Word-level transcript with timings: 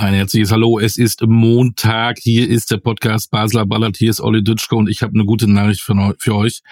Ein 0.00 0.14
herzliches 0.14 0.50
Hallo, 0.50 0.78
es 0.78 0.96
ist 0.96 1.20
Montag, 1.26 2.16
hier 2.18 2.48
ist 2.48 2.70
der 2.70 2.78
Podcast 2.78 3.30
Basler 3.30 3.66
Ballert, 3.66 3.98
hier 3.98 4.08
ist 4.08 4.22
Olli 4.22 4.42
Dütschke 4.42 4.74
und 4.74 4.88
ich 4.88 5.02
habe 5.02 5.12
eine 5.12 5.26
gute 5.26 5.46
Nachricht 5.46 5.82
für, 5.82 6.14
für 6.18 6.36
euch. 6.36 6.62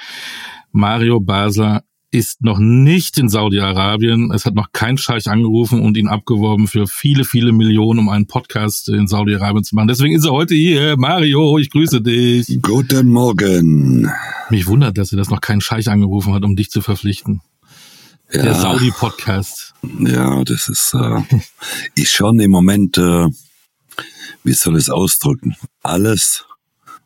Mario 0.73 1.21
Basler 1.21 1.83
ist 2.11 2.43
noch 2.43 2.59
nicht 2.59 3.19
in 3.19 3.29
Saudi-Arabien, 3.29 4.33
es 4.33 4.47
hat 4.47 4.55
noch 4.55 4.69
kein 4.73 4.97
Scheich 4.97 5.29
angerufen 5.29 5.83
und 5.83 5.99
ihn 5.99 6.09
abgeworben 6.09 6.69
für 6.69 6.87
viele, 6.87 7.25
viele 7.25 7.53
Millionen, 7.53 7.99
um 7.99 8.09
einen 8.09 8.27
Podcast 8.27 8.89
in 8.89 9.07
Saudi-Arabien 9.07 9.63
zu 9.63 9.75
machen. 9.75 9.89
Deswegen 9.89 10.15
ist 10.15 10.25
er 10.25 10.33
heute 10.33 10.55
hier. 10.55 10.97
Mario, 10.97 11.59
ich 11.59 11.69
grüße 11.69 12.01
dich. 12.01 12.47
Guten 12.63 13.11
Morgen. 13.11 14.11
Mich 14.49 14.67
wundert, 14.67 14.97
dass 14.97 15.13
er 15.13 15.19
das 15.19 15.29
noch 15.29 15.43
kein 15.43 15.61
Scheich 15.61 15.89
angerufen 15.89 16.33
hat, 16.33 16.45
um 16.45 16.57
dich 16.57 16.71
zu 16.71 16.81
verpflichten. 16.81 17.43
Der 18.33 18.45
Ja, 18.45 18.55
Saudi-Podcast. 18.55 19.73
ja, 20.01 20.45
das 20.45 20.69
ist, 20.69 20.95
äh, 20.95 21.21
ist 21.95 22.13
schon 22.13 22.39
im 22.41 22.51
Moment, 22.51 22.99
äh, 22.99 23.27
wie 24.45 24.53
soll 24.53 24.75
ich 24.77 24.85
es 24.85 24.91
ausdrücken? 24.91 25.57
Alles, 25.83 26.45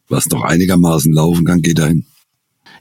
was 0.09 0.27
noch 0.27 0.43
einigermaßen 0.43 1.13
laufen 1.13 1.45
kann, 1.45 1.63
geht 1.63 1.79
dahin. 1.79 2.07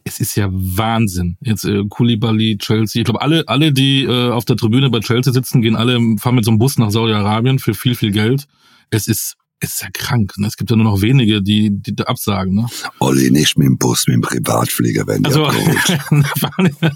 es 0.03 0.19
ist 0.19 0.35
ja 0.35 0.49
Wahnsinn. 0.51 1.37
Jetzt 1.41 1.65
äh, 1.65 1.83
Koulibaly, 1.87 2.57
Chelsea. 2.57 3.01
Ich 3.01 3.05
glaube, 3.05 3.21
alle, 3.21 3.43
alle, 3.47 3.71
die 3.71 4.03
äh, 4.05 4.31
auf 4.31 4.45
der 4.45 4.57
Tribüne 4.57 4.89
bei 4.89 4.99
Chelsea 5.01 5.31
sitzen, 5.31 5.61
gehen 5.61 5.75
alle, 5.75 5.99
fahren 6.17 6.35
mit 6.35 6.45
so 6.45 6.51
einem 6.51 6.59
Bus 6.59 6.77
nach 6.79 6.89
Saudi-Arabien 6.89 7.59
für 7.59 7.75
viel, 7.75 7.93
viel 7.93 8.11
Geld. 8.11 8.47
Es 8.89 9.07
ist, 9.07 9.35
es 9.63 9.73
ist 9.73 9.81
ja 9.83 9.89
krank. 9.93 10.33
Ne? 10.37 10.47
Es 10.47 10.57
gibt 10.57 10.71
ja 10.71 10.75
nur 10.75 10.85
noch 10.85 11.01
wenige, 11.01 11.41
die, 11.41 11.69
die 11.71 11.95
da 11.95 12.05
absagen. 12.05 12.55
Ne? 12.55 12.65
Olli, 12.99 13.29
nicht 13.29 13.57
mit 13.59 13.67
dem 13.67 13.77
Bus, 13.77 14.07
mit 14.07 14.15
dem 14.15 14.21
Privatflieger 14.21 15.05
werden 15.05 15.23
die 15.23 15.27
Also, 15.27 15.45
abgeholt. 15.45 15.99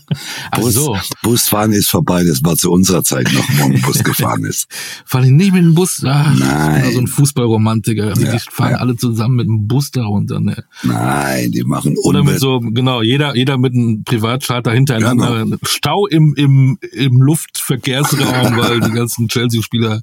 ach 0.51 0.59
Bus, 0.59 0.73
so, 0.73 0.97
Busfahren 1.21 1.73
ist 1.73 1.89
vorbei, 1.89 2.23
das 2.23 2.43
war 2.43 2.55
zu 2.55 2.71
unserer 2.71 3.03
Zeit 3.03 3.31
noch, 3.33 3.47
wo 3.59 3.65
ein 3.65 3.81
Bus 3.81 4.03
gefahren 4.03 4.43
ist. 4.45 4.67
vor 5.05 5.21
allem 5.21 5.35
nicht 5.35 5.53
mit 5.53 5.63
dem 5.63 5.75
Bus. 5.75 6.03
Ach, 6.05 6.33
Nein. 6.35 6.85
Ich 6.87 6.93
so 6.95 7.01
ein 7.01 7.07
Fußballromantiker. 7.07 8.07
Ja, 8.07 8.13
die 8.31 8.39
fahren 8.39 8.71
ja. 8.71 8.77
alle 8.77 8.95
zusammen 8.95 9.35
mit 9.35 9.47
dem 9.47 9.67
Bus 9.67 9.91
da 9.91 10.03
runter. 10.03 10.39
Ne? 10.39 10.63
Nein, 10.81 11.51
die 11.51 11.63
machen 11.63 11.95
Oder 12.03 12.23
mit 12.23 12.39
so, 12.39 12.59
genau, 12.59 13.03
jeder, 13.03 13.35
jeder 13.35 13.59
mit 13.59 13.73
einem 13.73 14.03
Privatcharter 14.03 14.71
hintereinander. 14.71 15.45
Stau 15.63 16.07
im, 16.07 16.33
im, 16.35 16.79
im 16.91 17.21
Luftverkehrsraum, 17.21 18.57
weil 18.57 18.79
die 18.79 18.91
ganzen 18.91 19.27
Chelsea-Spieler 19.27 20.01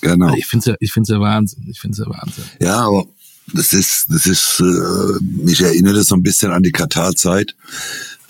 Genau. 0.00 0.34
Ich 0.34 0.46
finde 0.46 0.60
es 0.60 0.66
ja, 0.66 0.76
ich 0.80 0.92
find's 0.92 1.10
ja 1.10 1.20
Wahnsinn. 1.20 1.66
Ich 1.68 1.78
finde 1.78 2.00
es 2.00 2.06
ja 2.06 2.12
Wahnsinn. 2.12 2.44
Ja, 2.60 2.76
aber 2.86 3.06
das 3.52 3.72
ist, 3.72 4.06
das 4.08 4.26
ist, 4.26 4.60
äh, 4.60 5.22
mich 5.22 5.60
erinnert 5.60 5.96
es 5.96 6.08
so 6.08 6.14
ein 6.14 6.22
bisschen 6.22 6.52
an 6.52 6.62
die 6.62 6.72
Katar-Zeit, 6.72 7.54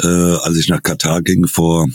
äh, 0.02 0.06
als 0.06 0.56
ich 0.56 0.68
nach 0.68 0.82
Katar 0.82 1.22
ging 1.22 1.46
vor 1.46 1.86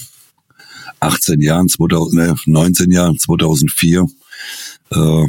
18 1.00 1.42
Jahren, 1.42 1.67
2000, 1.67 2.14
ne, 2.14 2.36
19 2.45 2.92
Jahren, 2.92 3.17
2004. 3.17 4.08
Äh, 4.92 5.26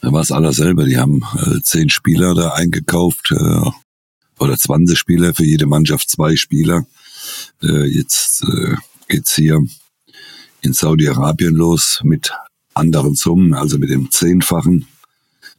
da 0.00 0.12
war 0.12 0.20
es 0.20 0.30
alles 0.30 0.56
selber. 0.56 0.84
Die 0.84 0.96
haben 0.96 1.22
äh, 1.36 1.60
zehn 1.62 1.90
Spieler 1.90 2.34
da 2.34 2.50
eingekauft 2.50 3.32
äh, 3.32 3.70
oder 4.38 4.56
20 4.56 4.98
Spieler 4.98 5.34
für 5.34 5.44
jede 5.44 5.66
Mannschaft 5.66 6.08
zwei 6.10 6.36
Spieler. 6.36 6.86
Äh, 7.62 7.86
jetzt 7.86 8.42
äh, 8.44 8.76
geht's 9.08 9.34
hier 9.34 9.60
in 10.60 10.72
Saudi-Arabien 10.72 11.54
los 11.54 12.00
mit 12.04 12.30
anderen 12.76 13.14
Summen, 13.14 13.54
also 13.54 13.78
mit 13.78 13.90
dem 13.90 14.10
Zehnfachen 14.10 14.86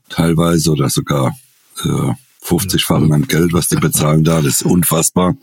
teilweise 0.10 0.72
oder 0.72 0.90
sogar 0.90 1.36
äh, 1.84 2.14
50-fachen 2.44 3.12
an 3.14 3.28
Geld, 3.28 3.52
was 3.54 3.68
die 3.68 3.76
bezahlen 3.76 4.24
da. 4.24 4.42
Das 4.42 4.62
ist 4.62 4.64
unfassbar. 4.66 5.36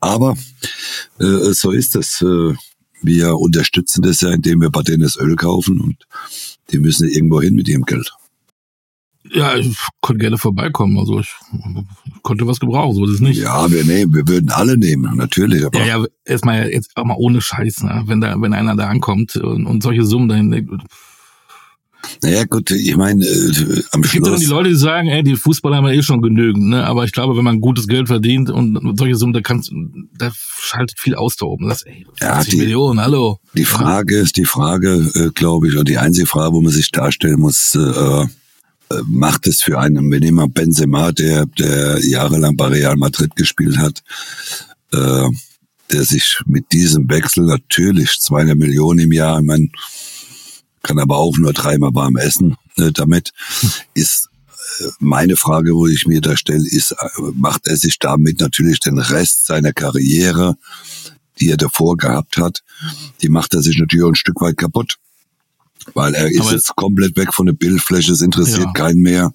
Aber 0.00 0.36
äh, 1.20 1.52
so 1.52 1.70
ist 1.70 1.96
es. 1.96 2.20
Äh, 2.22 2.54
wir 3.04 3.36
unterstützen 3.36 4.02
das 4.02 4.20
ja, 4.20 4.30
indem 4.30 4.60
wir 4.60 4.70
bei 4.70 4.82
denen 4.82 5.02
das 5.02 5.16
Öl 5.16 5.34
kaufen 5.34 5.80
und 5.80 5.96
die 6.70 6.78
müssen 6.78 7.08
irgendwo 7.08 7.40
hin 7.42 7.54
mit 7.54 7.68
ihrem 7.68 7.84
Geld. 7.84 8.12
Ja, 9.34 9.56
ich 9.56 9.74
konnte 10.00 10.20
gerne 10.20 10.36
vorbeikommen. 10.38 10.98
Also 10.98 11.20
ich 11.20 11.32
konnte 12.22 12.46
was 12.46 12.60
gebrauchen, 12.60 12.94
so 12.94 13.04
ist 13.06 13.12
es 13.14 13.20
nicht. 13.20 13.40
Ja, 13.40 13.70
wir 13.70 13.84
nehmen, 13.84 14.12
wir 14.14 14.28
würden 14.28 14.50
alle 14.50 14.76
nehmen, 14.76 15.16
natürlich. 15.16 15.64
Aber 15.64 15.78
Ja, 15.78 15.98
ja, 16.00 16.04
erstmal 16.24 16.70
jetzt 16.70 16.90
auch 16.96 17.04
mal 17.04 17.16
ohne 17.18 17.40
Scheiß, 17.40 17.82
ne? 17.82 18.02
wenn 18.06 18.20
da, 18.20 18.34
wenn 18.40 18.52
einer 18.52 18.76
da 18.76 18.88
ankommt 18.88 19.36
und, 19.36 19.64
und 19.66 19.82
solche 19.82 20.04
Summen 20.04 20.28
dahin. 20.28 20.82
naja, 22.22 22.44
gut, 22.44 22.70
ich 22.72 22.96
meine, 22.96 23.24
äh, 23.24 23.82
am 23.92 24.02
Es 24.02 24.10
gibt 24.12 24.26
ja 24.26 24.30
dann 24.32 24.40
die 24.40 24.44
Schluss. 24.46 24.48
Leute, 24.48 24.68
die 24.68 24.74
sagen, 24.74 25.08
ey, 25.08 25.22
die 25.22 25.36
Fußballer 25.36 25.76
haben 25.76 25.86
ja 25.86 25.92
eh 25.92 26.02
schon 26.02 26.20
genügend, 26.20 26.68
ne? 26.68 26.84
Aber 26.84 27.04
ich 27.04 27.12
glaube, 27.12 27.36
wenn 27.36 27.44
man 27.44 27.60
gutes 27.60 27.86
Geld 27.88 28.08
verdient 28.08 28.50
und 28.50 28.98
solche 28.98 29.14
Summen, 29.16 29.32
da 29.32 29.40
kannst, 29.40 29.72
da 30.18 30.30
schaltet 30.58 30.98
viel 31.00 31.14
aus 31.14 31.36
da 31.36 31.46
oben. 31.46 31.68
Das, 31.68 31.82
ey, 31.84 32.04
Ja, 32.20 32.34
50 32.34 32.50
die- 32.54 32.60
Millionen, 32.60 33.00
hallo. 33.00 33.38
Die 33.54 33.64
Frage 33.64 34.16
ist 34.18 34.36
die 34.36 34.44
Frage, 34.44 35.10
äh, 35.14 35.30
glaube 35.34 35.68
ich, 35.68 35.76
und 35.76 35.88
die 35.88 35.96
einzige 35.98 36.26
Frage, 36.26 36.52
wo 36.54 36.60
man 36.60 36.72
sich 36.72 36.90
darstellen 36.90 37.40
muss, 37.40 37.74
äh, 37.74 38.26
macht 39.06 39.46
es 39.46 39.62
für 39.62 39.78
einen, 39.78 40.10
wir 40.10 40.20
nehmen 40.20 40.36
mal 40.36 40.48
Benzema, 40.48 41.12
der, 41.12 41.46
der 41.46 41.98
jahrelang 42.04 42.56
bei 42.56 42.66
Real 42.66 42.96
Madrid 42.96 43.36
gespielt 43.36 43.78
hat, 43.78 44.02
äh, 44.92 45.28
der 45.90 46.04
sich 46.04 46.40
mit 46.46 46.72
diesem 46.72 47.08
Wechsel 47.08 47.44
natürlich 47.44 48.18
200 48.20 48.56
Millionen 48.56 49.00
im 49.00 49.12
Jahr, 49.12 49.40
ich 49.40 49.46
mein, 49.46 49.70
kann 50.82 50.98
aber 50.98 51.16
auch 51.16 51.36
nur 51.38 51.52
dreimal 51.52 51.94
warm 51.94 52.16
essen 52.16 52.56
äh, 52.76 52.92
damit, 52.92 53.32
ist 53.94 54.28
äh, 54.80 54.88
meine 54.98 55.36
Frage, 55.36 55.74
wo 55.74 55.86
ich 55.86 56.06
mir 56.06 56.20
da 56.20 56.36
stelle, 56.36 56.66
ist, 56.66 56.92
äh, 56.92 57.20
macht 57.34 57.66
er 57.66 57.76
sich 57.76 57.98
damit 57.98 58.40
natürlich 58.40 58.80
den 58.80 58.98
Rest 58.98 59.46
seiner 59.46 59.72
Karriere, 59.72 60.56
die 61.40 61.50
er 61.50 61.56
davor 61.56 61.96
gehabt 61.96 62.36
hat, 62.36 62.62
die 63.22 63.28
macht 63.28 63.54
er 63.54 63.62
sich 63.62 63.78
natürlich 63.78 64.04
auch 64.04 64.10
ein 64.10 64.14
Stück 64.14 64.40
weit 64.40 64.56
kaputt. 64.56 64.96
Weil 65.94 66.14
er 66.14 66.28
ist 66.30 66.50
jetzt 66.50 66.74
komplett 66.76 67.16
weg 67.16 67.32
von 67.34 67.46
der 67.46 67.52
Bildfläche, 67.52 68.12
es 68.12 68.20
interessiert 68.20 68.66
Ja. 68.66 68.72
keinen 68.72 69.00
mehr. 69.02 69.32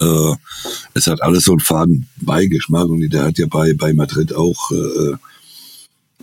Äh, 0.00 0.34
es 0.94 1.06
hat 1.06 1.22
alles 1.22 1.44
so 1.44 1.52
einen 1.52 1.60
faden 1.60 2.06
Beigeschmack 2.20 2.88
und 2.88 3.08
der 3.10 3.24
hat 3.24 3.38
ja 3.38 3.46
bei, 3.46 3.74
bei 3.74 3.92
Madrid 3.92 4.34
auch 4.34 4.70
äh, 4.70 5.16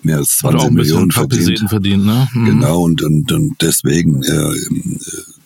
mehr 0.04 0.18
als 0.18 0.40
Hat 0.44 0.56
auch 0.56 0.62
20 0.62 0.68
ein 0.70 0.76
bisschen 0.76 0.76
Millionen 0.76 1.12
verdient. 1.12 1.70
Verdient, 1.70 2.06
ne? 2.06 2.28
Mhm. 2.34 2.46
Genau, 2.46 2.82
und, 2.82 3.02
und, 3.02 3.32
und 3.32 3.56
deswegen, 3.62 4.24
äh, 4.24 4.56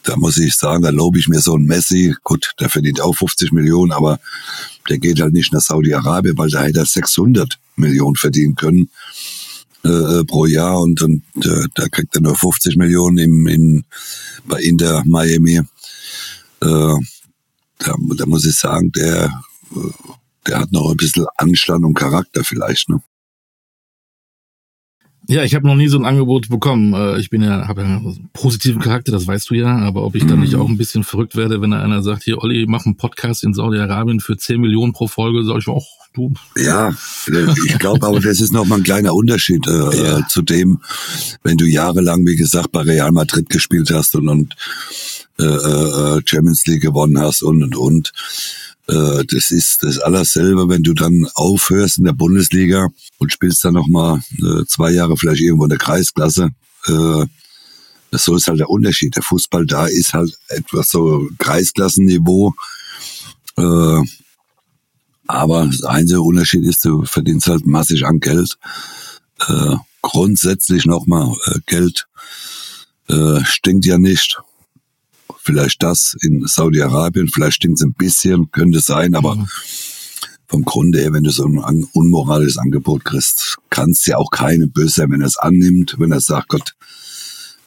da 0.04 0.16
muss 0.18 0.38
ich 0.38 0.56
sagen, 0.56 0.84
da 0.84 0.90
lobe 0.90 1.18
ich 1.20 1.28
mir 1.28 1.40
so 1.40 1.56
einen 1.56 1.66
Messi. 1.66 2.14
Gut, 2.24 2.52
der 2.60 2.70
verdient 2.70 3.02
auch 3.02 3.16
50 3.16 3.52
Millionen, 3.52 3.92
aber 3.92 4.20
der 4.90 4.98
geht 5.00 5.22
halt 5.22 5.34
nicht 5.34 5.54
nach 5.54 5.62
Saudi-Arabien, 5.62 6.38
weil 6.38 6.50
da 6.50 6.62
hätte 6.64 6.80
er 6.80 6.86
600 6.86 7.58
Millionen 7.76 8.16
verdienen 8.16 8.56
können 8.56 8.90
äh, 9.84 10.24
pro 10.26 10.46
Jahr 10.46 10.82
und, 10.82 11.02
und 11.02 11.24
äh, 11.44 11.68
da 11.76 11.88
kriegt 11.90 12.16
er 12.16 12.22
nur 12.22 12.36
50 12.36 12.78
Millionen 12.78 13.18
im, 13.18 13.48
in, 13.48 13.84
bei 14.46 14.62
Inter 14.62 15.04
Miami. 15.06 15.58
Äh, 15.58 15.66
da, 16.62 17.96
da 18.18 18.26
muss 18.26 18.46
ich 18.46 18.56
sagen, 18.56 18.92
der, 18.94 19.44
äh, 19.76 19.80
der 20.48 20.60
hat 20.60 20.72
noch 20.72 20.90
ein 20.90 20.98
bisschen 20.98 21.26
Anstand 21.38 21.86
und 21.86 21.96
Charakter 21.96 22.44
vielleicht. 22.44 22.90
Ne? 22.90 23.02
Ja, 25.28 25.44
ich 25.44 25.56
habe 25.56 25.66
noch 25.66 25.76
nie 25.76 25.88
so 25.88 25.98
ein 25.98 26.06
Angebot 26.06 26.50
bekommen. 26.50 26.94
Äh, 26.94 27.20
Ich 27.20 27.30
bin 27.30 27.42
ja, 27.42 27.68
habe 27.68 27.82
ja 27.82 27.88
einen 27.88 28.30
positiven 28.34 28.82
Charakter, 28.82 29.12
das 29.12 29.26
weißt 29.26 29.50
du 29.50 29.56
ja, 29.56 29.78
aber 29.78 30.04
ob 30.04 30.16
ich 30.16 30.26
dann 30.26 30.42
nicht 30.42 30.56
auch 30.56 30.68
ein 30.68 30.78
bisschen 30.78 31.04
verrückt 31.04 31.36
werde, 31.36 31.62
wenn 31.62 31.72
da 31.72 31.82
einer 31.82 32.04
sagt, 32.04 32.24
hier 32.24 32.40
Olli, 32.40 32.66
mach 32.68 32.86
einen 32.86 32.98
Podcast 32.98 33.44
in 33.44 33.54
Saudi-Arabien 33.54 34.20
für 34.20 34.38
10 34.38 34.60
Millionen 34.60 34.92
pro 34.92 35.08
Folge, 35.08 35.44
sag 35.46 35.60
ich 35.60 35.68
auch, 35.68 35.88
du, 36.14 36.34
Ja, 36.58 36.94
ich 37.68 37.80
glaube 37.80 38.06
aber, 38.06 38.20
das 38.20 38.40
ist 38.42 38.54
noch 38.54 38.66
mal 38.66 38.78
ein 38.78 38.84
kleiner 38.84 39.14
Unterschied 39.14 39.66
äh, 39.68 39.72
Ja. 39.72 40.20
äh, 40.20 40.22
zu 40.28 40.42
dem, 40.42 40.80
wenn 41.44 41.58
du 41.58 41.66
jahrelang, 41.66 42.26
wie 42.26 42.36
gesagt, 42.36 42.72
bei 42.72 42.82
Real 42.82 43.12
Madrid 43.12 43.50
gespielt 43.50 43.90
hast 43.92 44.16
und, 44.16 44.30
und 44.30 44.56
äh, 45.40 45.44
äh, 45.44 46.22
Champions 46.26 46.66
League 46.68 46.82
gewonnen 46.82 47.20
hast 47.20 47.42
und 47.44 47.64
und 47.64 47.76
und. 47.76 48.12
Äh, 48.88 49.24
das 49.26 49.52
ist 49.52 49.84
das 49.84 50.00
alles 50.00 50.34
selber, 50.34 50.68
wenn 50.70 50.84
du 50.84 50.94
dann 50.94 51.28
aufhörst 51.36 51.98
in 51.98 52.04
der 52.04 52.14
Bundesliga 52.14 52.90
und 53.18 53.32
spielst 53.32 53.64
dann 53.64 53.74
noch 53.74 53.88
mal 53.88 54.22
äh, 54.40 54.66
zwei 54.68 54.92
Jahre 54.92 55.16
vielleicht 55.18 55.42
irgendwo 55.42 55.64
in 55.66 55.70
der 55.70 55.78
Kreisklasse. 55.80 56.50
Äh, 56.88 57.26
so 58.12 58.36
ist 58.36 58.48
halt 58.48 58.60
der 58.60 58.70
Unterschied. 58.70 59.16
Der 59.16 59.24
Fußball 59.24 59.66
da 59.66 59.88
ist 59.88 60.14
halt 60.14 60.38
etwas 60.50 60.90
so 60.90 61.28
Kreisklassenniveau. 61.40 62.54
Äh, 63.58 64.02
aber 65.34 65.66
das 65.66 65.84
einzige 65.84 66.22
Unterschied 66.22 66.64
ist, 66.64 66.86
du 66.86 67.06
verdienst 67.06 67.48
halt 67.48 67.66
massig 67.66 68.06
an 68.06 68.20
Geld. 68.20 68.58
Äh, 69.48 69.76
grundsätzlich 70.04 70.86
nochmal, 70.86 71.36
äh, 71.48 71.60
Geld 71.66 72.08
äh, 73.10 73.44
stinkt 73.44 73.88
ja 73.88 73.98
nicht. 73.98 74.40
Vielleicht 75.40 75.82
das 75.82 76.16
in 76.22 76.46
Saudi-Arabien, 76.46 77.30
vielleicht 77.30 77.56
stinkt 77.56 77.80
es 77.80 77.86
ein 77.86 77.94
bisschen, 77.94 78.52
könnte 78.52 78.80
sein, 78.80 79.16
aber 79.16 79.36
mhm. 79.36 79.48
vom 80.46 80.64
Grunde 80.66 81.00
her, 81.00 81.14
wenn 81.14 81.24
du 81.24 81.32
so 81.32 81.46
ein 81.46 81.84
unmoralisches 81.94 82.60
Angebot 82.60 83.04
kriegst, 83.04 83.58
kannst 83.72 84.06
ja 84.06 84.18
auch 84.18 84.30
keine 84.30 84.68
böse 84.68 85.02
sein, 85.02 85.12
wenn 85.12 85.22
er 85.22 85.28
es 85.28 85.38
annimmt, 85.38 85.96
wenn 85.98 86.12
er 86.12 86.22
sagt, 86.22 86.50
Gott, 86.50 86.76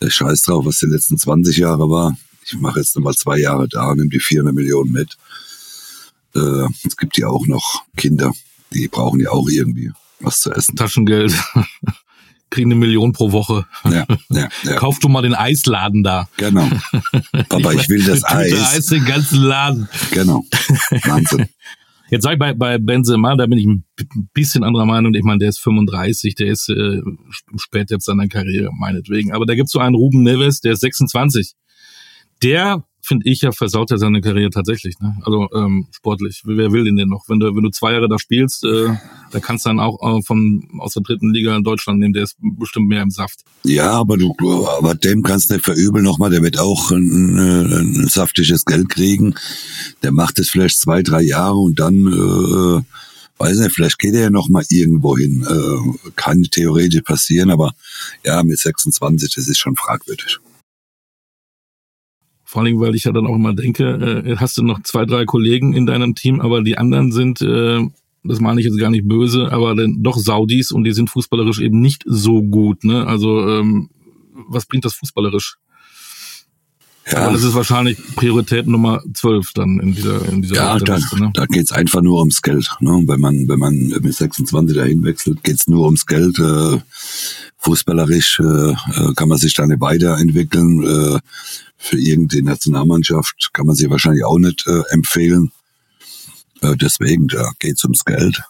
der 0.00 0.10
Scheiß 0.10 0.42
drauf, 0.42 0.64
was 0.64 0.78
die 0.78 0.86
letzten 0.86 1.18
20 1.18 1.56
Jahre 1.56 1.90
war. 1.90 2.16
Ich 2.44 2.54
mache 2.60 2.78
jetzt 2.78 2.94
nochmal 2.94 3.14
zwei 3.14 3.38
Jahre 3.38 3.66
da, 3.66 3.92
nimm 3.92 4.08
die 4.08 4.20
400 4.20 4.54
Millionen 4.54 4.92
mit. 4.92 5.16
Äh, 6.36 6.68
es 6.86 6.96
gibt 6.96 7.18
ja 7.18 7.28
auch 7.28 7.46
noch 7.46 7.84
Kinder, 7.96 8.32
die 8.72 8.88
brauchen 8.88 9.20
ja 9.20 9.30
auch 9.30 9.48
irgendwie 9.48 9.90
was 10.20 10.40
zu 10.40 10.52
essen. 10.52 10.76
Taschengeld. 10.76 11.34
Kriegen 12.50 12.70
eine 12.70 12.78
Million 12.78 13.12
pro 13.12 13.32
Woche. 13.32 13.66
Ja, 13.84 14.06
ja, 14.30 14.48
ja. 14.62 14.74
Kauf 14.76 15.00
du 15.00 15.08
mal 15.08 15.22
den 15.22 15.34
Eisladen 15.34 16.04
da. 16.04 16.28
Genau. 16.36 16.68
Aber 17.48 17.74
ich, 17.74 17.82
ich 17.82 17.88
will 17.88 18.04
das 18.04 18.22
Eis. 18.24 18.52
Eis 18.52 18.86
den 18.86 19.04
ganzen 19.04 19.42
Laden. 19.42 19.88
Genau. 20.12 20.44
Wahnsinn. 21.04 21.48
Jetzt 22.08 22.22
sage 22.22 22.34
ich 22.34 22.38
bei, 22.38 22.54
bei 22.54 22.78
Benzema, 22.78 23.34
da 23.34 23.46
bin 23.46 23.58
ich 23.58 23.66
ein 23.66 23.84
bisschen 24.32 24.62
anderer 24.62 24.86
Meinung. 24.86 25.12
Ich 25.14 25.24
meine, 25.24 25.38
der 25.38 25.48
ist 25.48 25.58
35, 25.58 26.36
der 26.36 26.46
ist 26.46 26.68
äh, 26.68 27.00
spät 27.56 27.90
jetzt 27.90 28.04
seiner 28.04 28.28
Karriere, 28.28 28.70
meinetwegen. 28.78 29.32
Aber 29.32 29.44
da 29.44 29.56
gibt's 29.56 29.72
so 29.72 29.80
einen 29.80 29.96
Ruben 29.96 30.22
Neves, 30.22 30.60
der 30.60 30.72
ist 30.74 30.80
26. 30.80 31.54
Der 32.44 32.85
finde 33.06 33.30
ich 33.30 33.42
ja, 33.42 33.52
versaut 33.52 33.90
er 33.90 33.98
seine 33.98 34.20
Karriere 34.20 34.50
tatsächlich. 34.50 34.98
Ne? 34.98 35.16
Also 35.22 35.48
ähm, 35.54 35.86
sportlich. 35.92 36.42
Wer 36.44 36.72
will 36.72 36.84
den 36.84 36.96
denn 36.96 37.08
noch? 37.08 37.28
Wenn 37.28 37.38
du, 37.38 37.54
wenn 37.54 37.62
du 37.62 37.70
zwei 37.70 37.92
Jahre 37.92 38.08
da 38.08 38.18
spielst, 38.18 38.64
äh, 38.64 38.88
da 39.30 39.40
kannst 39.40 39.64
du 39.64 39.70
dann 39.70 39.80
auch 39.80 40.18
äh, 40.18 40.22
von 40.22 40.68
aus 40.78 40.94
der 40.94 41.02
dritten 41.02 41.32
Liga 41.32 41.56
in 41.56 41.62
Deutschland 41.62 42.00
nehmen, 42.00 42.14
der 42.14 42.24
ist 42.24 42.36
bestimmt 42.40 42.88
mehr 42.88 43.02
im 43.02 43.10
Saft. 43.10 43.44
Ja, 43.64 43.92
aber 43.92 44.16
du, 44.16 44.34
aber 44.78 44.94
dem 44.94 45.22
kannst 45.22 45.50
du 45.50 45.54
nicht 45.54 45.64
verübeln 45.64 46.04
nochmal, 46.04 46.30
der 46.30 46.42
wird 46.42 46.58
auch 46.58 46.90
ein, 46.90 47.38
ein 47.38 48.08
saftiges 48.08 48.64
Geld 48.64 48.88
kriegen. 48.88 49.34
Der 50.02 50.12
macht 50.12 50.38
es 50.38 50.50
vielleicht 50.50 50.78
zwei, 50.78 51.02
drei 51.02 51.22
Jahre 51.22 51.56
und 51.56 51.78
dann 51.78 52.06
äh, 52.06 52.82
weiß 53.38 53.58
nicht, 53.58 53.74
vielleicht 53.74 53.98
geht 53.98 54.14
er 54.14 54.22
ja 54.22 54.30
noch 54.30 54.48
mal 54.48 54.64
irgendwo 54.68 55.16
hin. 55.16 55.46
Äh, 55.48 56.10
kann 56.16 56.42
theoretisch 56.42 57.02
passieren, 57.02 57.50
aber 57.50 57.72
ja, 58.24 58.42
mit 58.42 58.58
26, 58.58 59.34
das 59.34 59.48
ist 59.48 59.58
schon 59.58 59.76
fragwürdig. 59.76 60.38
Vor 62.56 62.62
allem, 62.62 62.80
weil 62.80 62.94
ich 62.94 63.04
ja 63.04 63.12
dann 63.12 63.26
auch 63.26 63.34
immer 63.34 63.52
denke, 63.52 63.84
äh, 64.24 64.36
hast 64.36 64.56
du 64.56 64.62
noch 64.62 64.82
zwei, 64.82 65.04
drei 65.04 65.26
Kollegen 65.26 65.74
in 65.74 65.84
deinem 65.84 66.14
Team, 66.14 66.40
aber 66.40 66.62
die 66.62 66.78
anderen 66.78 67.12
sind, 67.12 67.42
äh, 67.42 67.86
das 68.24 68.40
meine 68.40 68.60
ich 68.60 68.66
jetzt 68.66 68.78
gar 68.78 68.88
nicht 68.88 69.06
böse, 69.06 69.52
aber 69.52 69.74
dann 69.74 70.02
doch 70.02 70.16
Saudis 70.16 70.72
und 70.72 70.84
die 70.84 70.92
sind 70.92 71.10
fußballerisch 71.10 71.60
eben 71.60 71.82
nicht 71.82 72.02
so 72.06 72.42
gut. 72.42 72.82
Ne? 72.82 73.06
Also 73.06 73.46
ähm, 73.46 73.90
was 74.48 74.64
bringt 74.64 74.86
das 74.86 74.94
fußballerisch? 74.94 75.58
Ja. 77.12 77.18
Aber 77.18 77.34
das 77.34 77.42
ist 77.42 77.52
wahrscheinlich 77.52 77.98
Priorität 78.16 78.66
Nummer 78.66 79.02
zwölf 79.12 79.52
dann 79.52 79.78
in 79.78 79.94
dieser 79.94 80.26
in 80.26 80.40
dieser 80.40 80.54
Ja, 80.54 80.78
da, 80.78 80.98
ne? 81.18 81.30
da 81.34 81.44
geht's 81.44 81.72
einfach 81.72 82.00
nur 82.00 82.20
ums 82.20 82.40
Geld. 82.40 82.74
Ne? 82.80 83.02
Wenn 83.06 83.20
man 83.20 83.48
wenn 83.48 83.58
man 83.58 83.76
mit 84.00 84.14
26 84.14 84.74
dahin 84.74 85.04
wechselt, 85.04 85.44
geht's 85.44 85.68
nur 85.68 85.84
ums 85.84 86.06
Geld. 86.06 86.38
Äh, 86.38 86.78
fußballerisch 87.66 88.38
äh, 88.38 88.42
äh, 88.42 89.14
kann 89.16 89.28
man 89.28 89.38
sich 89.38 89.54
da 89.54 89.66
nicht 89.66 89.80
weiterentwickeln. 89.80 90.82
Äh, 90.84 91.18
für 91.76 91.98
irgendeine 91.98 92.44
Nationalmannschaft 92.44 93.50
kann 93.52 93.66
man 93.66 93.74
sie 93.74 93.90
wahrscheinlich 93.90 94.24
auch 94.24 94.38
nicht 94.38 94.64
äh, 94.66 94.82
empfehlen. 94.90 95.50
Äh, 96.62 96.76
deswegen, 96.76 97.26
da 97.26 97.50
geht's 97.58 97.82
ums 97.84 98.04
Geld. 98.04 98.42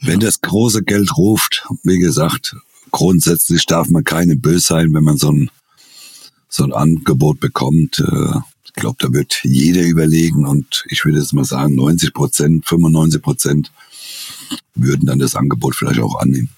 Wenn 0.00 0.20
das 0.20 0.40
große 0.42 0.82
Geld 0.82 1.16
ruft, 1.16 1.66
wie 1.84 1.98
gesagt, 1.98 2.54
grundsätzlich 2.90 3.64
darf 3.64 3.88
man 3.88 4.04
keine 4.04 4.36
böse 4.36 4.66
sein, 4.66 4.92
wenn 4.92 5.04
man 5.04 5.16
so 5.16 5.32
ein, 5.32 5.50
so 6.48 6.64
ein 6.64 6.72
Angebot 6.72 7.40
bekommt. 7.40 7.98
Äh, 7.98 8.38
ich 8.64 8.72
glaube, 8.74 8.96
da 8.98 9.12
wird 9.12 9.40
jeder 9.42 9.82
überlegen 9.82 10.46
und 10.46 10.84
ich 10.88 11.04
würde 11.04 11.18
jetzt 11.18 11.32
mal 11.32 11.44
sagen, 11.44 11.76
90 11.76 12.12
Prozent, 12.12 12.68
95 12.68 13.22
Prozent 13.22 13.72
würden 14.74 15.06
dann 15.06 15.18
das 15.18 15.34
Angebot 15.34 15.76
vielleicht 15.76 16.00
auch 16.00 16.20
annehmen. 16.20 16.50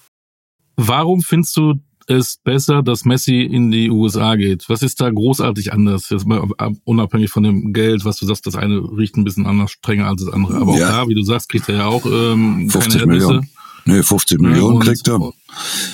Warum 0.75 1.21
findest 1.21 1.55
du 1.57 1.75
es 2.07 2.37
besser, 2.43 2.83
dass 2.83 3.05
Messi 3.05 3.41
in 3.41 3.71
die 3.71 3.89
USA 3.89 4.35
geht? 4.35 4.65
Was 4.69 4.81
ist 4.81 5.01
da 5.01 5.09
großartig 5.09 5.73
anders? 5.73 6.09
Jetzt 6.09 6.27
mal 6.27 6.47
unabhängig 6.83 7.31
von 7.31 7.43
dem 7.43 7.73
Geld, 7.73 8.05
was 8.05 8.17
du 8.17 8.25
sagst, 8.25 8.45
das 8.45 8.55
eine 8.55 8.77
riecht 8.77 9.17
ein 9.17 9.23
bisschen 9.23 9.45
anders 9.45 9.71
strenger 9.71 10.07
als 10.07 10.23
das 10.23 10.33
andere. 10.33 10.57
Aber 10.57 10.77
ja. 10.77 10.85
auch 10.85 10.91
da, 10.91 11.07
wie 11.07 11.15
du 11.15 11.23
sagst, 11.23 11.49
kriegt 11.49 11.67
er 11.69 11.75
ja 11.75 11.85
auch 11.87 12.05
ähm, 12.05 12.69
50 12.69 13.01
keine 13.01 13.11
Millionen. 13.11 13.49
Nee, 13.87 14.01
50 14.01 14.39
Millionen 14.41 14.79
kriegt 14.79 15.07
er. 15.07 15.19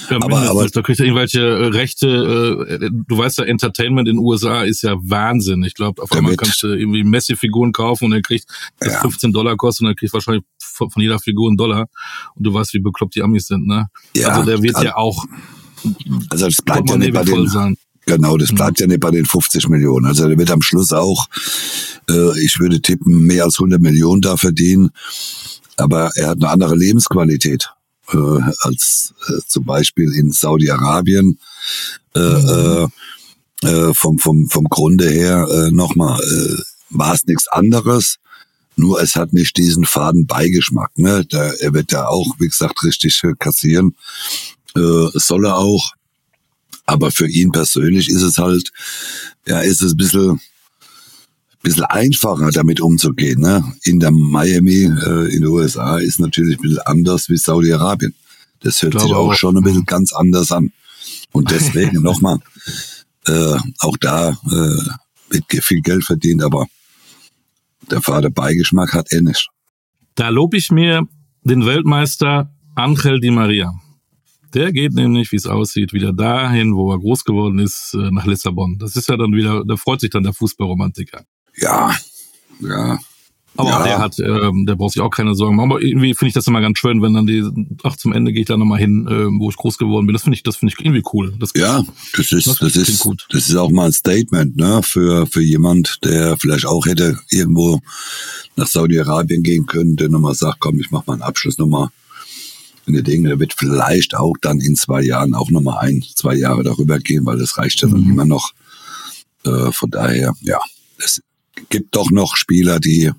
Ja, 0.10 0.18
aber, 0.22 0.50
aber 0.50 0.68
da 0.68 0.82
kriegt 0.82 1.00
er 1.00 1.06
irgendwelche 1.06 1.42
äh, 1.42 1.68
Rechte. 1.68 2.68
Äh, 2.70 2.90
du 2.90 3.18
weißt 3.18 3.40
ja, 3.40 3.44
Entertainment 3.44 4.08
in 4.08 4.16
den 4.16 4.26
USA 4.26 4.64
ist 4.64 4.82
ja 4.82 4.96
Wahnsinn. 5.02 5.64
Ich 5.64 5.76
glaube, 5.76 6.02
auf 6.02 6.12
einmal 6.14 6.38
kannst 6.38 6.64
du 6.64 6.68
irgendwie 6.68 7.04
Messi-Figuren 7.04 7.74
kaufen 7.74 8.06
und 8.06 8.14
er 8.14 8.22
kriegt 8.22 8.46
das 8.80 8.94
ja. 8.94 9.02
15 9.02 9.34
Dollar 9.34 9.58
kostet 9.58 9.86
und 9.86 9.92
er 9.92 9.96
kriegt 9.96 10.14
wahrscheinlich 10.14 10.46
von, 10.58 10.90
jeder 10.96 11.20
Figur 11.20 11.50
einen 11.50 11.58
Dollar. 11.58 11.88
Und 12.36 12.48
du 12.48 12.54
weißt, 12.54 12.74
wie 12.74 12.80
bekloppt 12.80 13.16
die 13.16 13.24
Amis 13.24 13.48
sind, 13.48 13.68
ne? 13.68 13.88
Ja, 14.16 14.30
also 14.30 14.46
der 14.50 14.64
wird 14.64 14.82
ja 14.82 14.96
auch 14.96 15.26
also 16.30 16.46
das 16.46 16.62
bleibt 16.62 16.90
ja 16.90 16.98
nicht 16.98 17.14
bei 17.14 17.24
den, 17.24 17.48
sein. 17.48 17.78
genau, 18.06 18.38
das 18.38 18.54
bleibt 18.54 18.80
mhm. 18.80 18.84
ja 18.84 18.88
nicht 18.88 19.00
bei 19.00 19.12
den 19.12 19.26
50 19.26 19.68
Millionen. 19.68 20.06
Also 20.06 20.28
der 20.28 20.38
wird 20.38 20.52
am 20.52 20.62
Schluss 20.62 20.94
auch, 20.94 21.28
äh, 22.10 22.40
ich 22.42 22.60
würde 22.60 22.82
tippen, 22.82 23.26
mehr 23.26 23.46
als 23.46 23.56
100 23.60 23.82
Millionen 23.82 24.22
da 24.22 24.38
verdienen. 24.38 24.92
Aber 25.78 26.12
er 26.16 26.30
hat 26.30 26.38
eine 26.38 26.50
andere 26.50 26.76
Lebensqualität 26.76 27.72
äh, 28.14 28.42
als 28.62 29.14
äh, 29.28 29.42
zum 29.48 29.66
Beispiel 29.66 30.14
in 30.14 30.32
Saudi-Arabien. 30.32 31.40
Äh, 32.16 32.20
mhm. 32.20 32.92
äh, 33.64 33.68
äh 33.68 33.94
vom, 33.94 34.20
vom, 34.20 34.50
vom 34.50 34.66
Grunde 34.66 35.10
her 35.10 35.48
äh, 35.50 35.72
nochmal, 35.72 36.20
äh, 36.20 36.62
war 36.90 37.14
es 37.14 37.26
nichts 37.26 37.48
anderes. 37.48 38.18
Nur 38.76 39.02
es 39.02 39.16
hat 39.16 39.34
nicht 39.34 39.58
diesen 39.58 39.86
faden 39.86 40.26
Beigeschmack. 40.26 40.98
Ne? 40.98 41.26
Der, 41.26 41.62
er 41.62 41.74
wird 41.74 41.92
ja 41.92 42.08
auch, 42.08 42.36
wie 42.40 42.48
gesagt, 42.48 42.84
richtig 42.84 43.22
kassieren 43.40 43.96
äh, 44.76 45.08
soll 45.14 45.46
er 45.46 45.58
auch. 45.58 45.94
Aber 46.86 47.12
für 47.12 47.28
ihn 47.28 47.52
persönlich 47.52 48.10
ist 48.10 48.22
es 48.22 48.38
halt, 48.38 48.72
ja, 49.46 49.62
ist 49.62 49.82
es 49.82 49.94
ein 49.94 49.98
bisschen, 49.98 50.42
bisschen 51.62 51.86
einfacher 51.86 52.52
damit 52.52 52.82
umzugehen. 52.82 53.42
Ne? 53.42 53.64
In 53.84 54.00
der 54.00 54.12
Miami 54.12 54.86
äh, 54.86 55.34
in 55.34 55.42
den 55.42 55.48
USA 55.48 55.98
ist 55.98 56.20
natürlich 56.20 56.58
ein 56.58 56.62
bisschen 56.62 56.80
anders 56.86 57.30
wie 57.30 57.38
Saudi-Arabien. 57.38 58.14
Das 58.62 58.82
hört 58.82 59.00
sich 59.00 59.12
auch, 59.12 59.30
auch 59.30 59.36
schon 59.36 59.58
ein 59.58 59.64
bisschen 59.64 59.86
ganz 59.86 60.14
anders 60.14 60.52
an. 60.52 60.72
Und 61.32 61.52
deswegen 61.52 62.02
nochmal, 62.02 62.40
äh, 63.28 63.58
auch 63.80 63.98
da 64.00 64.30
äh, 64.30 64.90
wird 65.30 65.64
viel 65.64 65.82
Geld 65.82 66.04
verdient, 66.04 66.44
aber 66.44 66.66
der 67.90 68.02
Vater 68.02 68.30
Beigeschmack 68.30 68.94
hat 68.94 69.12
er 69.12 69.22
nicht. 69.22 69.50
Da 70.16 70.30
lobe 70.30 70.58
ich 70.58 70.72
mir 70.72 71.08
den 71.44 71.66
Weltmeister 71.66 72.54
Angel 72.76 73.20
Di 73.20 73.32
Maria. 73.32 73.74
Der 74.54 74.74
geht 74.74 74.94
nämlich, 74.94 75.32
wie 75.32 75.38
es 75.38 75.46
aussieht, 75.46 75.94
wieder 75.94 76.12
dahin, 76.12 76.76
wo 76.76 76.92
er 76.92 77.00
groß 77.00 77.24
geworden 77.24 77.60
ist, 77.60 77.94
äh, 77.94 78.12
nach 78.12 78.26
Lissabon. 78.26 78.78
Das 78.78 78.96
ist 78.96 79.08
ja 79.08 79.16
dann 79.16 79.34
wieder, 79.34 79.64
da 79.66 79.78
freut 79.78 80.02
sich 80.02 80.10
dann 80.10 80.24
der 80.24 80.34
Fußballromantiker. 80.34 81.24
Ja, 81.58 81.96
ja. 82.60 83.00
Aber 83.58 83.70
ja. 83.70 83.84
der 83.84 84.00
hat, 84.00 84.18
ähm, 84.20 84.66
der 84.66 84.76
braucht 84.76 84.94
sich 84.94 85.02
auch 85.02 85.10
keine 85.10 85.36
Sorgen 85.36 85.58
machen. 85.58 85.72
Aber 85.72 85.82
irgendwie 85.82 86.14
finde 86.14 86.30
ich 86.30 86.34
das 86.34 86.48
immer 86.48 86.62
ganz 86.62 86.80
schön, 86.80 87.02
wenn 87.02 87.14
dann 87.14 87.28
die, 87.28 87.44
ach, 87.84 87.98
zum 87.98 88.14
Ende 88.14 88.32
gehe 88.32 88.42
ich 88.42 88.48
da 88.48 88.58
nochmal 88.58 88.80
hin, 88.80 89.08
äh, 89.08 89.40
wo 89.40 89.50
ich 89.50 89.58
groß 89.58 89.78
geworden 89.78 90.08
bin. 90.08 90.14
Das 90.14 90.24
finde 90.24 90.36
ich, 90.36 90.44
das 90.44 90.56
finde 90.56 90.74
ich 90.74 90.84
irgendwie 90.84 91.04
cool. 91.14 91.34
Das, 91.38 91.52
ja, 91.56 91.84
das 92.16 92.32
ist, 92.32 92.48
das, 92.48 92.60
das 92.60 92.76
ist, 92.76 93.00
gut. 93.00 93.28
das 93.30 93.50
ist 93.50 93.56
auch 93.56 93.70
mal 93.70 93.88
ein 93.88 93.92
Statement, 93.92 94.56
ne, 94.56 94.82
für, 94.84 95.28
für 95.28 95.42
jemand, 95.42 96.00
der 96.04 96.38
vielleicht 96.38 96.66
auch 96.66 96.86
hätte 96.86 97.20
irgendwo 97.30 97.82
nach 98.56 98.68
Saudi-Arabien 98.68 99.44
gehen 99.44 99.66
können, 99.66 99.98
der 99.98 100.10
nochmal 100.10 100.34
sagt, 100.34 100.60
komm, 100.60 100.80
ich 100.80 100.90
mach 100.92 101.06
mal 101.06 101.14
einen 101.14 101.22
Abschluss 101.22 101.58
nochmal 101.58 101.90
in 102.88 102.94
der 102.94 103.04
Dinge, 103.04 103.30
der 103.30 103.40
wird 103.40 103.54
vielleicht 103.56 104.16
auch 104.16 104.36
dann 104.42 104.60
in 104.60 104.76
zwei 104.76 105.02
Jahren 105.02 105.36
auch 105.36 105.52
nochmal 105.52 105.86
ein, 105.86 106.04
zwei 106.16 106.36
Jahre 106.36 106.64
darüber 106.64 107.00
gehen, 107.00 107.26
weil 107.26 107.38
das 107.38 107.58
reicht 107.58 107.82
ja 107.82 107.90
dann 107.90 108.04
mhm. 108.04 108.12
immer 108.12 108.26
noch. 108.26 108.54
Äh, 109.46 109.72
von 109.72 109.90
daher, 109.90 110.34
ja, 110.42 110.60
es 110.98 111.22
gibt 111.70 111.96
doch 111.96 112.12
noch 112.12 112.36
Spieler, 112.36 112.80
die 112.80 113.12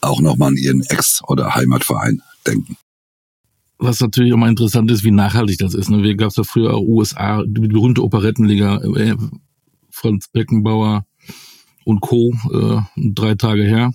auch 0.00 0.20
nochmal 0.20 0.48
an 0.48 0.56
ihren 0.56 0.82
Ex- 0.82 1.22
oder 1.26 1.54
Heimatverein 1.54 2.22
denken. 2.46 2.76
Was 3.78 4.00
natürlich 4.00 4.32
immer 4.32 4.48
interessant 4.48 4.90
ist, 4.90 5.04
wie 5.04 5.10
nachhaltig 5.10 5.58
das 5.58 5.74
ist. 5.74 5.88
Ne? 5.88 6.02
Wir 6.02 6.14
gab 6.14 6.28
es 6.28 6.36
ja 6.36 6.44
früher 6.44 6.74
auch 6.74 6.82
USA, 6.82 7.42
die 7.46 7.68
berühmte 7.68 8.02
Operettenliga, 8.02 8.76
äh, 8.78 9.16
Franz 9.90 10.28
Beckenbauer 10.28 11.06
und 11.84 12.00
Co. 12.00 12.34
Äh, 12.52 12.80
drei 12.96 13.34
Tage 13.34 13.64
her. 13.64 13.92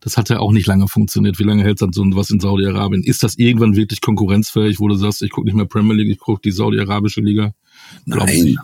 Das 0.00 0.16
hat 0.16 0.28
ja 0.28 0.38
auch 0.38 0.52
nicht 0.52 0.66
lange 0.66 0.88
funktioniert. 0.88 1.38
Wie 1.38 1.44
lange 1.44 1.64
hält 1.64 1.82
dann 1.82 1.92
so 1.92 2.04
was 2.14 2.30
in 2.30 2.38
Saudi-Arabien? 2.38 3.02
Ist 3.02 3.22
das 3.22 3.36
irgendwann 3.36 3.76
wirklich 3.76 4.00
konkurrenzfähig, 4.00 4.78
wo 4.78 4.88
du 4.88 4.94
sagst, 4.94 5.22
ich 5.22 5.30
gucke 5.30 5.46
nicht 5.46 5.56
mehr 5.56 5.66
Premier 5.66 5.94
League, 5.94 6.10
ich 6.10 6.18
gucke 6.18 6.40
die 6.42 6.52
saudi-arabische 6.52 7.20
Liga? 7.20 7.54
Glaub 8.06 8.26
Nein. 8.26 8.56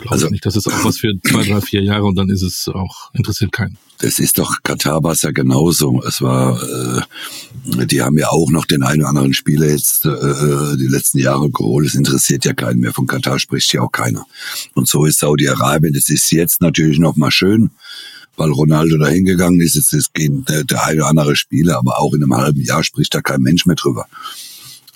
Glaube 0.00 0.12
also, 0.12 0.28
nicht. 0.28 0.44
Das 0.44 0.56
ist 0.56 0.66
auch 0.66 0.84
was 0.84 0.98
für 0.98 1.12
zwei, 1.26 1.44
drei, 1.44 1.60
vier 1.60 1.82
Jahre 1.82 2.04
und 2.04 2.16
dann 2.16 2.28
ist 2.28 2.42
es 2.42 2.68
auch, 2.68 3.12
interessiert 3.14 3.52
keinen. 3.52 3.78
Das 3.98 4.18
ist 4.18 4.38
doch, 4.38 4.62
Katar 4.62 5.02
war 5.02 5.12
es 5.12 5.22
ja 5.22 5.30
genauso. 5.30 6.02
Es 6.02 6.20
war, 6.20 6.60
äh, 6.62 7.86
die 7.86 8.02
haben 8.02 8.18
ja 8.18 8.28
auch 8.28 8.50
noch 8.50 8.66
den 8.66 8.82
einen 8.82 9.02
oder 9.02 9.10
anderen 9.10 9.34
Spieler 9.34 9.68
jetzt 9.68 10.04
äh, 10.04 10.10
äh, 10.10 10.76
die 10.76 10.88
letzten 10.88 11.18
Jahre 11.18 11.50
geholt. 11.50 11.86
Es 11.86 11.94
interessiert 11.94 12.44
ja 12.44 12.52
keinen 12.52 12.80
mehr. 12.80 12.92
Von 12.92 13.06
Katar 13.06 13.38
spricht 13.38 13.72
ja 13.72 13.82
auch 13.82 13.92
keiner. 13.92 14.26
Und 14.74 14.88
so 14.88 15.04
ist 15.04 15.20
Saudi-Arabien. 15.20 15.94
Das 15.94 16.08
ist 16.08 16.30
jetzt 16.32 16.60
natürlich 16.60 16.98
noch 16.98 17.16
mal 17.16 17.30
schön, 17.30 17.70
weil 18.36 18.50
Ronaldo 18.50 18.98
da 18.98 19.06
hingegangen 19.06 19.60
ist. 19.60 19.76
Jetzt 19.76 19.92
ist 19.92 20.10
der, 20.16 20.64
der 20.64 20.84
eine 20.84 21.00
oder 21.00 21.08
andere 21.08 21.36
Spieler, 21.36 21.78
aber 21.78 22.00
auch 22.00 22.12
in 22.14 22.22
einem 22.22 22.36
halben 22.36 22.60
Jahr 22.60 22.82
spricht 22.82 23.14
da 23.14 23.22
kein 23.22 23.42
Mensch 23.42 23.64
mehr 23.64 23.76
drüber. 23.76 24.06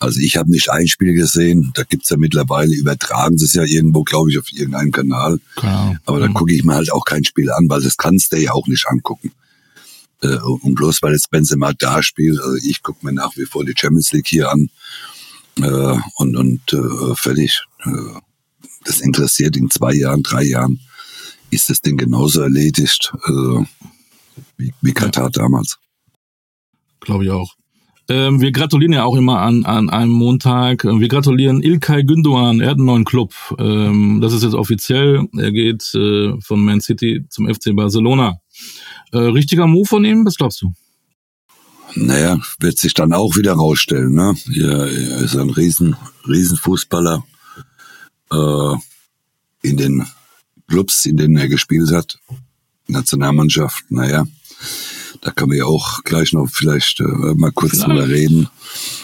Also 0.00 0.20
ich 0.20 0.36
habe 0.36 0.50
nicht 0.50 0.70
ein 0.70 0.86
Spiel 0.86 1.14
gesehen. 1.14 1.72
Da 1.74 1.82
gibt's 1.82 2.10
ja 2.10 2.16
mittlerweile, 2.16 2.74
übertragen 2.74 3.38
sie 3.38 3.46
es 3.46 3.54
ja 3.54 3.64
irgendwo, 3.64 4.04
glaube 4.04 4.30
ich, 4.30 4.38
auf 4.38 4.52
irgendeinem 4.52 4.92
Kanal. 4.92 5.40
Genau. 5.56 5.96
Aber 6.06 6.20
dann 6.20 6.30
mhm. 6.30 6.34
gucke 6.34 6.54
ich 6.54 6.64
mir 6.64 6.74
halt 6.74 6.92
auch 6.92 7.04
kein 7.04 7.24
Spiel 7.24 7.50
an, 7.50 7.68
weil 7.68 7.82
das 7.82 7.96
kannst 7.96 8.32
du 8.32 8.36
ja 8.36 8.52
auch 8.52 8.66
nicht 8.66 8.86
angucken. 8.86 9.32
Äh, 10.22 10.36
und 10.36 10.74
bloß 10.74 11.02
weil 11.02 11.12
jetzt 11.12 11.30
Benzema 11.30 11.72
da 11.72 12.02
spielt, 12.02 12.40
also 12.40 12.56
ich 12.56 12.82
gucke 12.82 13.04
mir 13.04 13.12
nach 13.12 13.36
wie 13.36 13.46
vor 13.46 13.64
die 13.64 13.74
Champions 13.76 14.12
League 14.12 14.28
hier 14.28 14.50
an 14.50 14.68
äh, 15.60 15.98
und, 16.16 16.36
und 16.36 16.72
äh, 16.72 17.14
fertig. 17.14 17.64
Äh, 17.84 18.20
das 18.84 19.00
interessiert 19.00 19.56
in 19.56 19.70
zwei 19.70 19.94
Jahren, 19.94 20.22
drei 20.22 20.44
Jahren 20.44 20.80
ist 21.50 21.70
das 21.70 21.80
Ding 21.80 21.96
genauso 21.96 22.42
erledigt 22.42 23.12
äh, 23.26 23.64
wie, 24.56 24.72
wie 24.80 24.92
Katar 24.92 25.24
ja. 25.24 25.30
damals. 25.30 25.78
Glaube 27.00 27.24
ich 27.24 27.30
auch. 27.30 27.54
Ähm, 28.10 28.40
wir 28.40 28.52
gratulieren 28.52 28.94
ja 28.94 29.04
auch 29.04 29.16
immer 29.16 29.40
an, 29.40 29.64
an 29.66 29.90
einem 29.90 30.12
Montag. 30.12 30.84
Wir 30.84 31.08
gratulieren 31.08 31.62
Ilkay 31.62 32.04
Gündoğan. 32.04 32.60
Er 32.60 32.70
hat 32.70 32.78
einen 32.78 32.86
neuen 32.86 33.04
Club. 33.04 33.34
Ähm, 33.58 34.20
das 34.22 34.32
ist 34.32 34.42
jetzt 34.42 34.54
offiziell. 34.54 35.26
Er 35.36 35.52
geht 35.52 35.94
äh, 35.94 36.32
von 36.40 36.60
Man 36.60 36.80
City 36.80 37.26
zum 37.28 37.52
FC 37.52 37.76
Barcelona. 37.76 38.40
Äh, 39.12 39.18
richtiger 39.18 39.66
Move 39.66 39.86
von 39.86 40.04
ihm, 40.06 40.24
was 40.24 40.36
glaubst 40.36 40.62
du? 40.62 40.72
Naja, 41.94 42.38
wird 42.60 42.78
sich 42.78 42.94
dann 42.94 43.12
auch 43.12 43.36
wieder 43.36 43.52
rausstellen. 43.52 44.14
Ne? 44.14 44.34
Er, 44.54 44.86
er 44.86 45.18
ist 45.20 45.36
ein 45.36 45.50
riesen, 45.50 45.96
riesen. 46.26 46.58
Äh, 48.30 48.74
in 49.62 49.76
den 49.76 50.06
Clubs, 50.66 51.04
in 51.06 51.16
denen 51.16 51.36
er 51.36 51.48
gespielt 51.48 51.90
hat, 51.92 52.18
Nationalmannschaft, 52.86 53.90
naja, 53.90 54.26
da 55.20 55.30
kann 55.30 55.48
man 55.48 55.58
ja 55.58 55.64
auch 55.64 56.02
gleich 56.04 56.32
noch 56.32 56.48
vielleicht 56.50 57.00
äh, 57.00 57.04
mal 57.04 57.52
kurz 57.52 57.72
vielleicht. 57.72 57.88
drüber 57.88 58.08
reden. 58.08 58.48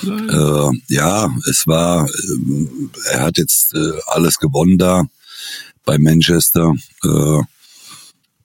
Äh, 0.02 0.94
ja, 0.94 1.30
es 1.48 1.66
war, 1.66 2.06
äh, 2.06 3.12
er 3.12 3.22
hat 3.22 3.38
jetzt 3.38 3.74
äh, 3.74 4.00
alles 4.06 4.38
gewonnen 4.38 4.78
da 4.78 5.04
bei 5.84 5.98
Manchester. 5.98 6.74
Äh, 7.02 7.40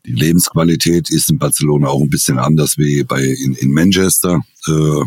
die 0.05 0.13
Lebensqualität 0.13 1.09
ist 1.09 1.29
in 1.29 1.37
Barcelona 1.37 1.89
auch 1.89 2.01
ein 2.01 2.09
bisschen 2.09 2.39
anders 2.39 2.77
wie 2.77 3.03
bei 3.03 3.23
in, 3.23 3.53
in 3.53 3.71
Manchester. 3.71 4.41
Äh, 4.67 5.03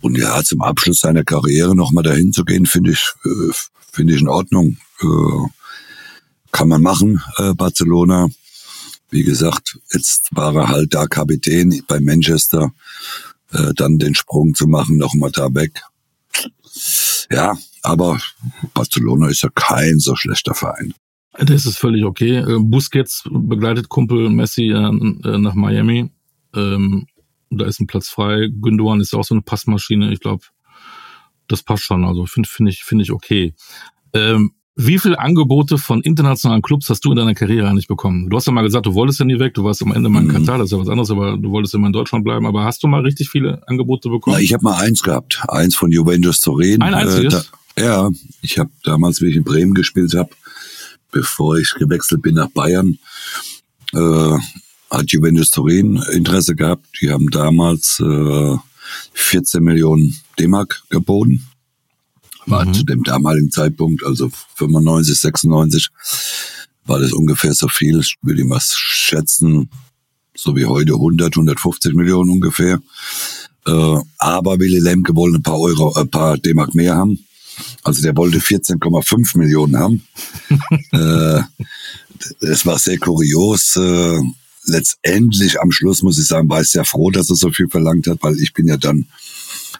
und 0.00 0.18
ja, 0.18 0.42
zum 0.42 0.62
Abschluss 0.62 0.98
seiner 0.98 1.22
Karriere 1.22 1.76
nochmal 1.76 2.02
dahin 2.02 2.32
zu 2.32 2.44
gehen, 2.44 2.66
finde 2.66 2.90
ich, 2.90 3.12
finde 3.92 4.14
ich 4.14 4.20
in 4.20 4.26
Ordnung. 4.26 4.78
Kann 6.50 6.68
man 6.68 6.82
machen, 6.82 7.22
Barcelona. 7.56 8.26
Wie 9.12 9.24
gesagt, 9.24 9.78
jetzt 9.92 10.30
war 10.32 10.56
er 10.56 10.68
halt 10.68 10.94
da 10.94 11.06
Kapitän 11.06 11.82
bei 11.86 12.00
Manchester, 12.00 12.72
äh, 13.52 13.74
dann 13.74 13.98
den 13.98 14.14
Sprung 14.14 14.54
zu 14.54 14.66
machen, 14.66 14.96
nochmal 14.96 15.30
da 15.30 15.54
weg. 15.54 15.82
Ja, 17.30 17.58
aber 17.82 18.18
Barcelona 18.72 19.28
ist 19.28 19.42
ja 19.42 19.50
kein 19.54 19.98
so 19.98 20.16
schlechter 20.16 20.54
Verein. 20.54 20.94
Das 21.38 21.66
ist 21.66 21.76
völlig 21.76 22.04
okay. 22.04 22.38
Äh, 22.38 22.58
Busquets 22.58 23.24
begleitet 23.30 23.90
Kumpel 23.90 24.30
Messi 24.30 24.70
äh, 24.70 24.90
nach 25.38 25.54
Miami. 25.54 26.10
Ähm, 26.54 27.06
da 27.50 27.66
ist 27.66 27.80
ein 27.80 27.86
Platz 27.86 28.08
frei. 28.08 28.48
Gündogan 28.50 29.02
ist 29.02 29.12
auch 29.12 29.24
so 29.24 29.34
eine 29.34 29.42
Passmaschine. 29.42 30.10
Ich 30.10 30.20
glaube, 30.20 30.46
das 31.48 31.62
passt 31.62 31.84
schon. 31.84 32.06
Also 32.06 32.24
finde 32.24 32.48
finde 32.48 32.70
ich 32.70 32.82
finde 32.82 33.04
ich 33.04 33.12
okay. 33.12 33.52
Ähm, 34.14 34.52
wie 34.74 34.98
viele 34.98 35.18
Angebote 35.18 35.76
von 35.76 36.00
internationalen 36.00 36.62
Clubs 36.62 36.88
hast 36.88 37.04
du 37.04 37.10
in 37.10 37.16
deiner 37.16 37.34
Karriere 37.34 37.68
eigentlich 37.68 37.88
bekommen? 37.88 38.30
Du 38.30 38.36
hast 38.36 38.46
ja 38.46 38.52
mal 38.52 38.62
gesagt, 38.62 38.86
du 38.86 38.94
wolltest 38.94 39.18
ja 39.18 39.26
nie 39.26 39.38
weg, 39.38 39.52
du 39.54 39.64
warst 39.64 39.82
am 39.82 39.92
Ende 39.92 40.08
mal 40.08 40.22
in 40.22 40.28
mhm. 40.28 40.32
Katar, 40.32 40.58
das 40.58 40.66
ist 40.66 40.72
ja 40.72 40.78
was 40.78 40.88
anderes, 40.88 41.10
aber 41.10 41.36
du 41.36 41.50
wolltest 41.50 41.74
immer 41.74 41.88
in 41.88 41.92
Deutschland 41.92 42.24
bleiben. 42.24 42.46
Aber 42.46 42.64
hast 42.64 42.82
du 42.82 42.88
mal 42.88 43.02
richtig 43.02 43.28
viele 43.28 43.66
Angebote 43.68 44.08
bekommen? 44.08 44.36
Na, 44.36 44.42
ich 44.42 44.54
habe 44.54 44.64
mal 44.64 44.80
eins 44.80 45.02
gehabt, 45.02 45.42
eins 45.48 45.74
von 45.74 45.90
Juventus 45.92 46.40
Turin. 46.40 46.80
Ein 46.80 46.94
einziges? 46.94 47.34
Äh, 47.34 47.42
da, 47.76 47.84
ja, 47.84 48.10
ich 48.40 48.58
habe 48.58 48.70
damals, 48.82 49.20
wie 49.20 49.26
ich 49.26 49.36
in 49.36 49.44
Bremen 49.44 49.74
gespielt 49.74 50.14
habe, 50.14 50.30
bevor 51.10 51.58
ich 51.58 51.74
gewechselt 51.78 52.22
bin 52.22 52.36
nach 52.36 52.50
Bayern, 52.50 52.98
äh, 53.92 54.38
hat 54.90 55.10
Juventus 55.10 55.50
Turin 55.50 56.02
Interesse 56.12 56.54
gehabt. 56.54 56.86
Die 57.02 57.10
haben 57.10 57.28
damals 57.30 58.00
äh, 58.00 58.56
14 59.12 59.62
Millionen 59.62 60.16
D-Mark 60.38 60.82
geboten. 60.88 61.46
War 62.46 62.64
mhm. 62.64 62.74
zu 62.74 62.84
dem 62.84 63.02
damaligen 63.04 63.50
Zeitpunkt, 63.50 64.04
also 64.04 64.30
95, 64.56 65.18
96, 65.20 65.88
war 66.84 66.98
das 66.98 67.12
ungefähr 67.12 67.54
so 67.54 67.68
viel. 67.68 68.00
Ich 68.00 68.16
würde 68.22 68.44
mal 68.44 68.60
schätzen, 68.60 69.70
so 70.34 70.56
wie 70.56 70.66
heute 70.66 70.94
100, 70.94 71.36
150 71.36 71.94
Millionen 71.94 72.30
ungefähr. 72.30 72.80
Äh, 73.66 73.98
aber 74.18 74.58
Willy 74.58 74.80
Lemke 74.80 75.14
wollte 75.14 75.38
ein 75.38 75.42
paar 75.42 75.60
Euro, 75.60 75.92
ein 75.94 76.10
paar 76.10 76.36
D-Mark 76.38 76.74
mehr 76.74 76.96
haben. 76.96 77.24
Also 77.84 78.02
der 78.02 78.16
wollte 78.16 78.38
14,5 78.38 79.38
Millionen 79.38 79.76
haben. 79.76 80.02
äh, 80.92 81.42
das 82.40 82.66
war 82.66 82.78
sehr 82.78 82.98
kurios. 82.98 83.76
Äh, 83.76 84.20
letztendlich 84.64 85.60
am 85.60 85.70
Schluss 85.70 86.02
muss 86.02 86.18
ich 86.18 86.26
sagen, 86.26 86.48
war 86.48 86.60
ich 86.60 86.70
sehr 86.70 86.84
froh, 86.84 87.10
dass 87.10 87.30
er 87.30 87.36
so 87.36 87.50
viel 87.50 87.68
verlangt 87.68 88.06
hat, 88.06 88.18
weil 88.22 88.38
ich 88.38 88.52
bin 88.52 88.68
ja 88.68 88.76
dann 88.76 89.06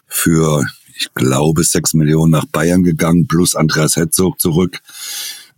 für, 0.07 0.65
ich 0.95 1.13
glaube, 1.13 1.63
6 1.63 1.93
Millionen 1.95 2.31
nach 2.31 2.45
Bayern 2.45 2.83
gegangen, 2.83 3.27
plus 3.27 3.55
Andreas 3.55 3.95
Herzog 3.95 4.39
zurück. 4.39 4.81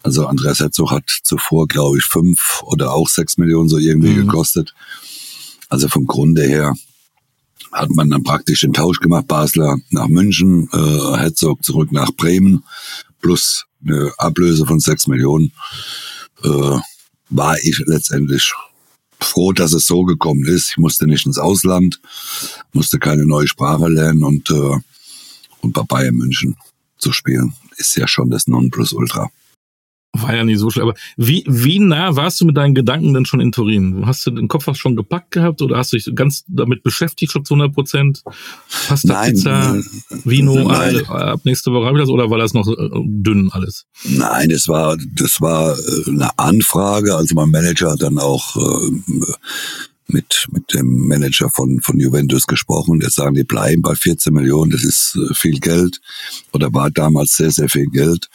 Also 0.06 0.28
Andreas 0.28 0.60
Herzog 0.60 0.92
hat 0.92 1.10
zuvor, 1.24 1.68
glaube 1.68 1.98
ich, 1.98 2.04
fünf 2.04 2.62
oder 2.62 2.94
auch 2.94 3.10
sechs 3.10 3.38
Millionen 3.38 3.70
so 3.70 3.80
irgendwie 3.80 4.14
mhm. 4.14 4.28
gekostet. 4.28 4.76
Also 5.68 5.88
vom 5.88 6.06
Grunde 6.06 6.44
her 6.44 6.74
hat 7.72 7.90
man 7.90 8.12
dann 8.12 8.22
praktisch 8.22 8.62
den 8.62 8.74
Tausch 8.74 9.00
gemacht, 9.00 9.28
Basler 9.28 9.78
nach 9.90 10.08
München, 10.08 10.70
äh, 10.72 11.18
Herzog 11.18 11.64
zurück 11.64 11.92
nach 11.92 12.12
Bremen, 12.12 12.64
plus 13.20 13.66
eine 13.84 14.14
Ablöse 14.20 14.68
von 14.68 14.80
sechs 14.80 15.08
Millionen, 15.08 15.52
äh, 16.44 16.78
war 17.30 17.58
ich 17.64 17.82
letztendlich 17.88 18.54
froh, 19.20 19.54
dass 19.54 19.74
es 19.74 19.88
so 19.88 20.04
gekommen 20.04 20.46
ist. 20.46 20.70
Ich 20.70 20.78
musste 20.78 21.08
nicht 21.08 21.26
ins 21.26 21.40
Ausland, 21.40 22.00
musste 22.74 23.00
keine 23.00 23.26
neue 23.26 23.48
Sprache 23.48 23.88
lernen 23.88 24.24
und, 24.24 24.52
äh, 24.52 24.78
und 25.66 25.74
bei 25.74 25.84
Bayern 25.84 26.16
München 26.16 26.56
zu 26.98 27.12
spielen, 27.12 27.54
ist 27.78 27.98
ja 27.98 28.08
schon 28.08 28.30
das 28.30 28.48
Nonplusultra. 28.48 29.30
War 30.18 30.34
ja 30.34 30.46
nicht 30.46 30.60
so 30.60 30.70
schlimm. 30.70 30.88
Aber 30.88 30.98
wie, 31.18 31.44
wie 31.46 31.80
nah 31.80 32.16
warst 32.16 32.40
du 32.40 32.46
mit 32.46 32.56
deinen 32.56 32.74
Gedanken 32.74 33.14
denn 33.14 33.26
schon 33.26 33.42
in 33.42 33.52
Turin? 33.52 34.06
Hast 34.06 34.26
du 34.26 34.32
den 34.32 34.48
Kopf 34.48 34.74
schon 34.76 34.96
gepackt 34.96 35.32
gehabt 35.32 35.62
oder 35.62 35.78
hast 35.78 35.92
du 35.92 35.98
dich 35.98 36.10
ganz 36.16 36.46
damit 36.48 36.84
beschäftigt 36.84 37.34
schon 37.34 37.44
zu 37.44 37.56
100 37.56 37.74
Prozent? 37.74 38.24
Pasta, 38.88 39.14
nein, 39.14 39.34
Pizza, 39.34 39.78
Vino, 40.24 40.56
nein. 40.70 41.06
ab 41.08 41.42
nächste 41.44 41.74
Woche 41.74 41.88
habe 41.88 41.98
ich 41.98 42.04
das 42.04 42.10
oder 42.10 42.30
war 42.30 42.38
das 42.38 42.54
noch 42.54 42.66
äh, 42.68 42.90
dünn 43.04 43.50
alles? 43.52 43.88
Nein, 44.06 44.50
das 44.50 44.70
war, 44.70 44.96
das 44.98 45.42
war 45.42 45.78
äh, 45.78 46.10
eine 46.10 46.38
Anfrage. 46.40 47.16
Also 47.16 47.36
mein 47.36 47.50
Manager 47.50 47.92
hat 47.92 48.02
dann 48.02 48.18
auch 48.18 48.56
äh, 48.56 49.02
mit, 50.08 50.48
mit 50.52 50.74
dem 50.74 51.08
Manager 51.08 51.50
von, 51.50 51.82
von 51.82 52.00
Juventus 52.00 52.46
gesprochen. 52.46 53.00
Der 53.00 53.10
sagen, 53.10 53.36
die 53.36 53.44
bleiben 53.44 53.82
bei 53.82 53.96
14 53.96 54.34
Millionen. 54.34 54.72
Das 54.72 54.84
ist 54.84 55.18
viel 55.34 55.60
Geld 55.60 56.00
oder 56.52 56.74
war 56.74 56.92
damals 56.92 57.36
sehr, 57.36 57.52
sehr 57.52 57.70
viel 57.70 57.88
Geld 57.88 58.30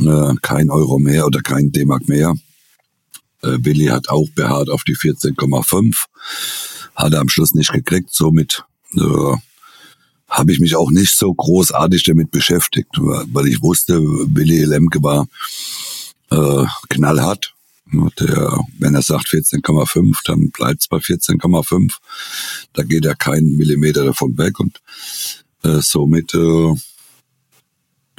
äh, 0.00 0.34
kein 0.42 0.70
Euro 0.70 0.98
mehr 0.98 1.26
oder 1.26 1.40
kein 1.40 1.72
D-Mark 1.72 2.08
mehr. 2.08 2.34
Äh, 3.42 3.58
Willi 3.60 3.86
hat 3.86 4.08
auch 4.08 4.28
beharrt 4.34 4.70
auf 4.70 4.84
die 4.84 4.96
14,5, 4.96 5.94
hat 6.94 7.12
er 7.12 7.20
am 7.20 7.28
Schluss 7.28 7.54
nicht 7.54 7.72
gekriegt. 7.72 8.12
Somit 8.12 8.64
äh, 8.96 9.36
habe 10.28 10.52
ich 10.52 10.60
mich 10.60 10.76
auch 10.76 10.90
nicht 10.90 11.16
so 11.16 11.32
großartig 11.32 12.04
damit 12.04 12.30
beschäftigt, 12.30 12.90
weil 12.98 13.48
ich 13.48 13.62
wusste, 13.62 14.00
Willi 14.00 14.64
Lemke 14.64 15.02
war 15.02 15.26
äh, 16.30 16.66
knallhart. 16.88 17.54
Der, 17.92 18.60
wenn 18.78 18.94
er 18.94 19.02
sagt 19.02 19.28
14,5, 19.28 20.18
dann 20.24 20.50
bleibt 20.50 20.82
es 20.82 20.88
bei 20.88 20.98
14,5. 20.98 21.92
Da 22.72 22.82
geht 22.82 23.04
er 23.04 23.14
keinen 23.14 23.56
Millimeter 23.56 24.04
davon 24.04 24.38
weg 24.38 24.60
und 24.60 24.80
äh, 25.62 25.80
somit 25.80 26.34
äh, 26.34 26.74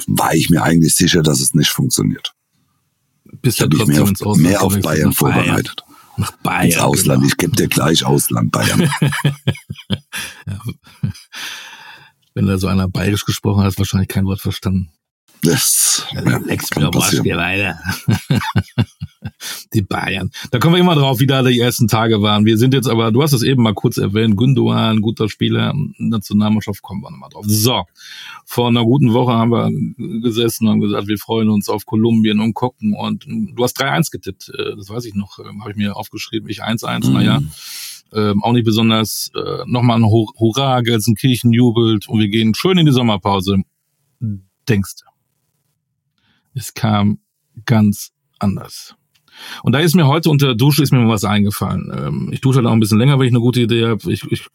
war 0.06 0.34
ich 0.34 0.50
mir 0.50 0.62
eigentlich 0.62 0.94
sicher, 0.94 1.22
dass 1.22 1.40
es 1.40 1.54
nicht 1.54 1.70
funktioniert. 1.70 2.34
Bist 3.40 3.60
ja 3.60 3.66
ich 3.72 3.86
mehr 3.86 4.02
auf, 4.02 4.36
mehr 4.36 4.62
auf 4.62 4.78
Bayern 4.80 5.12
vorbereitet. 5.12 5.84
Nach 6.16 6.32
Bayern. 6.42 6.66
Ins 6.66 6.76
Ausland. 6.78 7.22
Genau. 7.22 7.32
Ich 7.32 7.36
gebe 7.38 7.56
dir 7.56 7.68
gleich 7.68 8.04
Ausland, 8.04 8.52
Bayern. 8.52 8.80
ja. 10.46 10.60
Wenn 12.34 12.46
da 12.46 12.58
so 12.58 12.66
einer 12.66 12.88
bayerisch 12.88 13.24
gesprochen 13.24 13.60
hat, 13.60 13.66
hast 13.66 13.78
wahrscheinlich 13.78 14.08
kein 14.08 14.26
Wort 14.26 14.40
verstanden. 14.40 14.90
Das 15.42 16.06
ja, 16.12 16.38
Lex 16.38 16.70
weiter. 16.70 17.78
die 19.74 19.82
Bayern. 19.82 20.30
Da 20.50 20.58
kommen 20.58 20.74
wir 20.74 20.80
immer 20.80 20.94
drauf, 20.94 21.18
wie 21.20 21.26
da 21.26 21.42
die 21.42 21.58
ersten 21.58 21.88
Tage 21.88 22.22
waren. 22.22 22.44
Wir 22.44 22.58
sind 22.58 22.74
jetzt 22.74 22.88
aber, 22.88 23.10
du 23.10 23.22
hast 23.22 23.32
es 23.32 23.42
eben 23.42 23.62
mal 23.62 23.74
kurz 23.74 23.96
erwähnt, 23.96 24.36
Gündogan, 24.36 25.00
guter 25.00 25.28
Spieler, 25.28 25.74
Nationalmannschaft, 25.98 26.82
kommen 26.82 27.02
wir 27.02 27.10
nochmal 27.10 27.30
drauf. 27.30 27.44
So, 27.48 27.82
vor 28.44 28.68
einer 28.68 28.84
guten 28.84 29.12
Woche 29.12 29.32
haben 29.32 29.50
wir 29.50 30.20
gesessen 30.20 30.68
und 30.68 30.80
gesagt, 30.80 31.08
wir 31.08 31.18
freuen 31.18 31.50
uns 31.50 31.68
auf 31.68 31.86
Kolumbien 31.86 32.40
und 32.40 32.54
gucken 32.54 32.94
und 32.94 33.26
du 33.26 33.64
hast 33.64 33.80
3-1 33.80 34.10
getippt, 34.10 34.48
äh, 34.50 34.76
das 34.76 34.90
weiß 34.90 35.04
ich 35.06 35.14
noch, 35.14 35.38
ähm, 35.38 35.60
habe 35.60 35.72
ich 35.72 35.76
mir 35.76 35.96
aufgeschrieben, 35.96 36.48
ich 36.48 36.62
1-1, 36.62 37.08
mhm. 37.08 37.12
naja. 37.14 37.42
Ähm, 38.14 38.44
auch 38.44 38.52
nicht 38.52 38.66
besonders, 38.66 39.30
äh, 39.34 39.64
nochmal 39.66 39.98
ein 39.98 40.04
Hurra, 40.04 40.82
Gelsenkirchen 40.82 41.52
jubelt 41.52 42.08
und 42.08 42.20
wir 42.20 42.28
gehen 42.28 42.54
schön 42.54 42.76
in 42.76 42.84
die 42.84 42.92
Sommerpause. 42.92 43.62
Denkst 44.68 44.96
du? 45.00 45.11
Es 46.54 46.74
kam 46.74 47.18
ganz 47.64 48.12
anders. 48.38 48.94
Und 49.62 49.72
da 49.72 49.78
ist 49.78 49.94
mir 49.94 50.06
heute 50.06 50.30
unter 50.30 50.46
der 50.46 50.54
Dusche 50.54 50.82
ist 50.82 50.92
mir 50.92 51.00
mal 51.00 51.14
was 51.14 51.24
eingefallen. 51.24 51.90
Ähm, 51.94 52.28
ich 52.32 52.40
dusche 52.40 52.58
halt 52.58 52.66
auch 52.66 52.72
ein 52.72 52.80
bisschen 52.80 52.98
länger, 52.98 53.18
weil 53.18 53.26
ich 53.26 53.32
eine 53.32 53.40
gute 53.40 53.62
Idee 53.62 53.86
habe. 53.86 54.12
Ich, 54.12 54.24
ich 54.30 54.46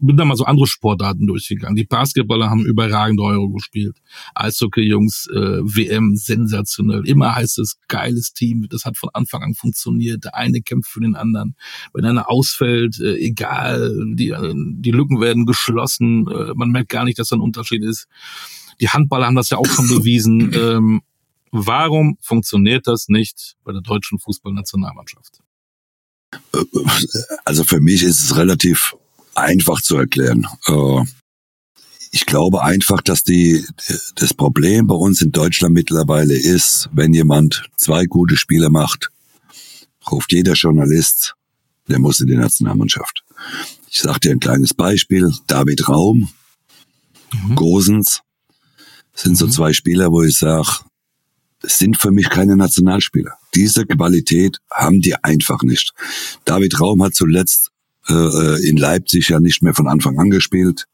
bin 0.00 0.16
da 0.16 0.24
mal 0.24 0.36
so 0.36 0.44
andere 0.44 0.66
Sportarten 0.66 1.26
durchgegangen. 1.26 1.76
Die 1.76 1.84
Basketballer 1.84 2.50
haben 2.50 2.64
überragende 2.64 3.22
Euro 3.22 3.50
gespielt. 3.50 3.98
Eishockey-Jungs, 4.34 5.28
äh, 5.32 5.60
WM, 5.62 6.16
sensationell. 6.16 7.06
Immer 7.06 7.34
heißt 7.34 7.58
es, 7.58 7.78
geiles 7.88 8.32
Team. 8.32 8.66
Das 8.68 8.84
hat 8.84 8.96
von 8.96 9.10
Anfang 9.12 9.42
an 9.42 9.54
funktioniert. 9.54 10.24
Der 10.24 10.34
eine 10.34 10.60
kämpft 10.60 10.90
für 10.90 11.00
den 11.00 11.14
anderen. 11.14 11.56
Wenn 11.92 12.04
einer 12.04 12.30
ausfällt, 12.30 13.00
äh, 13.00 13.16
egal, 13.16 13.94
die, 14.14 14.30
äh, 14.30 14.54
die 14.54 14.92
Lücken 14.92 15.20
werden 15.20 15.46
geschlossen. 15.46 16.26
Äh, 16.28 16.52
man 16.54 16.70
merkt 16.70 16.90
gar 16.90 17.04
nicht, 17.04 17.18
dass 17.18 17.28
da 17.28 17.36
ein 17.36 17.42
Unterschied 17.42 17.82
ist. 17.82 18.06
Die 18.80 18.88
Handballer 18.88 19.26
haben 19.26 19.36
das 19.36 19.50
ja 19.50 19.58
auch 19.58 19.66
schon 19.66 19.88
bewiesen. 19.88 20.52
Ähm, 20.62 21.02
Warum 21.52 22.16
funktioniert 22.22 22.86
das 22.86 23.08
nicht 23.08 23.56
bei 23.62 23.72
der 23.72 23.82
deutschen 23.82 24.18
Fußballnationalmannschaft? 24.18 25.40
Also 27.44 27.62
für 27.62 27.80
mich 27.80 28.02
ist 28.02 28.22
es 28.22 28.36
relativ 28.36 28.96
einfach 29.34 29.82
zu 29.82 29.96
erklären. 29.98 30.46
Äh, 30.66 31.04
ich 32.10 32.24
glaube 32.24 32.62
einfach, 32.62 33.02
dass 33.02 33.22
die, 33.22 33.64
das 34.14 34.34
Problem 34.34 34.86
bei 34.86 34.94
uns 34.94 35.20
in 35.20 35.30
Deutschland 35.32 35.74
mittlerweile 35.74 36.34
ist, 36.34 36.88
wenn 36.92 37.12
jemand 37.12 37.64
zwei 37.76 38.06
gute 38.06 38.36
Spiele 38.36 38.70
macht, 38.70 39.08
ruft 40.10 40.32
jeder 40.32 40.54
Journalist, 40.54 41.34
der 41.88 41.98
muss 41.98 42.20
in 42.20 42.28
die 42.28 42.36
Nationalmannschaft. 42.36 43.24
Ich 43.90 44.00
sage 44.00 44.20
dir 44.20 44.32
ein 44.32 44.40
kleines 44.40 44.72
Beispiel. 44.72 45.32
David 45.46 45.88
Raum, 45.88 46.30
mhm. 47.32 47.54
Gosens, 47.56 48.22
sind 49.14 49.36
so 49.36 49.46
mhm. 49.46 49.50
zwei 49.50 49.72
Spieler, 49.72 50.10
wo 50.10 50.22
ich 50.22 50.36
sage, 50.36 50.68
sind 51.62 51.96
für 51.96 52.10
mich 52.10 52.30
keine 52.30 52.56
Nationalspieler. 52.56 53.32
Diese 53.54 53.86
Qualität 53.86 54.58
haben 54.70 55.00
die 55.00 55.14
einfach 55.16 55.62
nicht. 55.62 55.92
David 56.44 56.80
Raum 56.80 57.02
hat 57.02 57.14
zuletzt 57.14 57.70
äh, 58.08 58.68
in 58.68 58.76
Leipzig 58.76 59.28
ja 59.28 59.40
nicht 59.40 59.62
mehr 59.62 59.74
von 59.74 59.88
Anfang 59.88 60.18
an 60.18 60.30
gespielt, 60.30 60.86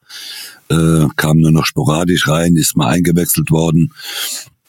äh, 0.68 1.06
kam 1.16 1.38
nur 1.38 1.52
noch 1.52 1.66
sporadisch 1.66 2.28
rein, 2.28 2.56
ist 2.56 2.76
mal 2.76 2.88
eingewechselt 2.88 3.50
worden. 3.50 3.92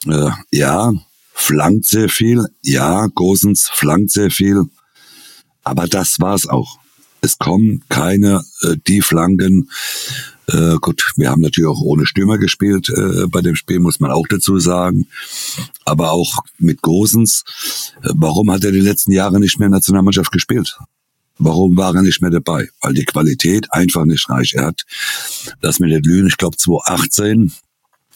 Äh, 0.06 0.30
ja, 0.50 0.92
flankt 1.32 1.86
sehr 1.86 2.08
viel. 2.08 2.46
Ja, 2.62 3.06
Gosens 3.14 3.68
flankt 3.72 4.10
sehr 4.10 4.30
viel. 4.30 4.64
Aber 5.62 5.86
das 5.86 6.20
war's 6.20 6.46
auch. 6.46 6.78
Es 7.20 7.38
kommen 7.38 7.82
keine 7.88 8.44
äh, 8.62 8.76
die 8.86 9.02
Flanken, 9.02 9.68
äh, 10.52 10.76
gut, 10.80 11.12
wir 11.16 11.30
haben 11.30 11.42
natürlich 11.42 11.68
auch 11.68 11.80
ohne 11.80 12.06
Stürmer 12.06 12.38
gespielt 12.38 12.88
äh, 12.88 13.26
bei 13.28 13.40
dem 13.40 13.54
Spiel, 13.54 13.78
muss 13.78 14.00
man 14.00 14.10
auch 14.10 14.26
dazu 14.28 14.58
sagen. 14.58 15.06
Aber 15.84 16.12
auch 16.12 16.32
mit 16.58 16.82
Gosens. 16.82 17.44
Äh, 18.02 18.10
warum 18.14 18.50
hat 18.50 18.64
er 18.64 18.72
die 18.72 18.80
letzten 18.80 19.12
Jahre 19.12 19.38
nicht 19.38 19.60
mehr 19.60 19.68
Nationalmannschaft 19.68 20.32
gespielt? 20.32 20.76
Warum 21.38 21.76
war 21.76 21.94
er 21.94 22.02
nicht 22.02 22.20
mehr 22.20 22.30
dabei? 22.30 22.68
Weil 22.80 22.94
die 22.94 23.04
Qualität 23.04 23.72
einfach 23.72 24.04
nicht 24.04 24.28
reicht. 24.28 24.54
Er 24.54 24.66
hat 24.66 24.82
das 25.60 25.78
mit 25.78 25.90
der 25.90 26.00
Lünen, 26.02 26.26
ich 26.26 26.36
glaube 26.36 26.56
2018, 26.56 27.52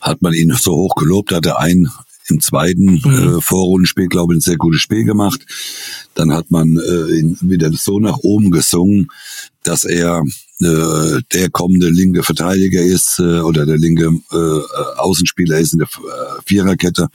hat 0.01 0.21
man 0.21 0.35
ihn 0.35 0.53
so 0.61 0.73
hoch 0.73 0.95
gelobt, 0.97 1.33
hat 1.33 1.47
er 1.47 1.59
ein 1.61 1.89
im 2.29 2.41
zweiten 2.41 3.01
mhm. 3.05 3.37
äh, 3.37 3.41
Vorrundenspiel, 3.41 4.09
glaube 4.09 4.35
ich, 4.35 4.39
ein 4.39 4.43
sehr 4.43 4.57
gutes 4.57 4.81
Spiel 4.81 5.05
gemacht. 5.05 5.45
Dann 6.15 6.33
hat 6.33 6.51
man 6.51 6.77
äh, 6.77 7.19
ihn 7.19 7.37
wieder 7.41 7.71
so 7.73 7.99
nach 8.01 8.19
oben 8.19 8.51
gesungen, 8.51 9.09
dass 9.63 9.85
er 9.85 10.23
äh, 10.61 11.21
der 11.33 11.51
kommende 11.51 11.89
linke 11.91 12.23
Verteidiger 12.23 12.83
ist 12.83 13.19
äh, 13.19 13.41
oder 13.41 13.67
der 13.67 13.79
linke 13.79 14.07
äh, 14.33 14.99
Außenspieler 14.99 15.59
ist 15.59 15.73
in 15.73 15.81
der 15.81 15.89
äh, 15.89 16.43
Viererkette. 16.47 17.09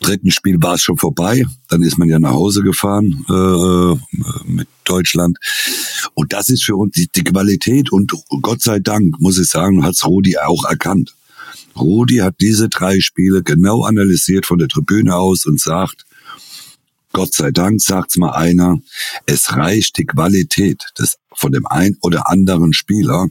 Dritten 0.00 0.30
Spiel 0.30 0.56
war 0.60 0.74
es 0.74 0.82
schon 0.82 0.98
vorbei, 0.98 1.44
dann 1.68 1.82
ist 1.82 1.96
man 1.98 2.08
ja 2.08 2.18
nach 2.18 2.32
Hause 2.32 2.62
gefahren 2.62 3.24
äh, 3.28 3.94
mit 4.44 4.68
Deutschland. 4.84 5.38
Und 6.14 6.32
das 6.32 6.48
ist 6.50 6.64
für 6.64 6.76
uns 6.76 6.92
die, 6.92 7.08
die 7.14 7.24
Qualität 7.24 7.90
und 7.90 8.12
Gott 8.42 8.60
sei 8.60 8.80
Dank, 8.80 9.18
muss 9.20 9.38
ich 9.38 9.48
sagen, 9.48 9.84
hat's 9.84 10.04
Rudi 10.04 10.36
auch 10.36 10.64
erkannt. 10.64 11.14
Rudi 11.76 12.18
hat 12.18 12.36
diese 12.40 12.68
drei 12.68 13.00
Spiele 13.00 13.42
genau 13.42 13.84
analysiert 13.84 14.46
von 14.46 14.58
der 14.58 14.68
Tribüne 14.68 15.14
aus 15.14 15.46
und 15.46 15.60
sagt, 15.60 16.04
Gott 17.12 17.32
sei 17.32 17.52
Dank 17.52 17.80
sagt's 17.80 18.16
mal 18.16 18.32
einer, 18.32 18.78
es 19.26 19.52
reicht 19.52 19.98
die 19.98 20.04
Qualität 20.04 20.84
des 20.98 21.16
von 21.34 21.52
dem 21.52 21.66
ein 21.66 21.96
oder 22.00 22.30
anderen 22.30 22.72
Spieler 22.72 23.28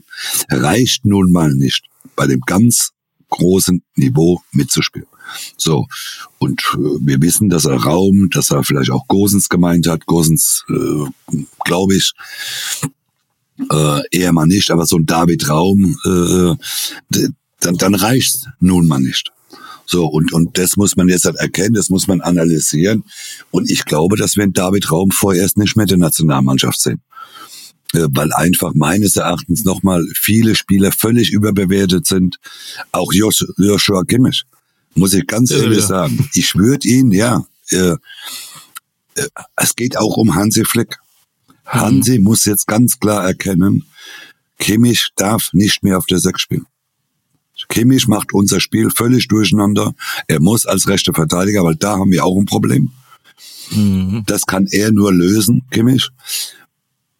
reicht 0.48 1.04
nun 1.04 1.32
mal 1.32 1.54
nicht 1.54 1.84
bei 2.16 2.26
dem 2.26 2.40
ganz 2.40 2.90
großen 3.30 3.82
Niveau 3.96 4.40
mitzuspielen. 4.52 5.08
So 5.56 5.86
und 6.38 6.60
äh, 6.74 6.78
wir 7.00 7.20
wissen, 7.22 7.48
dass 7.48 7.64
er 7.64 7.76
Raum, 7.76 8.28
dass 8.30 8.50
er 8.50 8.62
vielleicht 8.62 8.90
auch 8.90 9.08
Gosens 9.08 9.48
gemeint 9.48 9.86
hat. 9.86 10.06
Gosens, 10.06 10.64
äh, 10.68 11.36
glaube 11.64 11.96
ich, 11.96 12.12
äh, 13.70 14.00
eher 14.10 14.32
mal 14.32 14.46
nicht, 14.46 14.70
aber 14.70 14.86
so 14.86 14.96
ein 14.96 15.06
David 15.06 15.48
Raum, 15.48 15.96
äh, 16.04 17.26
dann, 17.64 17.76
dann 17.76 17.94
reicht's 17.94 18.46
nun 18.60 18.86
mal 18.86 19.00
nicht. 19.00 19.32
So, 19.86 20.06
und, 20.06 20.32
und 20.32 20.56
das 20.56 20.76
muss 20.76 20.96
man 20.96 21.08
jetzt 21.08 21.26
halt 21.26 21.36
erkennen, 21.36 21.74
das 21.74 21.90
muss 21.90 22.06
man 22.06 22.20
analysieren. 22.20 23.04
Und 23.50 23.70
ich 23.70 23.84
glaube, 23.84 24.16
dass 24.16 24.36
wir 24.36 24.44
in 24.44 24.52
David 24.52 24.90
Raum 24.90 25.10
vorerst 25.10 25.58
nicht 25.58 25.76
mehr 25.76 25.86
der 25.86 25.98
Nationalmannschaft 25.98 26.80
sehen. 26.80 27.02
Äh, 27.94 28.08
weil 28.10 28.32
einfach 28.32 28.72
meines 28.74 29.16
Erachtens 29.16 29.64
nochmal 29.64 30.04
viele 30.14 30.54
Spieler 30.54 30.90
völlig 30.90 31.30
überbewertet 31.30 32.06
sind. 32.06 32.38
Auch 32.92 33.12
Joshua 33.12 34.04
Kimmich, 34.04 34.44
muss 34.94 35.12
ich 35.12 35.26
ganz 35.26 35.50
ehrlich 35.50 35.78
ja. 35.78 35.86
sagen. 35.86 36.28
Ich 36.34 36.54
würde 36.54 36.88
ihn, 36.88 37.12
ja, 37.12 37.46
äh, 37.70 37.96
äh, 39.14 39.28
es 39.56 39.76
geht 39.76 39.96
auch 39.96 40.16
um 40.16 40.34
Hansi 40.34 40.64
Flick. 40.64 40.98
Hansi 41.66 42.18
mhm. 42.18 42.24
muss 42.24 42.44
jetzt 42.46 42.66
ganz 42.66 42.98
klar 42.98 43.24
erkennen, 43.24 43.84
Kimmich 44.58 45.10
darf 45.16 45.50
nicht 45.52 45.82
mehr 45.82 45.98
auf 45.98 46.06
der 46.06 46.18
Sechs 46.18 46.40
spielen. 46.40 46.66
Kimmich 47.68 48.08
macht 48.08 48.32
unser 48.32 48.60
Spiel 48.60 48.90
völlig 48.90 49.28
durcheinander. 49.28 49.94
Er 50.28 50.40
muss 50.40 50.66
als 50.66 50.88
rechter 50.88 51.14
Verteidiger, 51.14 51.64
weil 51.64 51.76
da 51.76 51.98
haben 51.98 52.10
wir 52.10 52.24
auch 52.24 52.38
ein 52.38 52.46
Problem. 52.46 52.90
Mhm. 53.70 54.22
Das 54.26 54.46
kann 54.46 54.66
er 54.70 54.92
nur 54.92 55.12
lösen, 55.12 55.62
Kimmich, 55.70 56.10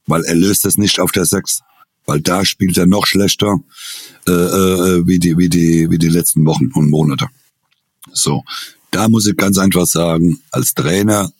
weil 0.06 0.24
er 0.24 0.34
löst 0.34 0.64
es 0.64 0.76
nicht 0.76 1.00
auf 1.00 1.12
der 1.12 1.24
Sechs. 1.24 1.60
Weil 2.06 2.20
da 2.20 2.44
spielt 2.44 2.76
er 2.76 2.86
noch 2.86 3.06
schlechter 3.06 3.60
äh, 4.28 4.32
äh, 4.32 5.06
wie, 5.06 5.18
die, 5.18 5.38
wie, 5.38 5.48
die, 5.48 5.90
wie 5.90 5.98
die 5.98 6.10
letzten 6.10 6.44
Wochen 6.44 6.70
und 6.74 6.90
Monate. 6.90 7.28
So, 8.12 8.44
da 8.90 9.08
muss 9.08 9.26
ich 9.26 9.36
ganz 9.36 9.56
einfach 9.56 9.86
sagen, 9.86 10.42
als 10.50 10.74
Trainer 10.74 11.32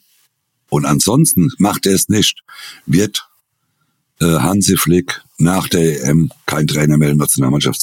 und 0.70 0.86
ansonsten 0.86 1.50
macht 1.58 1.86
er 1.86 1.94
es 1.94 2.08
nicht, 2.08 2.42
wird 2.86 3.28
äh, 4.20 4.24
Hansi 4.24 4.76
Flick 4.76 5.22
nach 5.38 5.68
der 5.68 6.02
EM 6.04 6.30
kein 6.46 6.66
Trainer 6.66 6.96
mehr 6.96 7.10
in 7.10 7.18
der 7.18 7.26
Nationalmannschaft. 7.26 7.82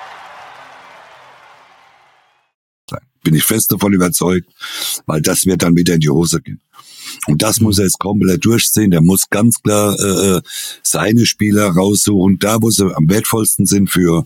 Bin 3.23 3.35
ich 3.35 3.43
fest 3.43 3.71
davon 3.71 3.93
überzeugt, 3.93 4.47
weil 5.05 5.21
das 5.21 5.45
wird 5.45 5.63
dann 5.63 5.75
wieder 5.75 5.93
in 5.93 5.99
die 5.99 6.09
Hose 6.09 6.41
gehen. 6.41 6.61
Und 7.27 7.41
das 7.41 7.59
muss 7.59 7.77
er 7.77 7.85
jetzt 7.85 7.99
komplett 7.99 8.43
durchziehen. 8.45 8.91
Der 8.91 9.01
muss 9.01 9.29
ganz 9.29 9.61
klar 9.61 9.99
äh, 9.99 10.37
äh, 10.37 10.41
seine 10.83 11.25
Spieler 11.25 11.69
raussuchen, 11.69 12.39
da 12.39 12.61
wo 12.61 12.69
sie 12.69 12.95
am 12.95 13.09
wertvollsten 13.09 13.65
sind 13.65 13.89
für, 13.89 14.25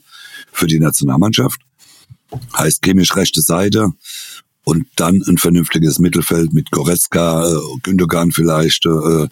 für 0.52 0.68
die 0.68 0.80
Nationalmannschaft. 0.80 1.60
Heißt 2.58 2.84
chemisch 2.84 3.16
rechte 3.16 3.42
Seite 3.42 3.92
und 4.64 4.88
dann 4.96 5.24
ein 5.28 5.38
vernünftiges 5.38 6.00
Mittelfeld 6.00 6.54
mit 6.54 6.72
Goretzka, 6.72 7.48
äh, 7.48 7.60
Gündogan 7.84 8.32
vielleicht 8.32 8.86
äh, 8.86 9.28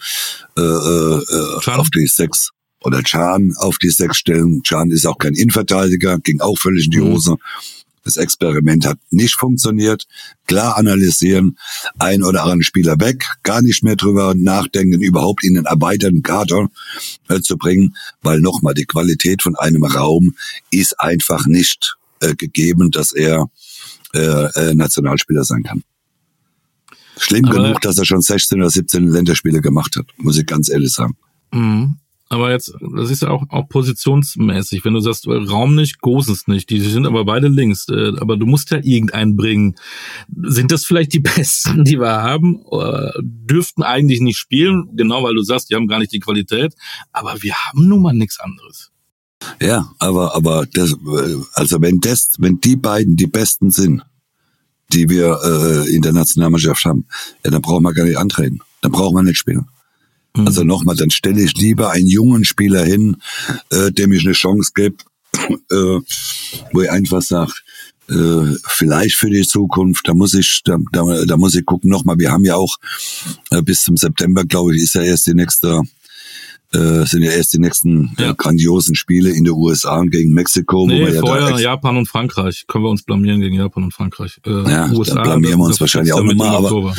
äh, 0.57 0.61
äh, 0.61 1.71
auf 1.71 1.89
die 1.89 2.07
sechs 2.07 2.51
oder 2.81 3.01
Chan 3.01 3.53
auf 3.57 3.77
die 3.77 3.89
sechs 3.89 4.17
stellen. 4.17 4.61
Chan 4.63 4.91
ist 4.91 5.05
auch 5.05 5.17
kein 5.17 5.33
Innenverteidiger, 5.33 6.19
ging 6.19 6.39
auch 6.41 6.57
völlig 6.57 6.85
in 6.85 6.91
die 6.91 6.99
mhm. 6.99 7.37
Das 8.03 8.17
Experiment 8.17 8.85
hat 8.85 8.99
nicht 9.11 9.35
funktioniert. 9.35 10.05
Klar 10.45 10.77
analysieren, 10.77 11.57
ein 11.99 12.23
oder 12.23 12.41
anderen 12.41 12.63
Spieler 12.63 12.99
weg, 12.99 13.25
gar 13.43 13.61
nicht 13.61 13.83
mehr 13.83 13.95
drüber 13.95 14.33
nachdenken, 14.35 15.01
überhaupt 15.01 15.43
in 15.43 15.55
den 15.55 15.65
erweiterten 15.65 16.21
Kader 16.21 16.69
äh, 17.29 17.39
zu 17.39 17.57
bringen, 17.57 17.95
weil 18.21 18.41
nochmal 18.41 18.73
die 18.73 18.85
Qualität 18.85 19.41
von 19.41 19.55
einem 19.55 19.85
Raum 19.85 20.35
ist 20.69 20.99
einfach 20.99 21.45
nicht 21.45 21.95
äh, 22.19 22.35
gegeben, 22.35 22.91
dass 22.91 23.13
er 23.13 23.49
äh, 24.13 24.19
äh, 24.19 24.73
Nationalspieler 24.75 25.43
sein 25.43 25.63
kann. 25.63 25.83
Schlimm 27.17 27.45
Aber 27.45 27.55
genug, 27.55 27.81
dass 27.81 27.97
er 27.97 28.05
schon 28.05 28.21
16 28.21 28.59
oder 28.59 28.69
17 28.69 29.07
Länderspiele 29.07 29.61
gemacht 29.61 29.95
hat, 29.97 30.07
muss 30.17 30.37
ich 30.37 30.45
ganz 30.45 30.69
ehrlich 30.69 30.91
sagen. 30.91 31.15
Mhm. 31.51 31.97
Aber 32.29 32.51
jetzt, 32.51 32.73
das 32.95 33.11
ist 33.11 33.21
ja 33.21 33.29
auch, 33.29 33.43
auch 33.49 33.67
positionsmäßig. 33.69 34.83
Wenn 34.85 34.93
du 34.93 35.01
sagst, 35.01 35.27
Raum 35.27 35.75
nicht, 35.75 35.99
Gosens 35.99 36.47
nicht, 36.47 36.69
die 36.69 36.79
sind 36.79 37.05
aber 37.05 37.25
beide 37.25 37.47
links. 37.47 37.87
Äh, 37.89 38.13
aber 38.19 38.37
du 38.37 38.45
musst 38.45 38.71
ja 38.71 38.77
irgendeinen 38.77 39.35
bringen. 39.35 39.75
Sind 40.41 40.71
das 40.71 40.85
vielleicht 40.85 41.13
die 41.13 41.19
Besten, 41.35 41.83
die 41.83 41.99
wir 41.99 42.23
haben? 42.23 42.63
Dürften 43.21 43.83
eigentlich 43.83 44.21
nicht 44.21 44.37
spielen, 44.37 44.89
genau 44.95 45.23
weil 45.23 45.35
du 45.35 45.43
sagst, 45.43 45.69
die 45.69 45.75
haben 45.75 45.87
gar 45.87 45.99
nicht 45.99 46.11
die 46.11 46.19
Qualität. 46.19 46.73
Aber 47.11 47.41
wir 47.41 47.53
haben 47.53 47.87
nun 47.87 48.01
mal 48.01 48.13
nichts 48.13 48.39
anderes. 48.39 48.91
Ja, 49.61 49.91
aber, 49.99 50.35
aber 50.35 50.65
das, 50.73 50.95
also 51.53 51.81
wenn 51.81 51.99
das, 51.99 52.33
wenn 52.39 52.59
die 52.59 52.75
beiden 52.75 53.15
die 53.15 53.27
Besten 53.27 53.71
sind, 53.71 54.03
die 54.91 55.09
wir 55.09 55.39
äh, 55.43 55.95
in 55.95 56.01
der 56.01 56.13
Nationalmannschaft 56.13 56.85
haben, 56.85 57.05
ja, 57.43 57.51
dann 57.51 57.61
brauchen 57.61 57.83
wir 57.83 57.93
gar 57.93 58.05
nicht 58.05 58.17
antreten. 58.17 58.59
Dann 58.81 58.91
brauchen 58.91 59.15
wir 59.15 59.23
nicht 59.23 59.37
spielen. 59.37 59.67
Mhm. 60.35 60.47
Also 60.47 60.63
nochmal, 60.63 60.95
dann 60.95 61.11
stelle 61.11 61.41
ich 61.41 61.53
lieber 61.55 61.91
einen 61.91 62.07
jungen 62.07 62.45
Spieler 62.45 62.83
hin, 62.83 63.17
äh, 63.69 63.91
dem 63.91 64.11
ich 64.11 64.25
eine 64.25 64.33
Chance 64.33 64.71
gebe, 64.73 64.97
äh, 65.71 65.99
wo 66.71 66.81
ich 66.81 66.91
einfach 66.91 67.21
sage, 67.21 67.53
äh, 68.09 68.55
vielleicht 68.67 69.15
für 69.15 69.29
die 69.29 69.47
Zukunft, 69.47 70.07
da 70.07 70.13
muss 70.13 70.33
ich, 70.33 70.61
da, 70.65 70.77
da, 70.91 71.25
da 71.25 71.37
muss 71.37 71.55
ich 71.55 71.65
gucken 71.65 71.89
nochmal, 71.89 72.17
wir 72.19 72.31
haben 72.31 72.45
ja 72.45 72.55
auch 72.55 72.77
äh, 73.51 73.61
bis 73.61 73.83
zum 73.83 73.95
September, 73.95 74.43
glaube 74.43 74.75
ich, 74.75 74.83
ist 74.83 74.95
ja 74.95 75.03
erst 75.03 75.27
die 75.27 75.33
nächste 75.33 75.81
äh, 76.73 77.05
sind 77.05 77.21
ja 77.21 77.31
erst 77.31 77.53
die 77.53 77.59
nächsten 77.59 78.15
ja. 78.17 78.31
Äh, 78.31 78.35
grandiosen 78.35 78.95
Spiele 78.95 79.29
in 79.29 79.43
den 79.43 79.53
USA 79.53 79.99
und 79.99 80.09
gegen 80.09 80.33
Mexiko. 80.33 80.87
Nee, 80.87 81.01
wo 81.01 81.05
wir 81.05 81.13
ja 81.13 81.19
vorher 81.21 81.59
Japan 81.59 81.97
und 81.97 82.07
Frankreich. 82.07 82.65
Können 82.67 82.83
wir 82.83 82.89
uns 82.89 83.03
blamieren 83.03 83.41
gegen 83.41 83.55
Japan 83.55 83.83
und 83.83 83.93
Frankreich. 83.93 84.39
Äh, 84.45 84.69
ja, 84.69 84.91
USA, 84.91 85.15
dann 85.15 85.23
blamieren 85.23 85.59
wir 85.59 85.65
uns 85.65 85.79
wahrscheinlich 85.79 86.13
auch 86.13 86.23
nochmal. 86.23 86.55
Aber, 86.55 86.95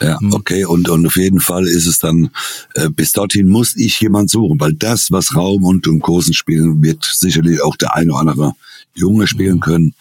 ja, 0.00 0.18
mhm. 0.20 0.32
okay. 0.32 0.64
Und, 0.64 0.88
und 0.88 1.06
auf 1.06 1.16
jeden 1.16 1.40
Fall 1.40 1.66
ist 1.66 1.86
es 1.86 1.98
dann, 1.98 2.30
äh, 2.74 2.88
bis 2.88 3.12
dorthin 3.12 3.48
muss 3.48 3.76
ich 3.76 4.00
jemand 4.00 4.30
suchen, 4.30 4.58
weil 4.60 4.72
das, 4.72 5.10
was 5.10 5.34
Raum 5.34 5.64
und, 5.64 5.86
und 5.86 6.00
Kursen 6.00 6.34
spielen, 6.34 6.82
wird 6.82 7.04
sicherlich 7.04 7.62
auch 7.62 7.76
der 7.76 7.94
eine 7.94 8.12
oder 8.12 8.20
andere 8.20 8.52
Junge 8.94 9.26
spielen 9.26 9.56
mhm. 9.56 9.60
können. 9.60 9.94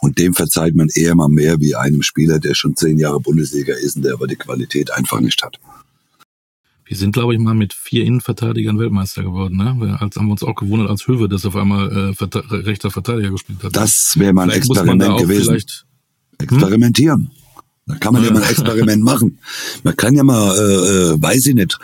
Und 0.00 0.18
dem 0.18 0.34
verzeiht 0.34 0.74
man 0.74 0.88
eher 0.92 1.14
mal 1.14 1.28
mehr 1.28 1.60
wie 1.60 1.74
einem 1.74 2.02
Spieler, 2.02 2.38
der 2.38 2.54
schon 2.54 2.76
zehn 2.76 2.98
Jahre 2.98 3.20
Bundesliga 3.20 3.74
ist 3.74 3.96
und 3.96 4.02
der 4.02 4.14
aber 4.14 4.26
die 4.26 4.36
Qualität 4.36 4.92
einfach 4.92 5.20
nicht 5.20 5.42
hat. 5.42 5.58
Wir 6.86 6.98
sind, 6.98 7.12
glaube 7.12 7.32
ich, 7.32 7.40
mal 7.40 7.54
mit 7.54 7.72
vier 7.72 8.04
Innenverteidigern 8.04 8.78
Weltmeister 8.78 9.22
geworden. 9.22 9.56
Ne? 9.56 9.96
Als 9.98 10.16
haben 10.16 10.26
wir 10.26 10.32
uns 10.32 10.42
auch 10.42 10.54
gewundert, 10.54 10.90
als 10.90 11.06
Höwe 11.06 11.30
das 11.30 11.46
auf 11.46 11.56
einmal 11.56 12.10
äh, 12.10 12.14
Verte 12.14 12.44
rechter 12.50 12.90
Verteidiger 12.90 13.30
gespielt 13.30 13.64
hat. 13.64 13.74
Das 13.74 14.18
wäre 14.18 14.34
mal 14.34 14.42
ein 14.42 14.50
vielleicht 14.50 14.70
Experiment 14.70 15.18
gewesen. 15.18 15.62
Experimentieren. 16.38 17.20
Hm? 17.20 17.43
Da 17.86 17.96
kann 17.96 18.14
man 18.14 18.24
ja 18.24 18.32
mal 18.32 18.42
ein 18.42 18.50
Experiment 18.50 19.02
machen. 19.04 19.38
Man 19.82 19.96
kann 19.96 20.14
ja 20.14 20.22
mal, 20.22 20.56
äh, 20.56 21.12
äh, 21.12 21.22
weiß 21.22 21.46
ich 21.46 21.54
nicht, 21.54 21.78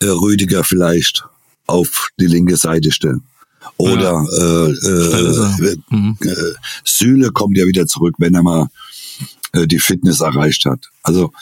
äh, 0.00 0.06
Rüdiger 0.06 0.64
vielleicht 0.64 1.24
auf 1.66 2.08
die 2.20 2.26
linke 2.26 2.56
Seite 2.56 2.92
stellen. 2.92 3.22
Oder 3.76 4.24
ja. 4.30 4.66
äh, 4.66 4.70
äh, 4.70 5.76
mhm. 5.90 6.16
äh, 6.20 6.34
Süle 6.84 7.30
kommt 7.30 7.56
ja 7.56 7.66
wieder 7.66 7.86
zurück, 7.86 8.14
wenn 8.18 8.34
er 8.34 8.42
mal 8.42 8.68
äh, 9.52 9.66
die 9.66 9.78
Fitness 9.78 10.20
erreicht 10.20 10.64
hat. 10.64 10.90
Also 11.02 11.32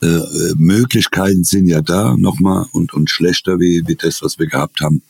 äh, 0.00 0.20
Möglichkeiten 0.56 1.44
sind 1.44 1.66
ja 1.66 1.82
da 1.82 2.16
nochmal 2.16 2.66
und, 2.72 2.92
und 2.94 3.10
schlechter 3.10 3.58
wie, 3.60 3.82
wie 3.86 3.96
das, 3.96 4.22
was 4.22 4.38
wir 4.38 4.46
gehabt 4.46 4.80
haben, 4.80 5.02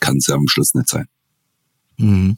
kann 0.00 0.18
es 0.18 0.26
ja 0.26 0.34
am 0.34 0.48
Schluss 0.48 0.74
nicht 0.74 0.88
sein. 0.88 1.06
Mhm. 1.98 2.36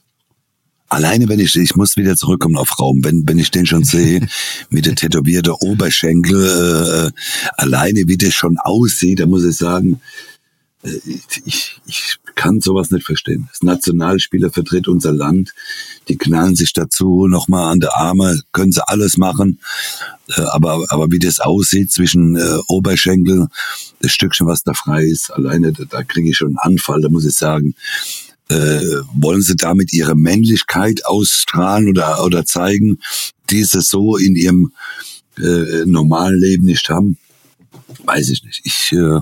Alleine 0.94 1.28
wenn 1.28 1.40
ich, 1.40 1.56
ich 1.56 1.74
muss 1.74 1.96
wieder 1.96 2.14
zurückkommen 2.14 2.56
auf 2.56 2.78
Raum, 2.78 3.00
wenn, 3.02 3.24
wenn 3.26 3.38
ich 3.40 3.50
den 3.50 3.66
schon 3.66 3.82
sehe, 3.82 4.26
mit 4.70 4.86
der 4.86 4.94
tätowierte 4.94 5.60
Oberschenkel, 5.60 7.10
äh, 7.12 7.50
alleine 7.56 8.04
wie 8.06 8.16
das 8.16 8.32
schon 8.34 8.58
aussieht, 8.58 9.18
da 9.18 9.26
muss 9.26 9.44
ich 9.44 9.56
sagen, 9.56 10.00
äh, 10.84 10.90
ich, 11.44 11.80
ich 11.86 12.16
kann 12.36 12.60
sowas 12.60 12.92
nicht 12.92 13.04
verstehen. 13.04 13.48
Das 13.50 13.62
Nationalspieler 13.62 14.50
vertritt 14.50 14.86
unser 14.86 15.12
Land, 15.12 15.52
die 16.08 16.16
knallen 16.16 16.54
sich 16.54 16.72
dazu 16.72 17.26
nochmal 17.26 17.72
an 17.72 17.80
der 17.80 17.96
Arme, 17.96 18.42
können 18.52 18.70
sie 18.70 18.86
alles 18.86 19.16
machen, 19.16 19.58
äh, 20.28 20.42
aber, 20.42 20.84
aber 20.90 21.10
wie 21.10 21.18
das 21.18 21.40
aussieht 21.40 21.90
zwischen 21.90 22.36
äh, 22.36 22.58
Oberschenkel, 22.68 23.48
das 24.00 24.12
Stückchen, 24.12 24.46
was 24.46 24.62
da 24.62 24.74
frei 24.74 25.02
ist, 25.02 25.32
alleine, 25.32 25.72
da, 25.72 25.84
da 25.84 26.04
kriege 26.04 26.30
ich 26.30 26.36
schon 26.36 26.50
einen 26.50 26.58
Anfall, 26.58 27.00
da 27.00 27.08
muss 27.08 27.24
ich 27.24 27.34
sagen, 27.34 27.74
äh, 28.48 28.80
wollen 29.14 29.42
sie 29.42 29.56
damit 29.56 29.92
ihre 29.92 30.14
Männlichkeit 30.14 31.04
ausstrahlen 31.06 31.88
oder, 31.88 32.24
oder 32.24 32.44
zeigen, 32.44 32.98
die 33.50 33.64
sie 33.64 33.80
so 33.80 34.16
in 34.16 34.36
ihrem 34.36 34.72
äh, 35.38 35.84
normalen 35.86 36.38
Leben 36.38 36.64
nicht 36.64 36.88
haben? 36.88 37.18
Weiß 38.04 38.30
ich 38.30 38.44
nicht. 38.44 38.60
Ich, 38.64 38.92
äh, 38.92 39.20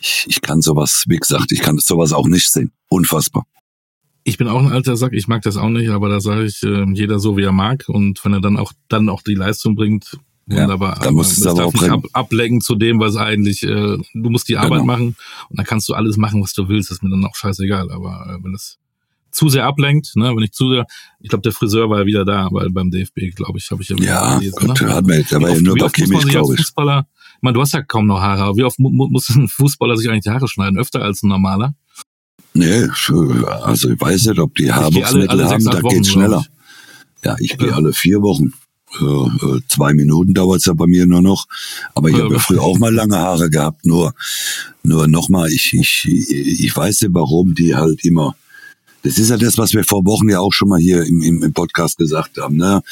ich, 0.00 0.26
ich 0.28 0.40
kann 0.40 0.62
sowas, 0.62 1.04
wie 1.08 1.18
gesagt, 1.18 1.52
ich 1.52 1.60
kann 1.60 1.78
sowas 1.78 2.12
auch 2.12 2.26
nicht 2.26 2.50
sehen. 2.50 2.72
Unfassbar. 2.88 3.46
Ich 4.24 4.36
bin 4.36 4.48
auch 4.48 4.60
ein 4.60 4.72
alter 4.72 4.96
Sack, 4.96 5.14
ich 5.14 5.26
mag 5.26 5.42
das 5.42 5.56
auch 5.56 5.70
nicht, 5.70 5.88
aber 5.88 6.08
da 6.08 6.20
sage 6.20 6.44
ich, 6.44 6.62
äh, 6.62 6.84
jeder 6.92 7.18
so 7.18 7.36
wie 7.36 7.44
er 7.44 7.52
mag 7.52 7.88
und 7.88 8.22
wenn 8.24 8.34
er 8.34 8.40
dann 8.40 8.58
auch 8.58 8.72
dann 8.88 9.08
auch 9.08 9.22
die 9.22 9.34
Leistung 9.34 9.74
bringt, 9.74 10.18
Wunderbar. 10.48 10.96
Ja, 10.96 11.04
da 11.04 11.10
muss 11.10 11.36
es 11.36 11.46
aber 11.46 11.66
auch 11.66 11.72
nicht 11.72 11.90
ab, 11.90 12.04
ablenken 12.12 12.60
zu 12.60 12.74
dem, 12.74 13.00
was 13.00 13.16
eigentlich, 13.16 13.62
äh, 13.62 13.98
du 14.14 14.30
musst 14.30 14.48
die 14.48 14.56
Arbeit 14.56 14.80
genau. 14.80 14.84
machen 14.84 15.16
und 15.50 15.58
dann 15.58 15.66
kannst 15.66 15.88
du 15.88 15.94
alles 15.94 16.16
machen, 16.16 16.42
was 16.42 16.54
du 16.54 16.68
willst. 16.68 16.90
Das 16.90 16.98
ist 16.98 17.02
mir 17.02 17.10
dann 17.10 17.24
auch 17.24 17.34
scheißegal. 17.34 17.90
Aber 17.90 18.26
äh, 18.26 18.42
wenn 18.42 18.54
es 18.54 18.78
zu 19.30 19.50
sehr 19.50 19.66
ablenkt, 19.66 20.16
ne, 20.16 20.34
wenn 20.34 20.42
ich 20.42 20.52
zu 20.52 20.70
sehr, 20.70 20.86
ich 21.20 21.28
glaube, 21.28 21.42
der 21.42 21.52
Friseur 21.52 21.90
war 21.90 22.00
ja 22.00 22.06
wieder 22.06 22.24
da, 22.24 22.48
weil 22.50 22.70
beim 22.70 22.90
DFB, 22.90 23.34
glaube 23.36 23.58
ich, 23.58 23.70
habe 23.70 23.82
ich 23.82 23.90
ja 23.90 23.96
wieder 23.96 24.06
ja, 24.06 24.38
gelesen. 24.38 24.66
Gott, 24.66 24.80
ne? 24.80 24.94
hat 24.94 25.04
mir, 25.04 25.22
der 25.22 25.42
war 25.42 25.50
ja 25.50 25.60
nur 25.60 25.76
bei 25.76 25.88
Kimmich, 25.88 26.26
glaube 26.26 26.54
ich. 26.54 26.60
Fußballer, 26.60 27.06
ich 27.10 27.42
meine, 27.42 27.54
du 27.54 27.60
hast 27.60 27.74
ja 27.74 27.82
kaum 27.82 28.06
noch 28.06 28.20
Haare, 28.20 28.56
wie 28.56 28.64
oft 28.64 28.78
mu 28.78 28.90
muss 28.90 29.28
ein 29.28 29.48
Fußballer 29.48 29.96
sich 29.96 30.08
eigentlich 30.08 30.24
die 30.24 30.30
Haare 30.30 30.48
schneiden? 30.48 30.78
Öfter 30.78 31.02
als 31.02 31.22
ein 31.22 31.28
normaler? 31.28 31.74
Nee, 32.54 32.88
also 33.62 33.90
ich 33.90 34.00
weiß 34.00 34.26
nicht, 34.26 34.40
ob 34.40 34.54
die 34.54 34.72
Haarwuchsmittel 34.72 35.44
haben, 35.44 35.64
da 35.64 35.80
geht's 35.82 36.10
schneller. 36.10 36.44
Ja, 37.22 37.36
ich 37.38 37.58
gehe 37.58 37.74
alle 37.74 37.92
vier 37.92 38.22
Wochen. 38.22 38.52
Äh, 39.00 39.60
zwei 39.68 39.92
Minuten 39.94 40.34
dauert's 40.34 40.66
ja 40.66 40.72
bei 40.72 40.86
mir 40.86 41.06
nur 41.06 41.22
noch. 41.22 41.46
Aber 41.94 42.08
ich 42.08 42.16
habe 42.16 42.34
ja 42.34 42.38
früher 42.38 42.62
auch 42.62 42.78
mal 42.78 42.92
lange 42.92 43.18
Haare 43.18 43.50
gehabt. 43.50 43.86
Nur, 43.86 44.14
nur 44.82 45.06
nochmal, 45.08 45.50
ich, 45.50 45.74
ich, 45.74 46.06
ich 46.06 46.74
weiß 46.74 47.02
nicht, 47.02 47.14
warum 47.14 47.54
die 47.54 47.74
halt 47.74 48.04
immer. 48.04 48.34
Das 49.02 49.18
ist 49.18 49.30
ja 49.30 49.36
das, 49.36 49.56
was 49.58 49.74
wir 49.74 49.84
vor 49.84 50.04
Wochen 50.04 50.28
ja 50.28 50.40
auch 50.40 50.52
schon 50.52 50.68
mal 50.68 50.80
hier 50.80 51.04
im, 51.04 51.22
im, 51.22 51.42
im 51.42 51.52
Podcast 51.52 51.98
gesagt 51.98 52.36
haben. 52.38 52.56
Ne? 52.56 52.82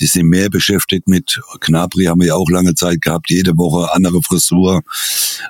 Die 0.00 0.06
sind 0.06 0.28
mehr 0.28 0.48
beschäftigt 0.48 1.08
mit 1.08 1.40
Knapri, 1.60 2.04
haben 2.04 2.20
wir 2.20 2.28
ja 2.28 2.34
auch 2.34 2.48
lange 2.48 2.74
Zeit 2.74 3.00
gehabt, 3.02 3.30
jede 3.30 3.56
Woche 3.56 3.92
andere 3.92 4.22
Frisur, 4.22 4.82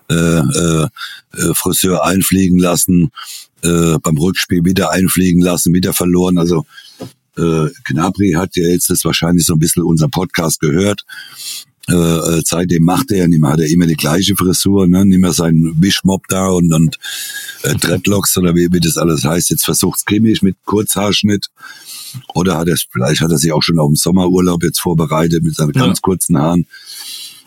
äh, 0.09 0.15
äh, 0.15 0.89
äh 1.35 1.55
Friseur 1.55 2.05
einfliegen 2.05 2.59
lassen, 2.59 3.11
äh, 3.63 3.99
beim 4.03 4.17
Rückspiel 4.17 4.65
wieder 4.65 4.91
einfliegen 4.91 5.43
lassen, 5.43 5.75
wieder 5.75 5.93
verloren. 5.93 6.39
Also 6.39 6.65
äh, 7.37 7.69
Gnabry 7.85 8.33
hat 8.33 8.57
ja 8.57 8.69
jetzt 8.69 8.91
das 8.91 9.05
wahrscheinlich 9.05 9.47
so 9.47 9.55
ein 9.55 9.59
bisschen 9.59 9.83
unseren 9.83 10.11
Podcast 10.11 10.61
gehört. 10.61 11.05
Äh, 11.89 11.95
äh, 11.95 12.43
seitdem 12.45 12.83
macht 12.83 13.13
er 13.13 13.29
nicht 13.29 13.41
mehr, 13.41 13.53
hat 13.53 13.61
er 13.61 13.71
immer 13.71 13.87
die 13.87 13.95
gleiche 13.95 14.35
Frisur, 14.35 14.89
ne? 14.89 15.07
nicht 15.07 15.21
mehr 15.21 15.33
seinen 15.33 15.81
Wischmob 15.81 16.27
da 16.29 16.49
und, 16.49 16.73
und 16.73 16.99
äh, 17.63 17.77
Dreadlocks 17.77 18.37
oder 18.39 18.57
wie, 18.57 18.69
wie 18.73 18.81
das 18.81 18.97
alles 18.97 19.25
heißt. 19.25 19.51
Jetzt 19.51 19.65
versucht's 19.65 20.05
cremig 20.05 20.43
mit 20.43 20.57
Kurzhaarschnitt. 20.65 21.49
Oder 22.35 22.59
hat 22.59 22.69
er, 22.69 22.77
vielleicht 22.91 23.21
hat 23.21 23.31
er 23.31 23.39
sich 23.39 23.53
auch 23.53 23.63
schon 23.63 23.79
auf 23.79 23.91
den 23.91 23.97
Sommerurlaub 23.97 24.65
jetzt 24.65 24.81
vorbereitet 24.81 25.45
mit 25.45 25.55
seinen 25.55 25.75
ja. 25.75 25.87
ganz 25.87 26.01
kurzen 26.01 26.39
Haaren. 26.39 26.67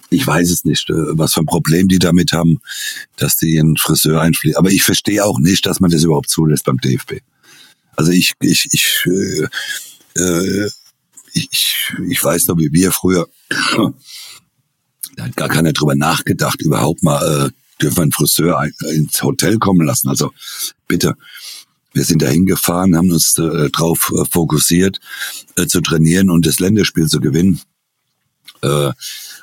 Ich 0.09 0.25
weiß 0.25 0.49
es 0.49 0.63
nicht, 0.63 0.89
äh, 0.89 1.17
was 1.17 1.33
für 1.33 1.41
ein 1.41 1.45
Problem 1.45 1.89
die 1.89 1.99
damit 1.99 2.31
haben, 2.31 2.61
dass 3.17 3.35
die 3.35 3.55
ihren 3.55 3.75
Friseur 3.75 4.21
einfliegen. 4.21 4.57
Aber 4.57 4.71
ich 4.71 4.83
verstehe 4.83 5.25
auch 5.25 5.39
nicht, 5.39 5.65
dass 5.65 5.81
man 5.81 5.91
das 5.91 6.03
überhaupt 6.03 6.29
zulässt 6.29 6.63
beim 6.63 6.77
DFB. 6.77 7.19
Also 7.99 8.13
ich, 8.13 8.31
ich, 8.39 8.69
ich, 8.71 9.05
äh, 9.07 9.47
äh, 10.21 10.69
ich, 11.33 11.91
ich 12.09 12.23
weiß 12.23 12.47
noch, 12.47 12.57
wie 12.57 12.71
wir 12.71 12.93
früher, 12.93 13.27
da 15.17 15.25
hat 15.25 15.35
gar 15.35 15.49
keiner 15.49 15.73
drüber 15.73 15.95
nachgedacht, 15.95 16.61
überhaupt 16.61 17.03
mal, 17.03 17.21
äh, 17.21 17.81
dürfen 17.81 17.97
wir 17.97 18.03
einen 18.03 18.11
Friseur 18.13 18.65
ins 18.93 19.21
Hotel 19.21 19.57
kommen 19.57 19.85
lassen. 19.85 20.07
Also 20.07 20.31
bitte, 20.87 21.15
wir 21.91 22.05
sind 22.05 22.21
da 22.21 22.27
hingefahren, 22.27 22.95
haben 22.95 23.11
uns 23.11 23.37
äh, 23.37 23.69
drauf 23.69 24.13
äh, 24.15 24.23
fokussiert, 24.31 25.01
äh, 25.57 25.67
zu 25.67 25.81
trainieren 25.81 26.29
und 26.29 26.45
das 26.45 26.61
Länderspiel 26.61 27.07
zu 27.07 27.19
gewinnen. 27.19 27.59
Äh, 28.61 28.91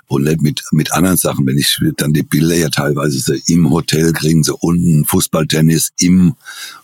und 0.09 0.25
nicht 0.25 0.43
mit, 0.43 0.63
mit 0.73 0.93
anderen 0.93 1.17
Sachen. 1.17 1.47
Wenn 1.47 1.59
ich 1.59 1.79
dann 1.97 2.13
die 2.13 2.23
Bilder 2.23 2.57
ja 2.57 2.69
teilweise 2.69 3.19
so 3.19 3.35
im 3.47 3.71
Hotel 3.71 4.13
kriegen, 4.13 4.43
so 4.43 4.57
unten 4.61 5.05
Fußballtennis 5.05 5.93
im 5.99 6.37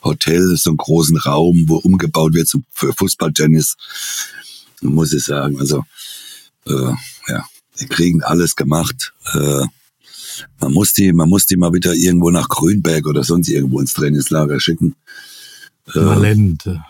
Hotel, 0.03 0.57
so 0.57 0.71
einen 0.71 0.77
großen 0.77 1.17
Raum, 1.19 1.65
wo 1.67 1.77
umgebaut 1.77 2.35
wird 2.35 2.51
für 2.73 2.93
Fußballtennis, 2.93 3.77
muss 4.81 5.13
ich 5.13 5.25
sagen. 5.25 5.59
Also, 5.61 5.85
äh, 6.67 6.93
ja, 7.29 7.45
die 7.81 7.87
kriegen 7.87 8.23
alles 8.23 8.57
gemacht. 8.57 9.13
Äh, 9.35 9.67
man 10.61 10.73
muss 10.73 10.93
die, 10.95 11.13
man 11.13 11.29
muss 11.29 11.47
die 11.47 11.57
mal 11.57 11.73
wieder 11.73 11.95
irgendwo 11.95 12.31
nach 12.31 12.49
Grünberg 12.49 13.07
oder 13.07 13.23
sonst 13.23 13.49
irgendwo 13.49 13.81
ins 13.81 13.95
Trainingslager 13.95 14.59
schicken. 14.61 14.97
Äh, 15.95 16.01
Malente. 16.01 16.85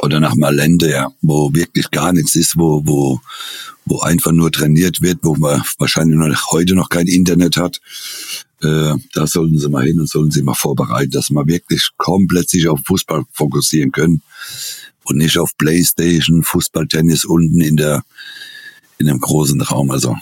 Oder 0.00 0.20
nach 0.20 0.34
Malente, 0.34 0.90
ja, 0.90 1.08
wo 1.22 1.52
wirklich 1.54 1.90
gar 1.90 2.12
nichts 2.12 2.34
ist, 2.34 2.56
wo, 2.56 2.82
wo, 2.84 3.20
wo 3.86 4.00
einfach 4.00 4.32
nur 4.32 4.52
trainiert 4.52 5.00
wird, 5.00 5.20
wo 5.22 5.34
man 5.36 5.62
wahrscheinlich 5.78 6.16
noch 6.16 6.52
heute 6.52 6.74
noch 6.74 6.88
kein 6.88 7.06
Internet 7.06 7.56
hat. 7.56 7.80
Äh, 8.62 8.94
da 9.14 9.26
sollten 9.26 9.58
sie 9.58 9.68
mal 9.68 9.84
hin 9.84 10.00
und 10.00 10.08
sollen 10.08 10.30
sie 10.30 10.42
mal 10.42 10.54
vorbereiten, 10.54 11.10
dass 11.10 11.30
man 11.30 11.46
wirklich 11.46 11.90
komplett 11.96 12.50
sich 12.50 12.68
auf 12.68 12.80
Fußball 12.86 13.24
fokussieren 13.32 13.92
können 13.92 14.22
und 15.04 15.18
nicht 15.18 15.38
auf 15.38 15.56
Playstation, 15.56 16.42
Fußball, 16.42 16.86
Tennis 16.86 17.24
unten 17.24 17.60
in 17.60 17.76
der 17.76 18.04
in 18.98 19.08
einem 19.08 19.20
großen 19.20 19.60
Raum. 19.60 19.90
Also 19.90 20.16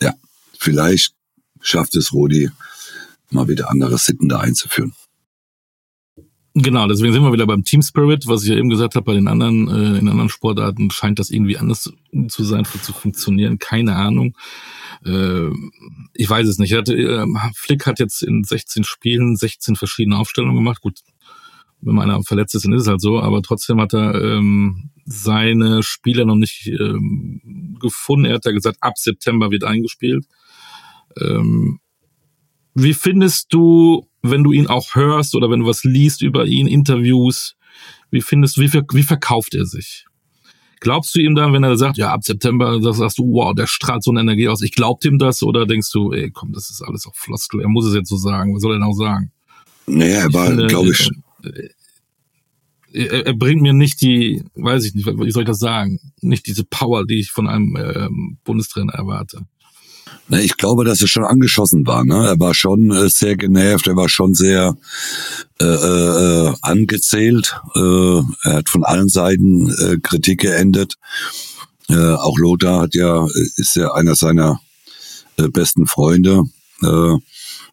ja, 0.00 0.14
vielleicht 0.58 1.14
schafft 1.60 1.96
es 1.96 2.12
Rudi 2.12 2.50
mal 3.30 3.48
wieder 3.48 3.70
andere 3.70 3.98
Sitten 3.98 4.28
da 4.28 4.40
einzuführen. 4.40 4.94
Genau, 6.62 6.86
deswegen 6.88 7.12
sind 7.12 7.22
wir 7.22 7.32
wieder 7.32 7.46
beim 7.46 7.64
Team 7.64 7.80
Spirit, 7.80 8.26
was 8.26 8.42
ich 8.42 8.50
ja 8.50 8.56
eben 8.56 8.68
gesagt 8.68 8.94
habe, 8.94 9.04
bei 9.04 9.14
den 9.14 9.28
anderen, 9.28 9.68
äh, 9.68 9.98
in 9.98 10.08
anderen 10.08 10.28
Sportarten 10.28 10.90
scheint 10.90 11.18
das 11.18 11.30
irgendwie 11.30 11.56
anders 11.56 11.90
zu 12.28 12.44
sein, 12.44 12.64
zu 12.64 12.92
funktionieren. 12.92 13.58
Keine 13.58 13.96
Ahnung. 13.96 14.36
Äh, 15.06 15.48
ich 16.12 16.28
weiß 16.28 16.46
es 16.46 16.58
nicht. 16.58 16.74
Hatte, 16.74 16.94
äh, 16.94 17.26
Flick 17.54 17.86
hat 17.86 17.98
jetzt 17.98 18.22
in 18.22 18.44
16 18.44 18.84
Spielen 18.84 19.36
16 19.36 19.76
verschiedene 19.76 20.18
Aufstellungen 20.18 20.56
gemacht. 20.56 20.82
Gut, 20.82 20.98
wenn 21.80 21.94
man 21.94 22.10
einer 22.10 22.22
verletzt 22.24 22.54
ist, 22.54 22.66
dann 22.66 22.74
ist 22.74 22.82
es 22.82 22.88
halt 22.88 23.00
so, 23.00 23.20
aber 23.20 23.40
trotzdem 23.40 23.80
hat 23.80 23.94
er 23.94 24.20
ähm, 24.20 24.90
seine 25.06 25.82
Spieler 25.82 26.26
noch 26.26 26.36
nicht 26.36 26.66
ähm, 26.66 27.78
gefunden. 27.80 28.26
Er 28.26 28.34
hat 28.34 28.44
ja 28.44 28.52
gesagt, 28.52 28.76
ab 28.80 28.98
September 28.98 29.50
wird 29.50 29.64
eingespielt. 29.64 30.26
Ähm, 31.18 31.80
wie 32.74 32.94
findest 32.94 33.52
du 33.54 34.09
wenn 34.22 34.44
du 34.44 34.52
ihn 34.52 34.66
auch 34.66 34.94
hörst 34.94 35.34
oder 35.34 35.50
wenn 35.50 35.60
du 35.60 35.66
was 35.66 35.84
liest 35.84 36.22
über 36.22 36.46
ihn, 36.46 36.66
Interviews, 36.66 37.56
wie 38.10 38.20
findest 38.20 38.56
du, 38.56 38.62
wie, 38.62 38.72
wie 38.92 39.02
verkauft 39.02 39.54
er 39.54 39.66
sich? 39.66 40.06
Glaubst 40.80 41.14
du 41.14 41.20
ihm 41.20 41.34
dann, 41.34 41.52
wenn 41.52 41.62
er 41.62 41.76
sagt, 41.76 41.98
ja, 41.98 42.10
ab 42.10 42.24
September, 42.24 42.80
das 42.80 42.96
sagst 42.96 43.18
du, 43.18 43.24
wow, 43.24 43.54
der 43.54 43.66
strahlt 43.66 44.02
so 44.02 44.10
eine 44.10 44.20
Energie 44.20 44.48
aus, 44.48 44.62
ich 44.62 44.72
glaub 44.72 45.04
ihm 45.04 45.18
das, 45.18 45.42
oder 45.42 45.66
denkst 45.66 45.92
du, 45.92 46.12
ey, 46.12 46.30
komm, 46.30 46.52
das 46.52 46.70
ist 46.70 46.82
alles 46.82 47.06
auf 47.06 47.16
Floskel, 47.16 47.60
er 47.60 47.68
muss 47.68 47.86
es 47.86 47.94
jetzt 47.94 48.08
so 48.08 48.16
sagen, 48.16 48.54
was 48.54 48.62
soll 48.62 48.72
er 48.72 48.78
denn 48.78 48.84
auch 48.84 48.94
sagen? 48.94 49.30
Naja, 49.86 50.20
er 50.20 50.32
war, 50.32 50.56
glaube 50.68 50.90
ich, 50.90 51.10
äh, 51.44 51.68
er, 52.92 53.26
er, 53.26 53.34
bringt 53.34 53.62
mir 53.62 53.72
nicht 53.72 54.00
die, 54.00 54.42
weiß 54.54 54.84
ich 54.84 54.94
nicht, 54.94 55.06
wie 55.06 55.30
soll 55.30 55.42
ich 55.42 55.48
das 55.48 55.58
sagen, 55.58 56.00
nicht 56.20 56.46
diese 56.46 56.64
Power, 56.64 57.06
die 57.06 57.20
ich 57.20 57.30
von 57.30 57.46
einem 57.46 57.76
äh, 57.76 58.08
Bundestrainer 58.44 58.94
erwarte. 58.94 59.46
Ich 60.30 60.56
glaube, 60.56 60.84
dass 60.84 61.00
er 61.00 61.08
schon 61.08 61.24
angeschossen 61.24 61.86
war. 61.86 62.04
Ne? 62.04 62.26
Er 62.28 62.38
war 62.38 62.54
schon 62.54 62.90
äh, 62.90 63.08
sehr 63.08 63.36
genervt, 63.36 63.88
er 63.88 63.96
war 63.96 64.08
schon 64.08 64.34
sehr 64.34 64.76
äh, 65.60 65.64
äh, 65.64 66.54
angezählt. 66.62 67.56
Äh, 67.74 68.20
er 68.44 68.54
hat 68.54 68.68
von 68.68 68.84
allen 68.84 69.08
Seiten 69.08 69.70
äh, 69.70 69.98
Kritik 70.00 70.40
geendet. 70.42 70.94
Äh, 71.88 72.14
auch 72.14 72.38
Lothar 72.38 72.82
hat 72.82 72.94
ja, 72.94 73.26
ist 73.56 73.74
ja 73.74 73.92
einer 73.92 74.14
seiner 74.14 74.60
äh, 75.36 75.48
besten 75.48 75.86
Freunde. 75.86 76.44
Äh, 76.82 77.16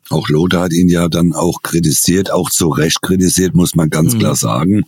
auch 0.09 0.29
Lothar 0.29 0.63
hat 0.63 0.73
ihn 0.73 0.89
ja 0.89 1.09
dann 1.09 1.33
auch 1.33 1.61
kritisiert, 1.61 2.31
auch 2.31 2.49
zu 2.49 2.69
Recht 2.69 3.01
kritisiert, 3.01 3.55
muss 3.55 3.75
man 3.75 3.89
ganz 3.89 4.13
mhm. 4.13 4.19
klar 4.19 4.35
sagen. 4.35 4.83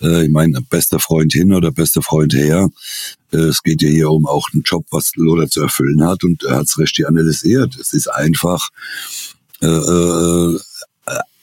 Äh, 0.00 0.24
ich 0.24 0.30
meine, 0.30 0.60
bester 0.70 1.00
Freund 1.00 1.32
hin 1.32 1.52
oder 1.52 1.72
bester 1.72 2.02
Freund 2.02 2.34
her. 2.34 2.68
Äh, 3.32 3.38
es 3.38 3.62
geht 3.62 3.82
ja 3.82 3.88
hier 3.88 4.10
um 4.10 4.26
auch 4.26 4.48
einen 4.52 4.62
Job, 4.62 4.86
was 4.90 5.12
Lothar 5.16 5.48
zu 5.48 5.62
erfüllen 5.62 6.04
hat 6.04 6.24
und 6.24 6.44
er 6.44 6.56
hat 6.56 6.66
es 6.66 6.78
richtig 6.78 7.06
analysiert. 7.08 7.76
Es 7.80 7.92
ist 7.92 8.08
einfach 8.08 8.68
äh, 9.60 9.66
äh, 9.66 10.58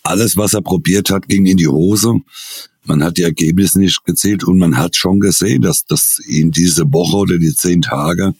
alles, 0.03 0.37
was 0.37 0.53
er 0.53 0.61
probiert 0.61 1.09
hat, 1.09 1.27
ging 1.27 1.45
in 1.45 1.57
die 1.57 1.67
Hose. 1.67 2.13
Man 2.83 3.03
hat 3.03 3.17
die 3.17 3.23
Ergebnisse 3.23 3.79
nicht 3.79 4.03
gezählt 4.05 4.43
und 4.43 4.57
man 4.57 4.77
hat 4.77 4.95
schon 4.95 5.19
gesehen, 5.19 5.61
dass, 5.61 5.85
dass 5.85 6.19
ihn 6.27 6.49
diese 6.49 6.91
Woche 6.91 7.17
oder 7.17 7.37
die 7.37 7.53
zehn 7.53 7.81
Tage, 7.81 8.33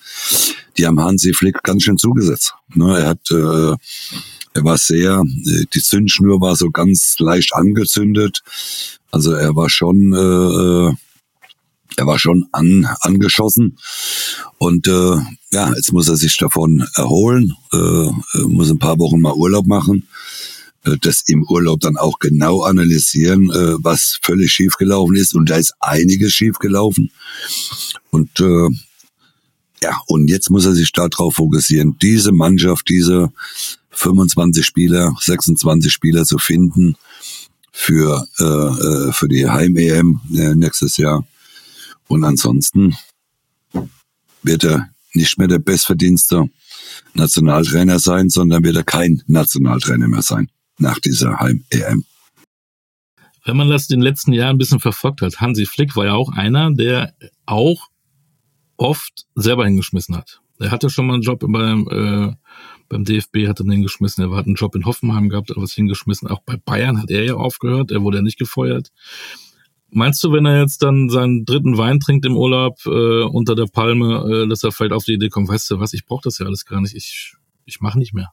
die 0.78 0.88
haben 0.88 1.00
Hansi 1.00 1.34
Flick 1.34 1.62
ganz 1.62 1.84
schön 1.84 1.98
zugesetzt. 1.98 2.56
Ne, 2.74 2.98
er 2.98 3.10
hat 3.10 3.30
äh, 3.30 3.76
er 4.54 4.64
war 4.64 4.78
sehr, 4.78 5.24
äh, 5.46 5.66
die 5.74 5.82
Zündschnur 5.82 6.42
war 6.42 6.56
so 6.56 6.70
ganz 6.72 7.16
leicht 7.20 7.54
angezündet. 7.54 8.42
Also 9.12 9.34
er 9.34 9.56
war 9.56 9.70
schon, 9.70 10.14
äh, 10.14 10.90
äh, 10.90 10.94
er 11.98 12.06
war 12.08 12.20
schon 12.20 12.48
an, 12.52 12.88
angeschossen. 13.02 13.78
Und 14.58 14.88
äh, 14.88 15.18
ja, 15.52 15.74
jetzt 15.76 15.94
muss 15.94 16.08
er 16.08 16.16
sich 16.16 16.38
davon 16.38 16.86
erholen, 16.96 17.54
äh, 17.74 18.38
muss 18.44 18.72
ein 18.72 18.80
paar 18.80 19.00
Wochen 19.00 19.22
mal 19.22 19.34
Urlaub 19.34 19.68
machen 19.68 20.08
äh, 20.84 20.98
das 21.02 21.24
im 21.28 21.44
Urlaub 21.44 21.80
dann 21.82 21.98
auch 21.98 22.20
genau 22.20 22.64
analysieren, 22.64 23.52
äh, 23.52 23.76
was 23.80 24.20
völlig 24.22 24.52
schiefgelaufen 24.52 25.16
ist. 25.16 25.34
Und 25.36 25.50
da 25.50 25.58
ist 25.58 25.74
einiges 25.80 26.34
schiefgelaufen. 26.34 27.12
Und 28.10 28.40
äh, 28.40 28.70
ja, 29.84 30.00
und 30.08 30.30
jetzt 30.30 30.50
muss 30.50 30.66
er 30.66 30.74
sich 30.74 30.92
darauf 30.92 31.36
fokussieren, 31.36 31.98
diese 32.02 32.32
Mannschaft, 32.32 32.88
diese 32.90 33.32
25 34.02 34.66
Spieler, 34.66 35.16
26 35.20 35.92
Spieler 35.92 36.26
zu 36.26 36.38
finden 36.38 36.96
für, 37.72 38.28
äh, 38.40 38.44
äh 38.44 39.12
für 39.14 39.28
die 39.28 39.48
Heim-EM 39.48 40.22
äh, 40.34 40.56
nächstes 40.56 40.98
Jahr. 40.98 41.26
Und 42.08 42.24
ansonsten 42.24 42.98
wird 44.44 44.64
er 44.64 44.90
nicht 45.14 45.38
mehr 45.38 45.48
der 45.48 45.60
bestverdienste 45.60 46.50
Nationaltrainer 47.14 48.00
sein, 48.00 48.30
sondern 48.30 48.64
wird 48.64 48.76
er 48.76 48.84
kein 48.84 49.22
Nationaltrainer 49.28 50.08
mehr 50.08 50.22
sein 50.22 50.50
nach 50.78 51.00
dieser 51.00 51.40
Heim-EM. 51.40 52.04
Wenn 53.46 53.58
man 53.58 53.70
das 53.70 53.90
in 53.90 54.00
den 54.00 54.04
letzten 54.04 54.34
Jahren 54.34 54.56
ein 54.56 54.58
bisschen 54.58 54.80
verfolgt 54.80 55.22
hat, 55.22 55.40
Hansi 55.40 55.66
Flick 55.66 55.96
war 55.96 56.06
ja 56.06 56.14
auch 56.14 56.32
einer, 56.32 56.72
der 56.72 57.14
auch 57.46 57.88
oft 58.78 59.26
selber 59.36 59.66
hingeschmissen 59.66 60.16
hat. 60.16 60.42
Er 60.60 60.72
hatte 60.72 60.90
schon 60.90 61.08
mal 61.08 61.16
einen 61.16 61.24
Job 61.24 61.44
beim, 61.48 61.88
äh, 61.90 62.36
beim 62.92 63.06
DFB, 63.06 63.48
hat 63.48 63.60
er 63.60 63.64
den 63.64 63.72
hingeschmissen. 63.72 64.24
Er 64.24 64.36
hat 64.36 64.46
einen 64.46 64.56
Job 64.56 64.76
in 64.76 64.86
Hoffenheim 64.86 65.30
gehabt, 65.30 65.50
hat 65.50 65.58
was 65.58 65.74
hingeschmissen. 65.74 66.28
Auch 66.28 66.42
bei 66.46 66.58
Bayern 66.58 67.02
hat 67.02 67.10
er 67.10 67.24
ja 67.24 67.34
aufgehört. 67.36 67.92
Er 67.92 68.04
wurde 68.04 68.18
ja 68.18 68.24
nicht 68.24 68.38
gefeuert. 68.38 68.92
Meinst 69.90 70.24
du, 70.24 70.32
wenn 70.32 70.46
er 70.46 70.62
jetzt 70.62 70.84
dann 70.84 71.10
seinen 71.10 71.44
dritten 71.46 71.78
Wein 71.78 72.00
trinkt 72.00 72.26
im 72.26 72.38
Urlaub 72.38 72.80
äh, 72.86 73.24
unter 73.24 73.56
der 73.56 73.66
Palme, 73.66 74.44
äh, 74.44 74.48
dass 74.48 74.64
er 74.64 74.72
vielleicht 74.72 74.94
auf 74.94 75.04
die 75.04 75.14
Idee 75.14 75.30
kommt, 75.30 75.50
weißt 75.50 75.70
du 75.72 75.80
was, 75.80 75.94
ich 75.94 76.06
brauche 76.06 76.22
das 76.24 76.38
ja 76.40 76.46
alles 76.46 76.66
gar 76.66 76.80
nicht, 76.80 76.96
ich, 76.96 77.34
ich 77.66 77.82
mache 77.82 78.00
nicht 78.00 78.14
mehr. 78.14 78.32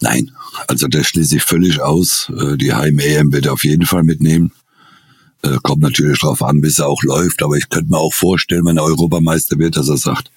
Nein, 0.00 0.30
also 0.68 0.86
der 0.86 1.04
schließt 1.04 1.30
sich 1.30 1.42
völlig 1.42 1.80
aus. 1.80 2.30
Äh, 2.36 2.56
die 2.56 2.74
Heim-EM 2.74 3.32
wird 3.32 3.46
er 3.46 3.54
auf 3.54 3.64
jeden 3.64 3.86
Fall 3.86 4.04
mitnehmen. 4.04 4.52
Äh, 5.42 5.58
kommt 5.62 5.82
natürlich 5.82 6.20
drauf 6.20 6.42
an, 6.42 6.60
bis 6.60 6.78
er 6.78 6.86
auch 6.88 7.02
läuft, 7.02 7.42
aber 7.42 7.56
ich 7.56 7.68
könnte 7.68 7.90
mir 7.90 7.98
auch 7.98 8.14
vorstellen, 8.14 8.64
wenn 8.66 8.76
er 8.76 8.84
Europameister 8.84 9.58
wird, 9.58 9.76
dass 9.76 9.88
er 9.88 9.96
sagt, 9.96 10.30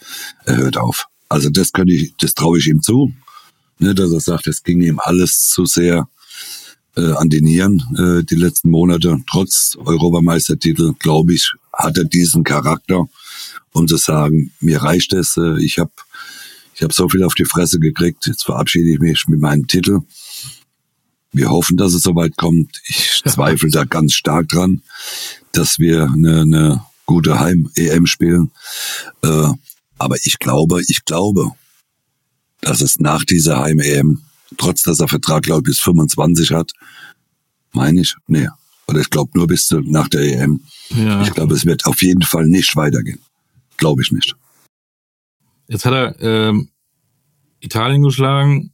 er 0.46 0.58
hört 0.58 0.78
auf. 0.78 1.08
Also 1.30 1.50
das 1.50 1.72
könnte 1.72 1.94
ich, 1.94 2.14
das 2.18 2.34
traue 2.34 2.58
ich 2.58 2.68
ihm 2.68 2.82
zu, 2.82 3.14
ne, 3.78 3.94
dass 3.94 4.12
er 4.12 4.20
sagt, 4.20 4.48
es 4.48 4.64
ging 4.64 4.82
ihm 4.82 5.00
alles 5.00 5.50
zu 5.50 5.66
sehr 5.66 6.10
äh, 6.98 7.12
an 7.14 7.30
die 7.30 7.42
Nieren 7.42 7.84
äh, 7.98 8.24
die 8.24 8.36
letzten 8.36 8.72
Monate. 8.72 9.18
Trotz 9.30 9.78
Europameistertitel, 9.78 10.94
glaube 11.00 11.34
ich, 11.34 11.52
hat 11.72 11.98
er 11.98 12.06
diesen 12.06 12.44
Charakter, 12.44 13.08
um 13.72 13.88
zu 13.88 13.98
sagen, 13.98 14.52
mir 14.60 14.82
reicht 14.82 15.14
es, 15.14 15.38
äh, 15.38 15.64
ich 15.64 15.78
habe 15.78 15.92
ich 16.74 16.84
hab 16.84 16.94
so 16.94 17.10
viel 17.10 17.24
auf 17.24 17.36
die 17.36 17.46
Fresse 17.46 17.80
gekriegt, 17.80 18.26
jetzt 18.26 18.46
verabschiede 18.46 18.90
ich 18.90 19.00
mich 19.00 19.28
mit 19.28 19.40
meinem 19.40 19.68
Titel. 19.68 20.00
Wir 21.32 21.50
hoffen, 21.50 21.78
dass 21.78 21.94
es 21.94 22.02
soweit 22.02 22.38
kommt. 22.38 22.82
Ich 22.88 23.22
zweifle 23.28 23.70
da 23.70 23.84
ganz 23.84 24.14
stark 24.14 24.48
dran, 24.48 24.82
dass 25.52 25.78
wir 25.78 26.06
eine, 26.06 26.42
eine 26.42 26.86
gute 27.06 27.40
Heim-EM 27.40 28.06
spielen. 28.08 28.52
Äh, 29.22 29.50
aber 30.00 30.16
ich 30.24 30.40
glaube, 30.40 30.82
ich 30.88 31.06
glaube, 31.06 31.52
dass 32.62 32.82
es 32.82 33.00
nach 33.00 33.24
dieser 33.24 33.60
Heim-EM, 33.60 34.22
trotz 34.58 34.84
dass 34.84 35.00
er 35.00 35.08
Vertrag, 35.08 35.44
glaube 35.44 35.62
ich, 35.62 35.78
bis 35.78 35.80
25 35.80 36.52
hat, 36.52 36.72
meine 37.72 38.02
ich, 38.02 38.16
nee, 38.28 38.48
oder 38.88 39.02
ich 39.02 39.10
glaube 39.10 39.32
nur 39.36 39.48
bis 39.48 39.68
zu, 39.68 39.80
nach 39.82 40.08
der 40.08 40.22
EM. 40.22 40.62
Ja. 40.90 41.22
Ich 41.22 41.32
glaube, 41.32 41.54
es 41.54 41.66
wird 41.66 41.86
auf 41.86 42.02
jeden 42.02 42.24
Fall 42.24 42.48
nicht 42.48 42.76
weitergehen. 42.76 43.20
Glaube 43.78 44.02
ich 44.02 44.12
nicht. 44.12 44.36
Jetzt 45.68 45.86
hat 45.86 45.94
er 45.94 46.20
ähm, 46.22 46.70
Italien 47.60 48.02
geschlagen, 48.02 48.72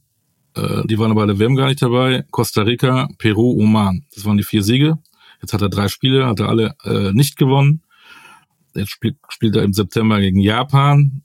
äh, 0.56 0.86
die 0.86 0.98
waren 0.98 1.10
aber 1.10 1.26
bei 1.26 1.26
der 1.26 1.38
WM 1.38 1.54
gar 1.54 1.68
nicht 1.68 1.82
dabei. 1.82 2.24
Costa 2.30 2.62
Rica, 2.62 3.08
Peru, 3.18 3.52
Oman. 3.60 4.06
Das 4.14 4.24
waren 4.24 4.38
die 4.38 4.44
vier 4.44 4.62
Siege. 4.62 4.98
Jetzt 5.42 5.52
hat 5.52 5.60
er 5.60 5.68
drei 5.68 5.88
Spiele, 5.88 6.26
hat 6.26 6.40
er 6.40 6.48
alle 6.48 6.74
äh, 6.84 7.12
nicht 7.12 7.36
gewonnen. 7.36 7.82
Jetzt 8.76 8.90
spielt, 8.90 9.16
spielt 9.28 9.56
er 9.56 9.62
im 9.62 9.72
September 9.72 10.20
gegen 10.20 10.40
Japan. 10.40 11.22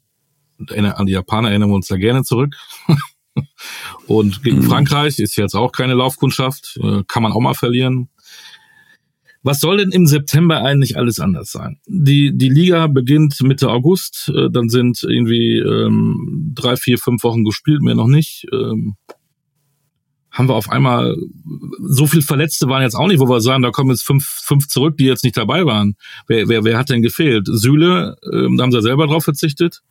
an 0.70 1.06
die 1.06 1.14
Japaner 1.14 1.50
erinnern 1.50 1.70
wir 1.70 1.76
uns 1.76 1.88
da 1.88 1.98
gerne 1.98 2.24
zurück. 2.24 2.56
Und 4.08 4.44
gegen 4.44 4.60
mhm. 4.60 4.64
Frankreich 4.64 5.20
ist 5.20 5.38
jetzt 5.38 5.56
auch 5.56 5.72
keine 5.72 5.94
Laufkundschaft, 5.94 6.80
äh, 6.82 7.04
kann 7.08 7.24
man 7.24 7.32
auch 7.32 7.40
mal 7.40 7.54
verlieren. 7.54 8.10
Was 9.44 9.60
soll 9.60 9.78
denn 9.78 9.92
im 9.92 10.06
September 10.06 10.62
eigentlich 10.64 10.98
alles 10.98 11.20
anders 11.20 11.52
sein? 11.52 11.80
Die, 11.88 12.38
die 12.38 12.50
Liga 12.50 12.86
beginnt 12.88 13.42
Mitte 13.42 13.70
August, 13.70 14.32
äh, 14.36 14.50
dann 14.52 14.70
sind 14.70 15.02
irgendwie 15.02 15.58
ähm, 15.58 16.52
drei, 16.54 16.76
vier, 16.76 17.00
fünf 17.00 17.24
Wochen 17.24 17.44
gespielt, 17.44 17.82
mehr 17.82 17.96
noch 17.96 18.08
nicht. 18.08 18.46
Ähm, 18.54 18.96
haben 20.32 20.48
wir 20.48 20.56
auf 20.56 20.70
einmal 20.70 21.16
so 21.80 22.08
viel 22.08 22.22
Verletzte 22.22 22.68
waren 22.68 22.82
jetzt 22.82 22.96
auch 22.96 23.08
nicht, 23.08 23.20
wo 23.20 23.28
wir 23.28 23.42
sagen, 23.42 23.64
da 23.64 23.72
kommen 23.72 23.92
jetzt 23.92 24.06
fünf, 24.06 24.26
fünf 24.26 24.68
zurück, 24.68 24.98
die 24.98 25.06
jetzt 25.06 25.24
nicht 25.24 25.36
dabei 25.36 25.66
waren. 25.66 25.96
Wer, 26.28 26.48
wer, 26.48 26.64
wer 26.64 26.78
hat 26.78 26.90
denn 26.90 27.02
gefehlt? 27.02 27.48
Süle, 27.50 28.16
ähm, 28.32 28.58
da 28.58 28.64
haben 28.64 28.72
sie 28.72 28.82
selber 28.82 29.08
drauf 29.08 29.26
verzichtet. 29.26 29.82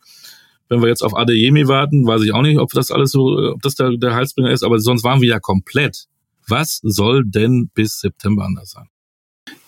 Wenn 0.67 0.81
wir 0.81 0.89
jetzt 0.89 1.03
auf 1.03 1.15
Adeyemi 1.15 1.67
warten, 1.67 2.07
weiß 2.07 2.23
ich 2.23 2.33
auch 2.33 2.41
nicht, 2.41 2.57
ob 2.57 2.71
das 2.71 2.91
alles 2.91 3.11
so, 3.11 3.53
ob 3.53 3.61
das 3.61 3.75
der, 3.75 3.97
der 3.97 4.15
Heilsbringer 4.15 4.51
ist, 4.51 4.63
aber 4.63 4.79
sonst 4.79 5.03
waren 5.03 5.21
wir 5.21 5.29
ja 5.29 5.39
komplett. 5.39 6.05
Was 6.47 6.79
soll 6.81 7.23
denn 7.25 7.69
bis 7.73 7.99
September 7.99 8.45
anders 8.45 8.71
sein? 8.71 8.87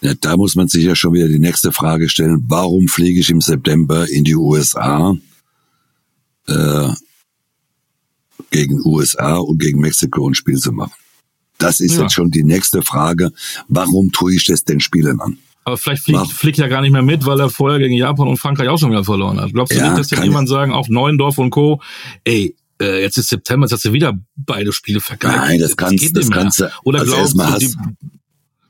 Ja, 0.02 0.14
da 0.20 0.38
muss 0.38 0.56
man 0.56 0.68
sich 0.68 0.84
ja 0.84 0.96
schon 0.96 1.14
wieder 1.14 1.28
die 1.28 1.40
nächste 1.40 1.72
Frage 1.72 2.10
stellen. 2.10 2.46
Warum 2.48 2.88
fliege 2.88 3.20
ich 3.20 3.30
im 3.30 3.42
September 3.42 4.10
in 4.10 4.24
die 4.24 4.36
USA? 4.36 5.16
Äh, 6.48 6.90
gegen 8.54 8.82
USA 8.86 9.38
und 9.38 9.60
gegen 9.60 9.82
Mexiko 9.82 10.30
ein 10.30 10.36
Spiel 10.36 10.58
zu 10.58 10.72
machen. 10.72 10.94
Das 11.58 11.80
ist 11.80 11.96
ja. 11.96 12.04
jetzt 12.04 12.14
schon 12.14 12.32
die 12.32 12.44
nächste 12.44 12.82
Frage. 12.82 13.32
Warum 13.68 14.12
tue 14.12 14.34
ich 14.36 14.46
das 14.46 14.64
den 14.64 14.80
Spielern 14.80 15.20
an? 15.20 15.38
Aber 15.66 15.78
vielleicht 15.78 16.04
fliegt, 16.04 16.28
fliegt 16.28 16.60
er 16.60 16.68
gar 16.68 16.82
nicht 16.82 16.92
mehr 16.92 17.02
mit, 17.02 17.26
weil 17.26 17.40
er 17.40 17.50
vorher 17.50 17.80
gegen 17.80 17.96
Japan 17.96 18.28
und 18.28 18.38
Frankreich 18.38 18.68
auch 18.68 18.78
schon 18.78 18.92
wieder 18.92 19.06
verloren 19.06 19.40
hat. 19.40 19.54
Glaubst 19.54 19.74
du 19.74 19.78
ja, 19.78 19.88
nicht, 19.88 20.00
dass 20.00 20.12
jetzt 20.12 20.24
jemand 20.24 20.50
sagen, 20.50 20.74
auch 20.74 20.90
Neuendorf 20.90 21.38
und 21.38 21.52
Co., 21.52 21.82
ey, 22.26 22.56
äh, 22.82 23.02
jetzt 23.02 23.18
ist 23.18 23.30
September, 23.30 23.66
jetzt 23.66 23.72
hast 23.72 23.86
du 23.86 23.94
wieder 23.94 24.14
beide 24.36 24.74
Spiele 24.74 25.00
vergeigt. 25.00 25.36
Nein, 25.36 25.60
das, 25.60 25.70
das 25.70 25.78
kannst, 25.78 26.18
das 26.18 26.30
kannst 26.30 26.60
du. 26.60 26.70
Oder 26.84 27.00
also 27.00 27.14
glaubst 27.14 27.36
du, 27.38 27.60
die, 27.60 27.74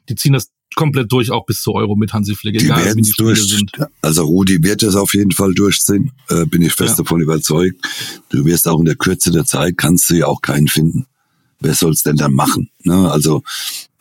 die 0.09 0.15
ziehen 0.15 0.33
das 0.33 0.51
komplett 0.75 1.11
durch, 1.11 1.31
auch 1.31 1.45
bis 1.45 1.61
zur 1.61 1.75
Euro 1.75 1.95
mit 1.95 2.13
Hansi 2.13 2.35
Flick, 2.35 2.61
egal 2.61 2.95
die 2.95 3.03
Spiele 3.03 3.27
durch, 3.29 3.47
sind. 3.47 3.71
Also 4.01 4.23
Rudi 4.23 4.61
wird 4.63 4.83
es 4.83 4.95
auf 4.95 5.13
jeden 5.13 5.31
Fall 5.31 5.53
durchziehen, 5.53 6.11
äh, 6.29 6.45
bin 6.45 6.61
ich 6.61 6.73
fest 6.73 6.97
ja. 6.97 7.03
davon 7.03 7.21
überzeugt. 7.21 7.75
Du 8.29 8.45
wirst 8.45 8.67
auch 8.67 8.79
in 8.79 8.85
der 8.85 8.95
Kürze 8.95 9.31
der 9.31 9.45
Zeit, 9.45 9.77
kannst 9.77 10.09
du 10.09 10.15
ja 10.15 10.27
auch 10.27 10.41
keinen 10.41 10.67
finden. 10.67 11.05
Wer 11.59 11.73
soll's 11.73 12.03
denn 12.03 12.17
dann 12.17 12.33
machen? 12.33 12.69
Ne? 12.83 13.09
Also 13.11 13.43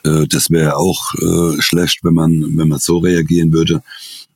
äh, 0.04 0.26
das 0.26 0.50
wäre 0.50 0.76
auch 0.76 1.14
äh, 1.14 1.60
schlecht, 1.60 2.00
wenn 2.02 2.14
man, 2.14 2.56
wenn 2.56 2.68
man 2.68 2.78
so 2.78 2.98
reagieren 2.98 3.52
würde. 3.52 3.82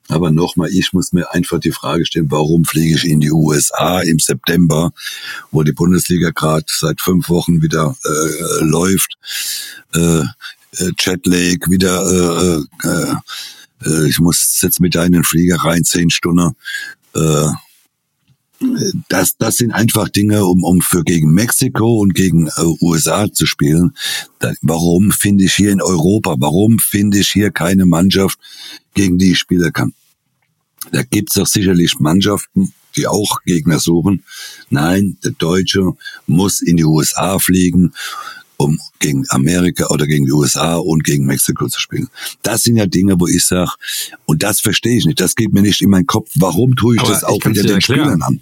Aber 0.09 0.31
nochmal, 0.31 0.71
ich 0.71 0.93
muss 0.93 1.13
mir 1.13 1.33
einfach 1.33 1.59
die 1.59 1.73
Frage 1.73 2.07
stellen, 2.07 2.31
warum 2.31 2.65
fliege 2.65 2.95
ich 2.95 3.05
in 3.05 3.21
die 3.21 3.33
USA 3.33 4.01
im 4.01 4.19
September, 4.19 4.93
wo 5.51 5.63
die 5.65 5.73
Bundesliga 5.73 6.31
gerade 6.31 6.67
seit 6.69 7.01
fünf 7.01 7.29
Wochen 7.29 7.61
wieder 7.61 7.97
äh, 8.05 8.65
läuft. 8.65 9.17
Äh, 9.95 10.23
äh, 10.79 10.93
Jetlag, 10.99 11.69
wieder, 11.69 12.65
äh, 12.83 12.89
äh, 12.89 13.15
äh, 13.85 14.09
ich 14.09 14.19
muss 14.19 14.59
jetzt 14.63 14.81
mit 14.81 14.95
deinen 14.95 15.25
Flieger 15.25 15.57
rein, 15.57 15.85
zehn 15.85 16.11
Stunden. 16.11 16.53
Äh, 17.15 17.49
das, 19.09 19.37
das 19.37 19.57
sind 19.57 19.73
einfach 19.73 20.09
Dinge, 20.09 20.47
um, 20.47 20.65
um 20.65 20.81
für 20.81 21.03
gegen 21.05 21.33
Mexiko 21.33 21.99
und 21.99 22.15
gegen 22.15 22.47
äh, 22.47 22.63
USA 22.81 23.31
zu 23.31 23.45
spielen. 23.45 23.95
Da, 24.39 24.53
warum 24.63 25.11
finde 25.13 25.45
ich 25.45 25.55
hier 25.55 25.73
in 25.73 25.83
Europa, 25.83 26.37
warum 26.39 26.79
finde 26.79 27.19
ich 27.19 27.31
hier 27.31 27.51
keine 27.51 27.85
Mannschaft, 27.85 28.39
gegen 28.95 29.19
die 29.19 29.33
ich 29.33 29.39
spielen 29.39 29.73
kann? 29.73 29.93
Da 30.93 31.03
gibt's 31.03 31.35
doch 31.35 31.47
sicherlich 31.47 31.99
Mannschaften, 31.99 32.73
die 32.97 33.07
auch 33.07 33.43
Gegner 33.45 33.79
suchen. 33.79 34.25
Nein, 34.71 35.19
der 35.23 35.33
Deutsche 35.33 35.93
muss 36.27 36.63
in 36.63 36.77
die 36.77 36.85
USA 36.85 37.39
fliegen 37.39 37.93
um 38.57 38.79
gegen 38.99 39.25
Amerika 39.31 39.87
oder 39.91 40.07
gegen 40.07 40.27
die 40.27 40.33
USA 40.33 40.77
und 40.77 41.05
gegen 41.05 41.27
Mexiko 41.27 41.69
zu 41.69 41.81
spielen. 41.81 42.09
Das 42.43 42.63
sind 42.63 42.77
ja 42.77 42.87
Dinge, 42.87 43.19
wo 43.19 43.27
ich 43.27 43.45
sage, 43.45 43.71
und 44.25 44.43
das 44.43 44.61
verstehe 44.61 44.97
ich 44.97 45.05
nicht, 45.05 45.21
das 45.21 45.35
geht 45.35 45.53
mir 45.53 45.63
nicht 45.63 45.83
in 45.83 45.91
meinen 45.91 46.07
Kopf, 46.07 46.31
warum 46.37 46.75
tue 46.75 46.97
ich 46.97 47.01
Aber 47.01 47.11
das 47.11 47.25
auch 47.25 47.45
wieder 47.45 47.63
den 47.63 47.81
Spielern 47.81 48.23
an? 48.23 48.41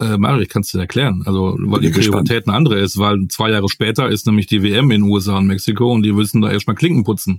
Äh, 0.00 0.16
Mario, 0.16 0.40
ich 0.40 0.48
kann 0.48 0.62
es 0.62 0.70
dir 0.70 0.78
erklären. 0.78 1.22
Also, 1.26 1.56
weil 1.58 1.80
die 1.80 1.90
Priorität 1.90 2.46
eine 2.46 2.56
andere 2.56 2.80
ist, 2.80 2.96
weil 2.96 3.28
zwei 3.28 3.50
Jahre 3.50 3.68
später 3.68 4.08
ist 4.08 4.26
nämlich 4.26 4.46
die 4.46 4.62
WM 4.62 4.90
in 4.90 5.02
USA 5.02 5.36
und 5.36 5.46
Mexiko 5.46 5.92
und 5.92 6.02
die 6.02 6.12
müssen 6.12 6.40
da 6.40 6.50
erstmal 6.50 6.76
Klinken 6.76 7.04
putzen 7.04 7.38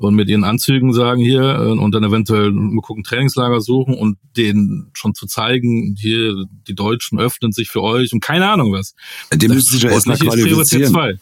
und 0.00 0.14
mit 0.14 0.28
ihren 0.28 0.44
Anzügen 0.44 0.92
sagen 0.92 1.20
hier 1.20 1.42
äh, 1.42 1.78
und 1.78 1.92
dann 1.92 2.04
eventuell 2.04 2.50
mal 2.52 2.80
gucken 2.80 3.04
Trainingslager 3.04 3.60
suchen 3.60 3.94
und 3.94 4.18
denen 4.36 4.90
schon 4.94 5.14
zu 5.14 5.26
zeigen, 5.26 5.94
hier 5.98 6.46
die 6.66 6.74
Deutschen 6.74 7.18
öffnen 7.18 7.52
sich 7.52 7.68
für 7.68 7.82
euch 7.82 8.12
und 8.12 8.20
keine 8.20 8.50
Ahnung 8.50 8.72
was. 8.72 8.94
Die 9.34 9.48
müssen 9.48 9.72
sich 9.72 9.82
ja 9.82 9.90
erstmal 9.90 10.18
qualifizieren. 10.18 11.20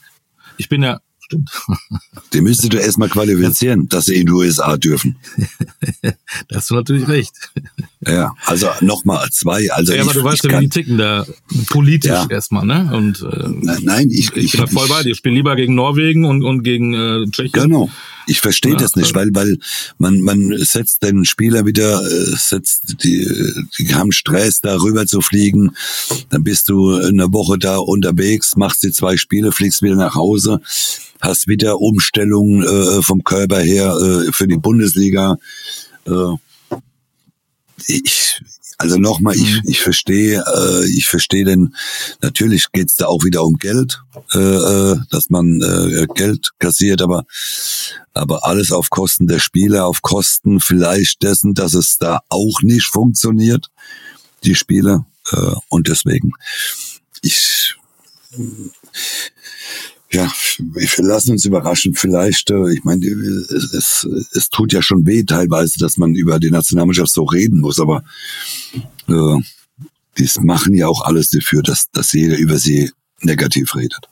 Ich 0.57 0.69
bin 0.69 0.83
ja 0.83 1.01
stimmt. 1.29 1.51
Die 2.33 2.41
müsstest 2.41 2.73
du 2.73 2.79
erstmal 2.79 3.09
qualifizieren, 3.09 3.89
dass 3.89 4.07
sie 4.07 4.17
in 4.17 4.27
die 4.27 4.33
USA 4.33 4.77
dürfen. 4.77 5.17
da 6.03 6.57
hast 6.57 6.71
du 6.71 6.75
natürlich 6.75 7.07
recht. 7.09 7.35
Ja, 8.07 8.35
also 8.47 8.69
nochmal 8.81 9.29
zwei. 9.31 9.71
Also 9.73 9.93
ja, 9.93 10.03
ich, 10.03 10.05
aber 10.05 10.15
du 10.15 10.25
weißt 10.25 10.45
ja, 10.45 10.59
wie 10.59 10.65
die 10.65 10.69
ticken 10.69 10.99
da 10.99 11.27
politisch 11.69 12.11
ja. 12.11 12.27
erstmal, 12.29 12.65
ne? 12.65 12.91
Und 12.93 13.23
äh, 13.23 13.79
nein, 13.83 14.09
ich, 14.11 14.31
ich, 14.33 14.45
ich 14.45 14.53
bin 14.53 14.61
da 14.63 14.67
voll 14.67 14.89
bei 14.89 15.03
dir. 15.03 15.11
Ich 15.11 15.19
spiele 15.19 15.35
lieber 15.35 15.57
gegen 15.57 15.75
Norwegen 15.75 16.25
und, 16.25 16.43
und 16.45 16.63
gegen 16.63 16.95
äh, 16.95 17.27
Tschechien. 17.31 17.65
Genau. 17.65 17.91
Ich 18.29 18.41
verstehe 18.41 18.73
ja, 18.73 18.79
das 18.79 18.95
nicht, 18.95 19.15
weil 19.15 19.31
weil 19.33 19.59
man 19.97 20.21
man 20.21 20.55
setzt 20.59 21.03
den 21.03 21.25
Spieler 21.25 21.65
wieder, 21.65 22.03
äh, 22.03 22.37
setzt 22.37 23.03
die 23.03 23.27
die 23.79 23.95
haben 23.95 24.13
Stress 24.13 24.61
da 24.61 24.77
rüber 24.77 25.07
zu 25.07 25.23
fliegen, 25.23 25.75
dann 26.29 26.45
bist 26.45 26.69
du 26.69 26.95
eine 26.95 27.33
Woche 27.33 27.59
da 27.59 27.79
unterwegs, 27.79 28.57
machst 28.57 28.83
die 28.83 28.93
zwei 28.93 29.17
Spiele, 29.17 29.51
fliegst 29.51 29.83
wieder 29.83 29.97
nach 29.97 30.15
Hause, 30.15 30.61
hast 31.21 31.49
wieder 31.49 31.81
Umstellungen 31.81 32.63
äh, 32.63 33.03
vom 33.03 33.25
Körper 33.25 33.61
her 33.61 33.97
äh, 33.97 34.33
für 34.33 34.47
die 34.47 34.59
Bundesliga. 34.59 35.39
Äh, 36.07 36.35
ich, 37.87 38.43
also 38.79 38.97
nochmal, 38.97 39.35
ich, 39.35 39.57
mhm. 39.57 39.63
ich 39.65 39.81
verstehe, 39.81 40.41
äh, 40.41 40.87
ich 40.87 41.09
verstehe 41.09 41.45
denn, 41.45 41.75
natürlich 42.23 42.71
geht's 42.71 42.95
da 42.95 43.07
auch 43.07 43.25
wieder 43.25 43.43
um 43.43 43.55
Geld, 43.55 44.01
äh, 44.33 44.39
äh, 44.39 44.97
dass 45.11 45.31
man 45.31 45.61
äh, 45.61 46.07
Geld 46.15 46.51
kassiert, 46.61 47.03
aber, 47.03 47.25
aber 48.15 48.47
alles 48.47 48.71
auf 48.71 48.89
Kosten 48.89 49.27
der 49.27 49.41
Spieler, 49.41 49.87
auf 49.87 50.03
Kosten 50.03 50.61
vielleicht 50.61 51.25
dessen, 51.25 51.55
dass 51.55 51.75
es 51.75 51.99
da 51.99 52.21
auch 52.29 52.63
nicht 52.63 52.87
funktioniert, 52.87 53.69
die 54.45 54.55
Spiele. 54.55 55.05
Äh, 55.33 55.55
und 55.69 55.89
deswegen, 55.89 56.33
ich 57.21 57.75
ja, 60.11 60.31
wir 60.59 60.89
lassen 61.05 61.33
uns 61.33 61.45
überraschen. 61.45 61.95
Vielleicht, 61.95 62.51
äh, 62.51 62.73
ich 62.73 62.83
meine, 62.85 63.07
es, 63.07 63.75
es, 63.75 64.09
es 64.33 64.49
tut 64.49 64.73
ja 64.73 64.81
schon 64.81 65.07
weh 65.07 65.23
teilweise, 65.25 65.79
dass 65.79 65.99
man 65.99 66.15
über 66.15 66.39
die 66.39 66.51
Nationalmannschaft 66.51 67.13
so 67.13 67.25
reden 67.25 67.61
muss, 67.61 67.79
aber 67.79 68.03
äh, 69.09 69.37
die 70.17 70.29
machen 70.41 70.75
ja 70.75 70.89
auch 70.89 71.03
alles 71.03 71.31
dafür, 71.31 71.63
dass, 71.63 71.91
dass 71.91 72.13
jeder 72.13 72.39
über 72.39 72.59
sie 72.59 72.91
negativ 73.21 73.75
redet. 73.77 74.09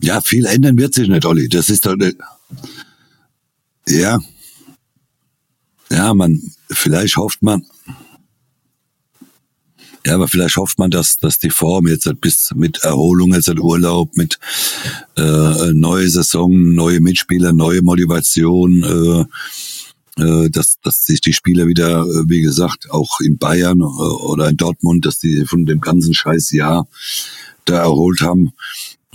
Ja, 0.00 0.20
viel 0.20 0.44
ändern 0.44 0.76
wird 0.76 0.94
sich 0.94 1.08
nicht, 1.08 1.24
Olli. 1.24 1.48
Das 1.48 1.70
ist 1.70 1.86
doch, 1.86 1.96
ja, 3.86 4.18
ja, 5.90 6.14
man, 6.14 6.42
vielleicht 6.70 7.16
hofft 7.16 7.42
man, 7.42 7.64
ja, 10.08 10.14
aber 10.14 10.26
vielleicht 10.26 10.56
hofft 10.56 10.78
man, 10.78 10.90
dass, 10.90 11.18
dass 11.18 11.38
die 11.38 11.50
Form 11.50 11.86
jetzt 11.86 12.10
bis 12.22 12.50
mit 12.54 12.78
Erholung, 12.78 13.34
jetzt 13.34 13.48
hat 13.48 13.58
Urlaub, 13.58 14.16
mit 14.16 14.38
äh, 15.18 15.72
neue 15.74 16.08
Saison, 16.08 16.72
neue 16.74 17.00
Mitspieler, 17.00 17.52
neue 17.52 17.82
Motivation, 17.82 19.28
äh, 20.16 20.22
äh, 20.22 20.48
dass, 20.48 20.78
dass 20.82 21.04
sich 21.04 21.20
die 21.20 21.34
Spieler 21.34 21.66
wieder, 21.66 22.00
äh, 22.00 22.24
wie 22.26 22.40
gesagt, 22.40 22.90
auch 22.90 23.20
in 23.20 23.36
Bayern 23.36 23.80
äh, 23.80 23.84
oder 23.84 24.48
in 24.48 24.56
Dortmund, 24.56 25.04
dass 25.04 25.18
die 25.18 25.44
von 25.44 25.66
dem 25.66 25.82
ganzen 25.82 26.14
scheiß 26.14 26.52
Jahr 26.52 26.88
da 27.66 27.82
erholt 27.82 28.22
haben 28.22 28.54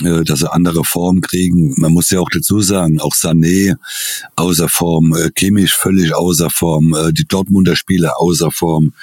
äh, 0.01 0.23
dass 0.23 0.39
sie 0.39 0.51
andere 0.51 0.83
Form 0.83 1.21
kriegen. 1.21 1.73
Man 1.77 1.93
muss 1.93 2.09
ja 2.09 2.19
auch 2.19 2.29
dazu 2.31 2.61
sagen, 2.61 2.99
auch 2.99 3.13
Sané 3.13 3.75
außer 4.35 4.67
Form, 4.67 5.13
äh, 5.15 5.29
Kimmich 5.29 5.71
völlig 5.71 6.15
außer 6.15 6.49
Form, 6.49 6.93
äh, 6.93 7.13
die 7.13 7.25
Dortmunder 7.25 7.75
Spieler 7.75 8.19
außer 8.19 8.51
Form. 8.51 8.93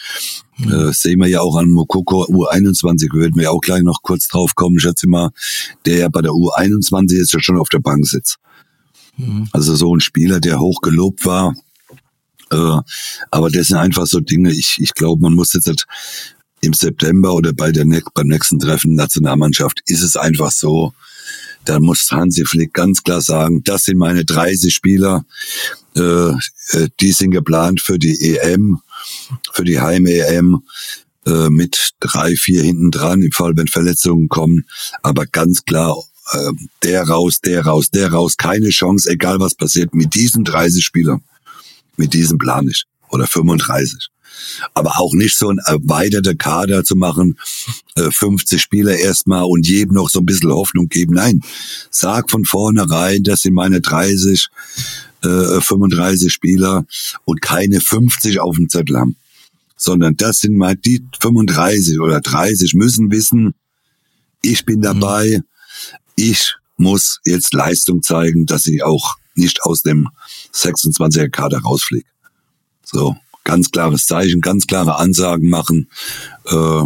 Mhm. 0.59 0.73
Äh, 0.73 0.93
sehen 0.93 1.21
wir 1.21 1.29
ja 1.29 1.41
auch 1.41 1.57
an 1.57 1.71
Mokoko 1.71 2.25
U21, 2.25 3.13
würden 3.13 3.39
wir 3.39 3.53
auch 3.53 3.61
gleich 3.61 3.83
noch 3.83 4.03
kurz 4.03 4.27
drauf 4.27 4.55
kommen, 4.55 4.81
schätze 4.81 5.09
mal, 5.09 5.31
der 5.87 5.99
ja 5.99 6.09
bei 6.09 6.23
der 6.23 6.33
U21 6.33 7.17
jetzt 7.17 7.45
schon 7.45 7.59
auf 7.59 7.69
der 7.69 7.79
Bank 7.79 8.07
sitzt. 8.07 8.39
Mhm. 9.17 9.49
Also 9.53 9.77
so 9.77 9.95
ein 9.95 10.01
Spieler, 10.01 10.41
der 10.41 10.59
hoch 10.59 10.81
gelobt 10.83 11.25
war, 11.25 11.55
äh, 12.51 12.81
aber 13.31 13.51
das 13.51 13.69
sind 13.69 13.77
einfach 13.77 14.07
so 14.07 14.21
Dinge, 14.21 14.53
ich, 14.53 14.79
ich 14.81 14.95
glaube, 14.95 15.23
man 15.23 15.35
muss 15.35 15.53
jetzt 15.53 15.87
im 16.61 16.73
September 16.73 17.35
oder 17.35 17.53
bei 17.53 17.73
der, 17.73 17.85
beim 18.15 18.27
nächsten 18.27 18.59
Treffen 18.59 18.95
Nationalmannschaft 18.95 19.81
ist 19.87 20.03
es 20.03 20.17
einfach 20.17 20.51
so, 20.51 20.93
da 21.65 21.79
muss 21.79 22.11
Hansi 22.11 22.45
Flick 22.45 22.75
ganz 22.75 23.03
klar 23.03 23.21
sagen, 23.21 23.63
das 23.65 23.85
sind 23.85 23.99
meine 23.99 24.25
30 24.25 24.75
Spieler, 24.75 25.25
äh, 25.97 26.01
äh, 26.31 26.89
die 27.01 27.13
sind 27.13 27.33
geplant 27.33 27.81
für 27.81 27.99
die 27.99 28.37
EM, 28.37 28.81
für 29.53 29.65
die 29.65 29.81
Heim-EM. 29.81 30.63
äh, 31.27 31.51
mit 31.51 31.93
drei, 32.01 32.35
vier 32.35 32.63
hinten 32.63 32.91
dran, 32.91 33.21
im 33.21 33.33
Fall, 33.33 33.55
wenn 33.55 33.69
Verletzungen 33.69 34.29
kommen. 34.29 34.65
Aber 35.03 35.27
ganz 35.27 35.65
klar, 35.65 35.97
äh, 36.33 36.53
der 36.83 37.03
raus, 37.03 37.41
der 37.41 37.67
raus, 37.67 37.91
der 37.91 38.11
raus, 38.13 38.37
keine 38.39 38.71
Chance, 38.71 39.11
egal 39.11 39.39
was 39.39 39.55
passiert, 39.55 39.95
mit 39.95 40.15
diesen 40.15 40.45
30 40.45 40.83
Spielern, 40.83 41.23
mit 41.97 42.15
diesem 42.15 42.39
Plan 42.39 42.65
nicht. 42.65 42.87
Oder 43.11 43.27
35 43.27 44.09
aber 44.75 44.99
auch 45.01 45.15
nicht 45.15 45.37
so 45.37 45.49
ein 45.49 45.59
erweiterter 45.59 46.35
Kader 46.35 46.85
zu 46.85 46.97
machen, 46.97 47.39
50 47.97 48.57
äh, 48.57 48.61
Spieler 48.61 48.97
erstmal 48.97 49.45
und 49.45 49.67
jedem 49.67 49.95
noch 49.95 50.11
so 50.11 50.21
ein 50.21 50.27
bisschen 50.27 50.51
Hoffnung 50.51 50.89
geben. 50.89 51.15
Nein, 51.15 51.41
sag 51.91 52.31
von 52.31 52.45
vornherein, 52.45 53.23
das 53.23 53.43
sind 53.43 53.55
meine 53.55 53.81
30, 53.81 54.49
äh, 55.23 55.61
35 55.61 56.33
Spieler 56.33 56.87
und 57.25 57.43
keine 57.43 57.81
50 57.81 58.41
auf 58.41 58.57
dem 58.57 58.69
Zettel 58.69 58.99
haben, 58.99 59.17
sondern 59.77 60.17
das 60.17 60.41
sind 60.41 60.57
mal 60.57 60.77
die 60.77 61.05
35 61.21 62.01
oder 62.01 62.21
30 62.21 62.75
müssen 62.75 63.11
wissen, 63.11 63.55
ich 64.43 64.65
bin 64.65 64.81
dabei, 64.81 65.43
ich 66.17 66.55
muss 66.77 67.21
jetzt 67.25 67.53
Leistung 67.53 68.03
zeigen, 68.03 68.47
dass 68.47 68.67
ich 68.67 68.83
auch 68.83 69.17
nicht 69.35 69.63
aus 69.63 69.83
dem 69.83 70.09
26er 70.55 71.29
Kader 71.29 71.61
rausfliege. 71.61 72.09
So 72.85 73.17
ganz 73.51 73.73
klares 73.73 74.07
Zeichen, 74.07 74.41
ganz 74.41 74.69
klare 74.69 74.97
Ansagen 75.01 75.49
machen. 75.49 75.91
Äh, 76.47 76.83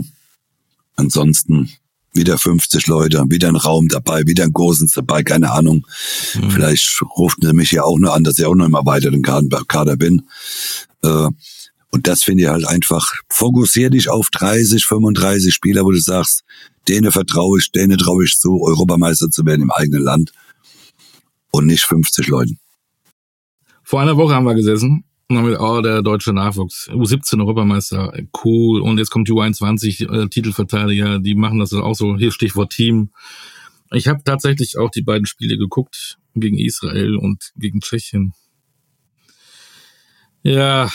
ansonsten 0.96 1.68
wieder 2.14 2.38
50 2.38 2.86
Leute, 2.86 3.22
wieder 3.28 3.48
ein 3.48 3.56
Raum 3.56 3.88
dabei, 3.88 4.26
wieder 4.26 4.44
ein 4.44 4.52
Gosens 4.54 4.92
dabei, 4.92 5.22
keine 5.22 5.50
Ahnung. 5.52 5.86
Mhm. 6.34 6.50
Vielleicht 6.50 7.02
ruft 7.18 7.40
sie 7.42 7.52
mich 7.52 7.70
ja 7.72 7.82
auch 7.82 7.98
nur 7.98 8.14
an, 8.14 8.24
dass 8.24 8.38
ich 8.38 8.46
auch 8.46 8.54
noch 8.54 8.64
im 8.64 8.72
erweiterten 8.72 9.20
Kader 9.22 9.96
bin. 9.98 10.22
Äh, 11.02 11.28
und 11.90 12.06
das 12.06 12.22
finde 12.22 12.44
ich 12.44 12.48
halt 12.48 12.66
einfach, 12.66 13.12
fokussier 13.28 13.90
dich 13.90 14.08
auf 14.08 14.30
30, 14.30 14.86
35 14.86 15.52
Spieler, 15.52 15.84
wo 15.84 15.90
du 15.90 16.00
sagst, 16.00 16.44
denen 16.88 17.12
vertraue 17.12 17.58
ich, 17.58 17.72
denen 17.72 17.98
traue 17.98 18.24
ich 18.24 18.38
zu, 18.38 18.62
Europameister 18.62 19.28
zu 19.28 19.44
werden 19.44 19.60
im 19.60 19.70
eigenen 19.70 20.02
Land. 20.02 20.32
Und 21.50 21.66
nicht 21.66 21.84
50 21.84 22.26
Leuten. 22.28 22.58
Vor 23.82 24.00
einer 24.00 24.16
Woche 24.16 24.34
haben 24.34 24.46
wir 24.46 24.54
gesessen 24.54 25.04
dann 25.28 25.56
oh, 25.56 25.80
der 25.80 26.02
deutsche 26.02 26.32
Nachwuchs, 26.32 26.90
U17 26.90 27.40
Europameister, 27.40 28.12
cool. 28.44 28.80
Und 28.82 28.98
jetzt 28.98 29.10
kommt 29.10 29.28
die 29.28 29.32
U21 29.32 30.10
äh, 30.10 30.28
Titelverteidiger, 30.28 31.18
die 31.18 31.34
machen 31.34 31.58
das 31.58 31.72
auch 31.72 31.94
so. 31.94 32.16
Hier 32.16 32.30
Stichwort 32.30 32.72
Team. 32.72 33.10
Ich 33.92 34.08
habe 34.08 34.22
tatsächlich 34.24 34.76
auch 34.78 34.90
die 34.90 35.02
beiden 35.02 35.26
Spiele 35.26 35.56
geguckt 35.56 36.18
gegen 36.34 36.58
Israel 36.58 37.16
und 37.16 37.52
gegen 37.56 37.80
Tschechien. 37.80 38.32
Ja, 40.42 40.90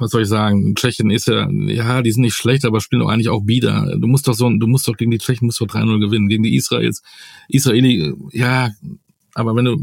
was 0.00 0.10
soll 0.10 0.22
ich 0.22 0.28
sagen? 0.28 0.74
Tschechien 0.74 1.10
ist 1.10 1.28
ja, 1.28 1.48
ja, 1.48 2.02
die 2.02 2.10
sind 2.10 2.22
nicht 2.22 2.34
schlecht, 2.34 2.64
aber 2.64 2.80
spielen 2.80 3.02
doch 3.02 3.08
eigentlich 3.08 3.28
auch 3.28 3.44
bieder. 3.44 3.96
Du 3.96 4.08
musst 4.08 4.26
doch 4.26 4.34
so, 4.34 4.50
du 4.50 4.66
musst 4.66 4.88
doch 4.88 4.96
gegen 4.96 5.12
die 5.12 5.18
Tschechen 5.18 5.46
musst 5.46 5.60
doch 5.60 5.66
3-0 5.66 6.00
gewinnen. 6.00 6.28
Gegen 6.28 6.42
die 6.42 6.56
Israels, 6.56 7.02
Israeli, 7.48 8.12
ja, 8.32 8.70
aber 9.34 9.54
wenn 9.54 9.66
du 9.66 9.76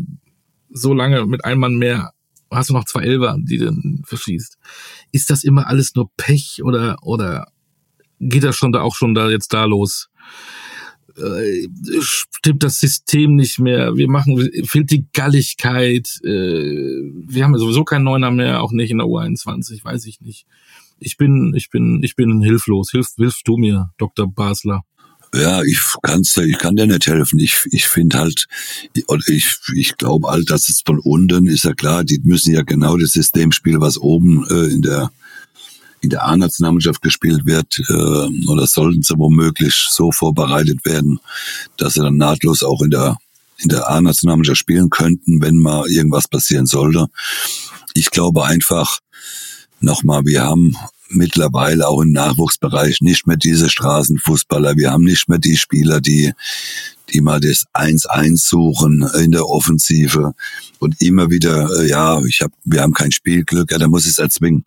so 0.70 0.94
lange 0.94 1.26
mit 1.26 1.46
einem 1.46 1.62
Mann 1.62 1.76
mehr 1.76 2.12
hast 2.52 2.70
du 2.70 2.74
noch 2.74 2.86
zwei 2.86 3.02
Elfer, 3.02 3.38
die 3.40 3.58
du 3.58 3.72
verschießt. 4.04 4.58
Ist 5.12 5.30
das 5.30 5.44
immer 5.44 5.68
alles 5.68 5.96
nur 5.96 6.10
Pech 6.18 6.62
oder, 6.64 6.98
oder 7.02 7.48
geht 8.20 8.44
das 8.44 8.56
schon 8.56 8.72
da 8.72 8.82
auch 8.82 8.96
schon 8.96 9.14
da 9.14 9.30
jetzt 9.30 9.54
da 9.54 9.66
los? 9.66 10.10
Äh, 11.18 11.68
stimmt 12.02 12.64
das 12.64 12.80
System 12.80 13.36
nicht 13.36 13.60
mehr? 13.60 13.96
Wir 13.96 14.10
machen, 14.10 14.50
fehlt 14.66 14.92
die 14.92 15.08
Galligkeit. 15.14 16.20
Äh, 16.24 16.30
wir 16.30 17.44
haben 17.44 17.54
ja 17.54 17.60
sowieso 17.60 17.84
keinen 17.84 18.04
Neuner 18.04 18.32
mehr, 18.32 18.62
auch 18.62 18.72
nicht 18.72 18.92
in 18.92 18.98
der 18.98 19.08
U21, 19.08 19.84
weiß 19.84 20.06
ich 20.06 20.20
nicht. 20.22 20.46
Ich 21.00 21.18
bin, 21.18 21.54
ich 21.56 21.70
bin, 21.70 22.02
ich 22.04 22.16
bin 22.16 22.42
hilflos. 22.42 22.92
Hilf, 22.92 23.08
hilf 23.18 23.42
du 23.44 23.58
mir, 23.58 23.92
Dr. 23.98 24.32
Basler. 24.32 24.84
Ja, 25.36 25.64
ich 25.64 25.80
kann's, 26.02 26.38
ich 26.38 26.58
kann 26.58 26.76
dir 26.76 26.88
nicht 26.88 27.08
helfen. 27.08 27.40
Ich, 27.40 27.66
ich 27.72 27.88
finde 27.88 28.20
halt, 28.20 28.48
ich, 29.28 29.58
ich 29.76 29.98
glaube 29.98 30.30
halt, 30.30 30.50
dass 30.50 30.70
es 30.70 30.82
von 30.86 31.00
unten 31.00 31.48
ist 31.48 31.66
ja 31.66 31.74
klar, 31.74 32.06
die 32.06 32.22
müssen 32.24 32.54
ja 32.54 32.62
genau 32.62 32.98
das 32.98 33.12
System 33.12 33.52
spielen, 33.52 33.82
was 33.82 33.98
oben 33.98 34.46
äh, 34.50 34.74
in 34.74 34.82
der 34.82 35.12
in 36.02 36.10
der 36.10 36.28
A-Nationalmannschaft 36.28 37.02
gespielt 37.02 37.46
wird, 37.46 37.80
äh, 37.90 38.48
oder 38.48 38.68
sollten 38.68 39.02
sie 39.02 39.18
womöglich 39.18 39.88
so 39.90 40.12
vorbereitet 40.12 40.86
werden, 40.86 41.20
dass 41.78 41.94
sie 41.94 42.02
dann 42.02 42.18
nahtlos 42.18 42.62
auch 42.64 42.82
in 42.82 42.92
der 42.92 43.18
in 43.58 43.70
der 43.70 43.90
A-Nationalmannschaft 43.90 44.60
spielen 44.60 44.90
könnten, 44.90 45.42
wenn 45.42 45.58
mal 45.58 45.90
irgendwas 45.90 46.28
passieren 46.28 46.66
sollte. 46.66 47.08
Ich 47.94 48.12
glaube 48.12 48.46
einfach, 48.46 49.00
nochmal, 49.80 50.26
wir 50.26 50.44
haben 50.44 50.76
mittlerweile 51.10 51.88
auch 51.88 52.02
im 52.02 52.12
Nachwuchsbereich 52.12 53.02
nicht 53.02 53.28
mehr 53.28 53.38
diese 53.38 53.70
Straßenfußballer. 53.70 54.76
Wir 54.76 54.92
haben 54.92 55.04
nicht 55.04 55.30
mehr 55.30 55.40
die 55.40 55.58
Spieler, 55.58 56.02
die, 56.02 56.34
die 57.10 57.22
mal 57.22 57.40
das 57.40 57.66
1-1 57.74 58.38
suchen 58.38 59.08
in 59.20 59.32
der 59.32 59.48
Offensive 59.48 60.34
und 60.80 61.02
immer 61.02 61.30
wieder, 61.30 61.70
äh, 61.80 61.90
ja, 61.90 62.22
ich 62.26 62.42
hab, 62.42 62.52
wir 62.64 62.82
haben 62.82 62.94
kein 62.94 63.12
Spielglück, 63.12 63.72
ja, 63.72 63.78
da 63.78 63.88
muss 63.88 64.06
ich 64.06 64.12
es 64.12 64.20
erzwingen. 64.20 64.66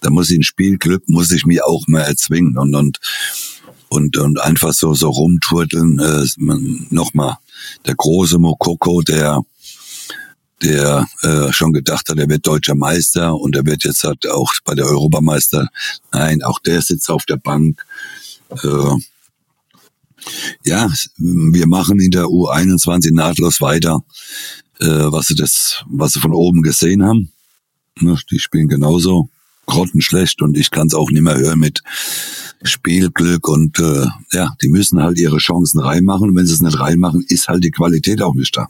Da 0.00 0.10
muss 0.10 0.30
ich 0.30 0.38
ein 0.38 0.42
Spielglück, 0.42 1.08
muss 1.08 1.30
ich 1.30 1.46
mir 1.46 1.64
auch 1.64 1.86
mal 1.86 2.00
erzwingen 2.00 2.58
und, 2.58 2.74
und, 2.74 2.98
und, 3.88 4.16
und 4.16 4.40
einfach 4.40 4.72
so, 4.72 4.94
so 4.94 5.10
rumturteln, 5.10 6.00
äh, 6.00 6.26
nochmal, 6.90 7.36
der 7.86 7.94
große 7.94 8.38
Mokoko, 8.38 9.02
der, 9.02 9.42
der 10.62 11.06
äh, 11.22 11.52
schon 11.52 11.72
gedacht 11.72 12.08
hat, 12.08 12.18
er 12.18 12.28
wird 12.28 12.46
deutscher 12.46 12.74
Meister 12.74 13.34
und 13.34 13.56
er 13.56 13.66
wird 13.66 13.84
jetzt 13.84 14.04
halt 14.04 14.28
auch 14.28 14.52
bei 14.64 14.74
der 14.74 14.86
Europameister. 14.86 15.68
Nein, 16.12 16.42
auch 16.42 16.58
der 16.60 16.80
sitzt 16.82 17.10
auf 17.10 17.24
der 17.24 17.36
Bank. 17.36 17.84
Äh, 18.50 18.96
ja, 20.64 20.90
wir 21.16 21.66
machen 21.66 21.98
in 21.98 22.12
der 22.12 22.26
U21 22.26 23.12
nahtlos 23.12 23.60
weiter, 23.60 24.04
äh, 24.80 24.86
was 24.86 25.26
sie 25.26 25.34
das, 25.34 25.82
was 25.86 26.12
sie 26.12 26.20
von 26.20 26.32
oben 26.32 26.62
gesehen 26.62 27.04
haben. 27.04 27.32
Ne, 28.00 28.16
die 28.30 28.38
spielen 28.38 28.68
genauso 28.68 29.28
grottenschlecht 29.66 30.42
und 30.42 30.56
ich 30.56 30.70
kann 30.70 30.86
es 30.86 30.94
auch 30.94 31.10
nicht 31.10 31.22
mehr 31.22 31.36
hören 31.36 31.58
mit 31.58 31.82
Spielglück 32.62 33.48
und 33.48 33.78
äh, 33.80 34.06
ja, 34.32 34.54
die 34.62 34.68
müssen 34.68 35.02
halt 35.02 35.18
ihre 35.18 35.38
Chancen 35.38 35.80
reinmachen. 35.80 36.30
Und 36.30 36.36
wenn 36.36 36.46
sie 36.46 36.54
es 36.54 36.62
nicht 36.62 36.78
reinmachen, 36.78 37.24
ist 37.28 37.48
halt 37.48 37.64
die 37.64 37.70
Qualität 37.70 38.22
auch 38.22 38.34
nicht 38.34 38.56
da 38.56 38.68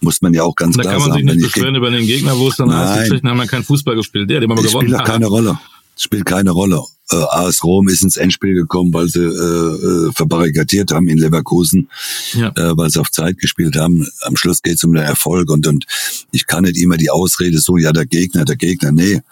muss 0.00 0.22
man 0.22 0.34
ja 0.34 0.42
auch 0.42 0.54
ganz 0.54 0.76
da 0.76 0.82
klar 0.82 1.00
sagen. 1.00 1.10
Da 1.10 1.16
kann 1.16 1.24
man 1.24 1.28
sich 1.28 1.36
nicht 1.36 1.54
beschweren 1.54 1.74
über 1.74 1.90
den 1.90 2.06
Gegner, 2.06 2.38
wo 2.38 2.48
es 2.48 2.56
dann 2.56 2.74
heißt, 2.74 3.12
die 3.12 3.28
haben 3.28 3.38
ja 3.38 3.46
keinen 3.46 3.64
Fußball 3.64 3.96
gespielt. 3.96 4.30
Der, 4.30 4.40
den 4.40 4.50
haben 4.50 4.58
wir 4.58 4.64
gewonnen. 4.64 4.88
Spielt 4.88 5.04
keine 5.04 5.26
Rolle. 5.26 5.58
Spielt 5.96 6.26
keine 6.26 6.50
Rolle. 6.50 6.82
Äh, 7.10 7.16
AS 7.16 7.62
Rom 7.62 7.88
ist 7.88 8.02
ins 8.02 8.16
Endspiel 8.16 8.54
gekommen, 8.54 8.92
weil 8.92 9.08
sie 9.08 9.20
äh, 9.20 10.08
äh, 10.08 10.12
verbarrikadiert 10.12 10.90
haben 10.92 11.08
in 11.08 11.18
Leverkusen, 11.18 11.88
ja. 12.34 12.48
äh, 12.56 12.76
weil 12.76 12.90
sie 12.90 13.00
auf 13.00 13.10
Zeit 13.10 13.38
gespielt 13.38 13.76
haben. 13.76 14.06
Am 14.22 14.36
Schluss 14.36 14.60
geht 14.60 14.74
es 14.74 14.84
um 14.84 14.92
den 14.92 15.04
Erfolg 15.04 15.48
und, 15.50 15.66
und 15.66 15.86
ich 16.32 16.46
kann 16.46 16.64
nicht 16.64 16.76
immer 16.76 16.96
die 16.96 17.10
Ausrede 17.10 17.58
so, 17.58 17.76
ja, 17.76 17.92
der 17.92 18.06
Gegner, 18.06 18.44
der 18.44 18.56
Gegner. 18.56 18.90
Nee, 18.90 19.22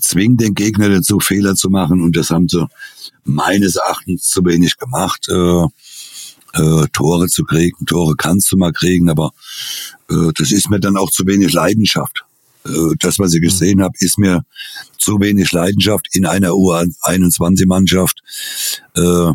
zwingen 0.00 0.36
den 0.36 0.54
Gegner 0.54 0.88
dazu, 0.88 1.18
Fehler 1.18 1.56
zu 1.56 1.68
machen 1.68 2.00
und 2.00 2.16
das 2.16 2.30
haben 2.30 2.48
sie 2.48 2.66
meines 3.24 3.76
Erachtens 3.76 4.28
zu 4.28 4.44
wenig 4.44 4.76
gemacht. 4.78 5.28
Äh, 5.28 5.66
äh, 6.54 6.86
Tore 6.92 7.28
zu 7.28 7.44
kriegen. 7.44 7.86
Tore 7.86 8.14
kannst 8.16 8.50
du 8.52 8.56
mal 8.56 8.72
kriegen, 8.72 9.10
aber 9.10 9.32
äh, 10.10 10.32
das 10.36 10.52
ist 10.52 10.70
mir 10.70 10.80
dann 10.80 10.96
auch 10.96 11.10
zu 11.10 11.26
wenig 11.26 11.52
Leidenschaft. 11.52 12.24
Äh, 12.64 12.94
das, 12.98 13.18
was 13.18 13.34
ich 13.34 13.40
gesehen 13.40 13.78
mhm. 13.78 13.84
habe, 13.84 13.94
ist 14.00 14.18
mir 14.18 14.44
zu 14.98 15.20
wenig 15.20 15.52
Leidenschaft 15.52 16.08
in 16.12 16.26
einer 16.26 16.50
U21-Mannschaft. 16.50 18.22
Äh, 18.96 19.32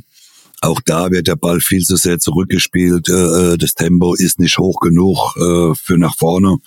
auch 0.66 0.82
da 0.84 1.12
wird 1.12 1.28
der 1.28 1.36
Ball 1.36 1.60
viel 1.60 1.84
zu 1.84 1.96
sehr 1.96 2.20
zurückgespielt. 2.20 3.08
Äh, 3.10 3.54
äh, 3.54 3.58
das 3.58 3.76
Tempo 3.76 4.16
ist 4.16 4.40
nicht 4.40 4.58
hoch 4.58 4.80
genug 4.80 5.36
äh, 5.38 5.76
für 5.76 5.98
nach 5.98 6.16
vorne. 6.18 6.58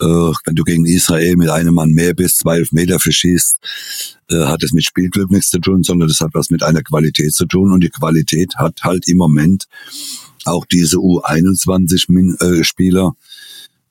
Wenn 0.00 0.54
du 0.56 0.64
gegen 0.64 0.84
Israel 0.84 1.36
mit 1.36 1.48
einem 1.48 1.74
Mann 1.74 1.92
mehr 1.92 2.12
bist, 2.12 2.40
zwölf 2.40 2.72
Meter 2.72 2.98
verschießt, 2.98 3.58
hat 4.30 4.62
es 4.62 4.72
mit 4.72 4.84
Spielglück 4.84 5.30
nichts 5.30 5.50
zu 5.50 5.58
tun, 5.58 5.82
sondern 5.82 6.08
das 6.08 6.20
hat 6.20 6.34
was 6.34 6.50
mit 6.50 6.62
einer 6.62 6.82
Qualität 6.82 7.34
zu 7.34 7.46
tun. 7.46 7.72
Und 7.72 7.82
die 7.82 7.90
Qualität 7.90 8.54
hat 8.56 8.82
halt 8.82 9.08
im 9.08 9.18
Moment 9.18 9.66
auch 10.44 10.64
diese 10.66 10.98
U21-Spieler, 10.98 13.12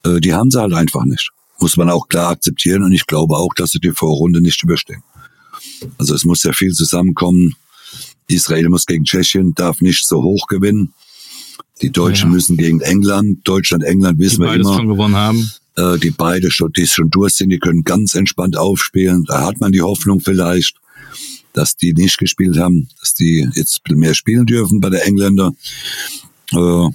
die 0.06 0.34
haben 0.34 0.52
sie 0.52 0.60
halt 0.60 0.74
einfach 0.74 1.06
nicht. 1.06 1.32
Muss 1.60 1.78
man 1.78 1.90
auch 1.90 2.08
klar 2.08 2.32
akzeptieren. 2.32 2.84
Und 2.84 2.92
ich 2.92 3.06
glaube 3.06 3.36
auch, 3.36 3.54
dass 3.56 3.72
sie 3.72 3.80
die 3.80 3.92
Vorrunde 3.92 4.42
nicht 4.42 4.62
überstehen. 4.64 5.04
Also 5.98 6.14
es 6.14 6.26
muss 6.26 6.42
sehr 6.42 6.54
viel 6.54 6.74
zusammenkommen 6.74 7.56
Israel 8.28 8.70
muss 8.70 8.86
gegen 8.86 9.04
Tschechien, 9.04 9.54
darf 9.56 9.82
nicht 9.82 10.08
so 10.08 10.24
hoch 10.24 10.48
gewinnen. 10.48 10.94
Die 11.82 11.92
Deutschen 11.92 12.30
ja. 12.30 12.36
müssen 12.36 12.58
gegen 12.58 12.82
England, 12.82 13.48
Deutschland, 13.48 13.84
England 13.84 14.20
wissen 14.20 14.44
wir 14.44 14.54
immer. 14.54 14.76
schon 14.76 14.88
gewonnen 14.88 15.16
haben. 15.16 15.52
Äh, 15.76 15.98
die 15.98 16.12
beide 16.12 16.52
schon, 16.52 16.72
die 16.72 16.86
schon 16.86 17.10
durch 17.10 17.36
sind, 17.36 17.50
die 17.50 17.60
können 17.60 17.84
ganz 17.84 18.14
entspannt 18.16 18.58
aufspielen. 18.58 19.26
Da 19.26 19.46
hat 19.46 19.60
man 19.60 19.72
die 19.72 19.82
Hoffnung 19.82 20.20
vielleicht, 20.20 20.78
dass 21.54 21.76
die 21.76 21.94
nicht 21.94 22.18
gespielt 22.18 22.58
haben, 22.58 22.90
dass 23.00 23.14
die 23.14 23.48
jetzt 23.56 23.82
mehr 23.90 24.14
spielen 24.14 24.46
dürfen 24.46 24.80
bei 24.80 24.90
der 24.90 25.06
Engländer. 25.06 25.52
Äh, 26.52 26.90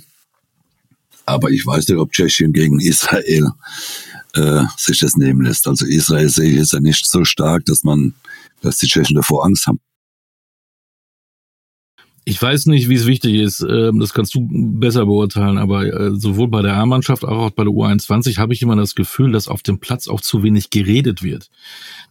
aber 1.27 1.51
ich 1.51 1.67
weiß 1.67 1.89
nicht, 1.89 1.99
ob 1.99 2.13
Tschechien 2.13 2.53
gegen 2.53 2.81
Israel 2.81 3.51
äh, 4.35 4.63
sich 4.77 5.01
das 5.01 5.17
nehmen 5.17 5.45
lässt. 5.45 5.67
Also 5.67 5.85
Israel 5.85 6.29
sehe 6.29 6.51
ich 6.51 6.57
jetzt 6.59 6.73
ja 6.73 6.81
nicht 6.81 7.05
so 7.05 7.25
stark, 7.25 7.65
dass 7.67 7.85
man, 7.85 8.15
dass 8.63 8.79
die 8.79 8.87
Tschechen 8.87 9.17
davor 9.17 9.45
Angst 9.45 9.67
haben. 9.67 9.81
Ich 12.29 12.43
weiß 12.43 12.67
nicht, 12.67 12.91
wie 12.91 12.95
es 12.95 13.07
wichtig 13.07 13.37
ist. 13.37 13.65
Ähm, 13.67 14.01
das 14.01 14.13
kannst 14.13 14.35
du 14.35 14.47
besser 14.51 15.07
beurteilen. 15.07 15.57
Aber 15.57 15.87
äh, 15.87 16.11
sowohl 16.15 16.49
bei 16.49 16.61
der 16.61 16.75
A-Mannschaft 16.75 17.25
als 17.25 17.33
auch 17.33 17.51
bei 17.53 17.65
der 17.65 17.73
U21 17.73 18.37
habe 18.37 18.53
ich 18.53 18.61
immer 18.61 18.77
das 18.77 18.95
Gefühl, 18.95 19.33
dass 19.33 19.49
auf 19.49 19.63
dem 19.63 19.81
Platz 19.81 20.09
auch 20.09 20.21
zu 20.21 20.43
wenig 20.43 20.69
geredet 20.69 21.23
wird. 21.23 21.49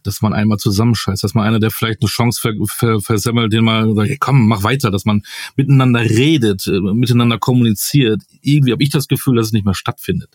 Dass 0.02 0.20
man 0.20 0.32
einmal 0.32 0.58
zusammenscheißt, 0.58 1.22
dass 1.22 1.34
man 1.34 1.44
einer, 1.44 1.60
der 1.60 1.70
vielleicht 1.70 2.02
eine 2.02 2.08
Chance 2.08 2.40
ver 2.40 2.52
ver 2.66 3.00
versemmelt, 3.00 3.52
den 3.52 3.62
mal 3.62 3.94
sagt, 3.94 4.08
hey, 4.08 4.16
komm, 4.18 4.48
mach 4.48 4.64
weiter, 4.64 4.90
dass 4.90 5.04
man 5.04 5.22
miteinander 5.54 6.00
redet, 6.00 6.66
äh, 6.66 6.80
miteinander 6.80 7.38
kommuniziert. 7.38 8.20
Irgendwie 8.42 8.72
habe 8.72 8.82
ich 8.82 8.90
das 8.90 9.06
Gefühl, 9.06 9.36
dass 9.36 9.46
es 9.46 9.52
nicht 9.52 9.66
mehr 9.66 9.74
stattfindet. 9.74 10.30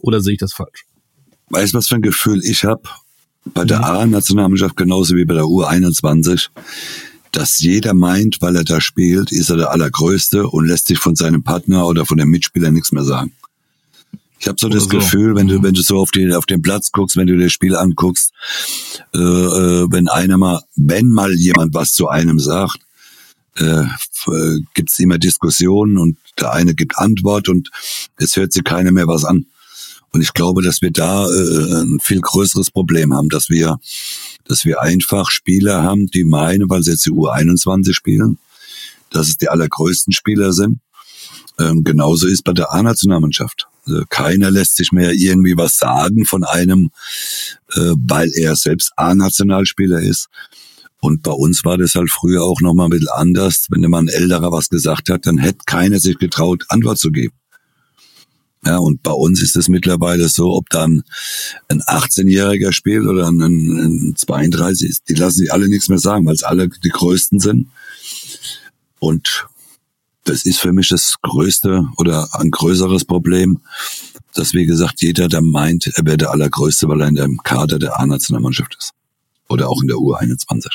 Oder 0.00 0.20
sehe 0.20 0.32
ich 0.32 0.40
das 0.40 0.52
falsch? 0.52 0.84
Weißt 1.50 1.74
du, 1.74 1.78
was 1.78 1.86
für 1.86 1.94
ein 1.94 2.02
Gefühl 2.02 2.40
ich 2.42 2.64
habe? 2.64 2.82
Bei 3.54 3.64
der 3.64 3.78
mhm. 3.78 3.84
A-Nationalmannschaft 3.84 4.76
genauso 4.76 5.14
wie 5.14 5.24
bei 5.24 5.34
der 5.34 5.44
U21 5.44 6.48
dass 7.32 7.60
jeder 7.60 7.94
meint, 7.94 8.38
weil 8.40 8.56
er 8.56 8.64
da 8.64 8.80
spielt, 8.80 9.32
ist 9.32 9.50
er 9.50 9.56
der 9.56 9.70
Allergrößte 9.70 10.46
und 10.46 10.66
lässt 10.66 10.88
sich 10.88 10.98
von 10.98 11.16
seinem 11.16 11.42
Partner 11.42 11.86
oder 11.86 12.06
von 12.06 12.18
dem 12.18 12.30
Mitspieler 12.30 12.70
nichts 12.70 12.92
mehr 12.92 13.04
sagen. 13.04 13.32
Ich 14.40 14.46
habe 14.46 14.56
so 14.60 14.68
das 14.68 14.84
so. 14.84 14.88
Gefühl, 14.88 15.34
wenn 15.34 15.48
du 15.48 15.62
wenn 15.62 15.74
du 15.74 15.82
so 15.82 15.98
auf 15.98 16.12
den 16.12 16.32
auf 16.32 16.46
den 16.46 16.62
Platz 16.62 16.92
guckst, 16.92 17.16
wenn 17.16 17.26
du 17.26 17.36
das 17.36 17.52
Spiel 17.52 17.74
anguckst, 17.74 18.32
äh, 19.12 19.18
äh, 19.18 19.86
wenn 19.90 20.08
einer 20.08 20.38
mal, 20.38 20.62
wenn 20.76 21.08
mal 21.08 21.34
jemand 21.34 21.74
was 21.74 21.92
zu 21.92 22.08
einem 22.08 22.38
sagt, 22.38 22.78
äh, 23.56 23.82
äh, 23.82 24.60
gibt's 24.74 24.98
immer 25.00 25.18
Diskussionen 25.18 25.98
und 25.98 26.18
der 26.38 26.52
eine 26.52 26.74
gibt 26.74 26.98
Antwort 26.98 27.48
und 27.48 27.70
es 28.16 28.36
hört 28.36 28.52
sich 28.52 28.62
keiner 28.62 28.92
mehr 28.92 29.08
was 29.08 29.24
an. 29.24 29.46
Und 30.10 30.22
ich 30.22 30.32
glaube, 30.32 30.62
dass 30.62 30.80
wir 30.80 30.90
da 30.90 31.26
äh, 31.26 31.82
ein 31.82 31.98
viel 32.00 32.20
größeres 32.20 32.70
Problem 32.70 33.12
haben, 33.12 33.28
dass 33.28 33.50
wir 33.50 33.78
dass 34.48 34.64
wir 34.64 34.82
einfach 34.82 35.30
Spieler 35.30 35.82
haben, 35.82 36.06
die 36.06 36.24
meinen, 36.24 36.68
weil 36.68 36.82
sie 36.82 36.92
jetzt 36.92 37.06
die 37.06 37.12
U21 37.12 37.92
spielen, 37.92 38.38
dass 39.10 39.28
es 39.28 39.36
die 39.36 39.48
allergrößten 39.48 40.12
Spieler 40.12 40.52
sind. 40.52 40.80
Ähm, 41.58 41.84
genauso 41.84 42.26
ist 42.26 42.44
bei 42.44 42.52
der 42.52 42.72
A-Nationalmannschaft. 42.72 43.66
Also 43.86 44.04
keiner 44.08 44.50
lässt 44.50 44.76
sich 44.76 44.92
mehr 44.92 45.12
irgendwie 45.12 45.56
was 45.56 45.76
sagen 45.78 46.24
von 46.24 46.44
einem, 46.44 46.90
äh, 47.72 47.94
weil 48.08 48.30
er 48.34 48.56
selbst 48.56 48.92
A-Nationalspieler 48.96 50.00
ist. 50.00 50.28
Und 51.00 51.22
bei 51.22 51.32
uns 51.32 51.64
war 51.64 51.78
das 51.78 51.94
halt 51.94 52.10
früher 52.10 52.42
auch 52.42 52.60
noch 52.60 52.74
mal 52.74 52.84
ein 52.84 52.90
bisschen 52.90 53.08
anders. 53.08 53.66
Wenn 53.70 53.84
immer 53.84 53.98
ein 53.98 54.08
Älterer 54.08 54.50
was 54.50 54.68
gesagt 54.68 55.10
hat, 55.10 55.26
dann 55.26 55.38
hätte 55.38 55.60
keiner 55.66 56.00
sich 56.00 56.18
getraut, 56.18 56.64
Antwort 56.68 56.98
zu 56.98 57.10
geben. 57.10 57.34
Ja, 58.64 58.78
und 58.78 59.02
bei 59.02 59.12
uns 59.12 59.42
ist 59.42 59.56
es 59.56 59.68
mittlerweile 59.68 60.28
so, 60.28 60.52
ob 60.52 60.68
dann 60.70 61.04
ein 61.68 61.80
18-Jähriger 61.82 62.72
spielt 62.72 63.06
oder 63.06 63.28
ein, 63.28 63.40
ein 63.40 64.14
32 64.16 64.88
ist, 64.88 65.08
die 65.08 65.14
lassen 65.14 65.38
sich 65.38 65.52
alle 65.52 65.68
nichts 65.68 65.88
mehr 65.88 65.98
sagen, 65.98 66.26
weil 66.26 66.34
es 66.34 66.42
alle 66.42 66.68
die 66.68 66.88
Größten 66.88 67.38
sind. 67.38 67.68
Und 68.98 69.46
das 70.24 70.44
ist 70.44 70.58
für 70.58 70.72
mich 70.72 70.88
das 70.88 71.16
größte 71.22 71.86
oder 71.96 72.28
ein 72.32 72.50
größeres 72.50 73.04
Problem, 73.04 73.60
dass, 74.34 74.54
wie 74.54 74.66
gesagt, 74.66 75.00
jeder, 75.00 75.28
der 75.28 75.40
meint, 75.40 75.86
er 75.94 76.04
wäre 76.04 76.16
der 76.16 76.30
Allergrößte, 76.30 76.88
weil 76.88 77.00
er 77.00 77.08
in 77.08 77.14
dem 77.14 77.38
Kader 77.42 77.78
der 77.78 77.98
A-Nationalmannschaft 77.98 78.76
ist. 78.78 78.92
Oder 79.48 79.68
auch 79.68 79.80
in 79.80 79.88
der 79.88 79.96
U21. 79.96 80.66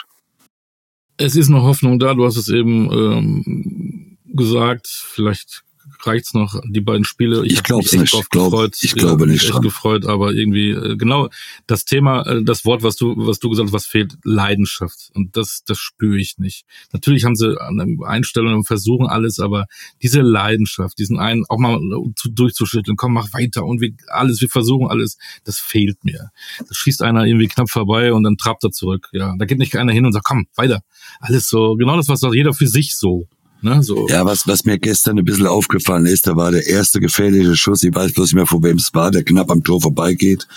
Es 1.18 1.36
ist 1.36 1.50
noch 1.50 1.64
Hoffnung 1.64 2.00
da, 2.00 2.16
du 2.16 2.26
hast 2.26 2.38
es 2.38 2.50
eben 2.50 2.92
ähm, 2.92 4.18
gesagt, 4.26 4.88
vielleicht 4.88 5.63
reicht's 6.06 6.34
noch, 6.34 6.60
die 6.66 6.82
beiden 6.82 7.06
Spiele. 7.06 7.46
Ich, 7.46 7.54
ich 7.54 7.64
glaube 7.64 7.84
nicht. 7.84 8.14
Ich, 8.14 8.30
glaub, 8.30 8.52
gefreut. 8.52 8.78
ich 8.82 8.94
glaube 8.94 9.28
nicht. 9.28 9.50
Echt 9.50 9.62
gefreut, 9.62 10.06
aber 10.06 10.34
irgendwie 10.34 10.72
äh, 10.72 10.96
genau 10.96 11.30
das 11.68 11.86
Thema, 11.86 12.26
äh, 12.28 12.44
das 12.44 12.66
Wort, 12.66 12.84
was 12.84 12.96
du, 12.96 13.14
was 13.18 13.40
du 13.40 13.50
gesagt 13.50 13.68
hast, 13.68 13.74
was 13.74 13.86
fehlt, 13.86 14.16
Leidenschaft. 14.24 15.12
Und 15.14 15.36
das, 15.38 15.64
das 15.66 15.80
spüre 15.80 16.18
ich 16.18 16.38
nicht. 16.38 16.66
Natürlich 16.92 17.26
haben 17.26 17.36
sie 17.36 17.60
eine 17.60 17.98
Einstellung 18.06 18.54
und 18.54 18.68
versuchen 18.68 19.08
alles, 19.08 19.40
aber 19.40 19.66
diese 20.02 20.22
Leidenschaft, 20.22 20.98
diesen 21.00 21.20
einen 21.20 21.46
auch 21.50 21.58
mal 21.58 21.80
zu, 22.16 22.30
durchzuschütteln, 22.30 22.98
komm, 22.98 23.14
mach 23.14 23.34
weiter 23.34 23.66
und 23.66 23.82
wir 23.82 23.92
alles, 24.08 24.42
wir 24.42 24.50
versuchen 24.50 24.88
alles, 24.88 25.18
das 25.44 25.60
fehlt 25.60 26.04
mir. 26.04 26.32
Das 26.68 26.78
schießt 26.78 27.02
einer 27.02 27.26
irgendwie 27.26 27.48
knapp 27.48 27.70
vorbei 27.70 28.14
und 28.14 28.24
dann 28.24 28.38
trabt 28.38 28.64
er 28.64 28.72
zurück. 28.72 29.10
Ja, 29.12 29.36
da 29.38 29.46
geht 29.46 29.58
nicht 29.58 29.76
einer 29.76 29.94
hin 29.94 30.06
und 30.06 30.14
sagt, 30.14 30.26
komm, 30.26 30.48
weiter. 30.56 30.82
Alles 31.20 31.48
so, 31.48 31.76
genau 31.76 31.96
das, 31.98 32.08
was 32.08 32.22
jeder 32.34 32.54
für 32.54 32.68
sich 32.68 32.96
so 32.96 33.28
Ne, 33.64 33.82
so. 33.82 34.10
Ja, 34.10 34.26
was, 34.26 34.46
was 34.46 34.66
mir 34.66 34.78
gestern 34.78 35.18
ein 35.18 35.24
bisschen 35.24 35.48
aufgefallen 35.48 36.06
ist, 36.06 36.28
da 36.28 36.36
war 36.36 36.52
der 36.52 36.68
erste 36.68 37.00
gefährliche 37.00 37.56
Schuss, 37.56 37.82
ich 37.84 37.96
weiß 37.96 38.12
bloß 38.12 38.28
nicht 38.28 38.36
mehr, 38.36 38.46
von 38.46 38.62
wem 38.62 38.76
es 38.76 38.94
war, 38.94 39.10
der 39.10 39.24
knapp 39.24 39.50
am 39.50 39.64
Tor 39.64 39.80
vorbeigeht. 39.80 40.50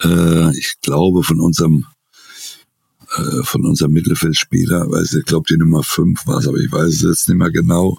Äh, 0.00 0.56
ich 0.56 0.74
glaube 0.80 1.24
von 1.24 1.40
unserem 1.40 1.86
äh, 3.16 3.42
von 3.42 3.66
unserem 3.66 3.90
Mittelfeldspieler, 3.90 4.88
weiß 4.88 5.14
ich 5.14 5.24
glaube 5.24 5.46
die 5.50 5.58
Nummer 5.58 5.82
5 5.82 6.24
war 6.28 6.38
es, 6.38 6.46
aber 6.46 6.58
ich 6.58 6.70
weiß 6.70 6.94
es 6.94 7.02
jetzt 7.02 7.28
nicht 7.28 7.36
mehr 7.36 7.50
genau. 7.50 7.98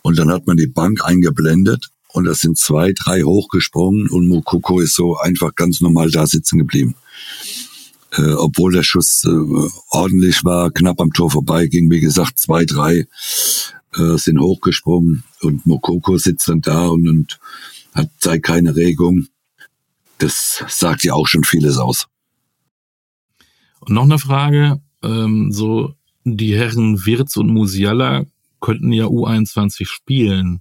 Und 0.00 0.18
dann 0.18 0.30
hat 0.30 0.46
man 0.46 0.56
die 0.56 0.68
Bank 0.68 1.04
eingeblendet 1.04 1.90
und 2.14 2.24
da 2.24 2.34
sind 2.34 2.56
zwei, 2.56 2.94
drei 2.94 3.20
hochgesprungen 3.20 4.08
und 4.08 4.28
Mukoko 4.28 4.80
ist 4.80 4.94
so 4.94 5.18
einfach 5.18 5.54
ganz 5.54 5.82
normal 5.82 6.10
da 6.10 6.26
sitzen 6.26 6.56
geblieben 6.56 6.94
äh, 8.16 8.32
obwohl 8.32 8.72
der 8.72 8.82
Schuss 8.82 9.24
äh, 9.24 9.70
ordentlich 9.90 10.44
war, 10.44 10.70
knapp 10.70 11.00
am 11.00 11.12
Tor 11.12 11.30
vorbei 11.30 11.66
ging. 11.66 11.90
Wie 11.90 12.00
gesagt, 12.00 12.38
zwei, 12.38 12.64
drei 12.64 13.06
äh, 13.96 14.16
sind 14.16 14.40
hochgesprungen 14.40 15.24
und 15.40 15.66
Mokoko 15.66 16.18
sitzt 16.18 16.48
dann 16.48 16.60
da 16.60 16.88
und, 16.88 17.08
und 17.08 17.38
hat 17.94 18.10
sei 18.20 18.38
keine 18.38 18.76
Regung. 18.76 19.26
Das 20.18 20.64
sagt 20.68 21.04
ja 21.04 21.14
auch 21.14 21.26
schon 21.26 21.44
vieles 21.44 21.78
aus. 21.78 22.06
Und 23.80 23.94
noch 23.94 24.04
eine 24.04 24.18
Frage, 24.18 24.80
ähm, 25.02 25.52
so 25.52 25.94
die 26.24 26.56
Herren 26.56 27.04
Wirz 27.06 27.36
und 27.36 27.48
Musiala 27.48 28.24
könnten 28.60 28.92
ja 28.92 29.06
U21 29.06 29.86
spielen. 29.86 30.60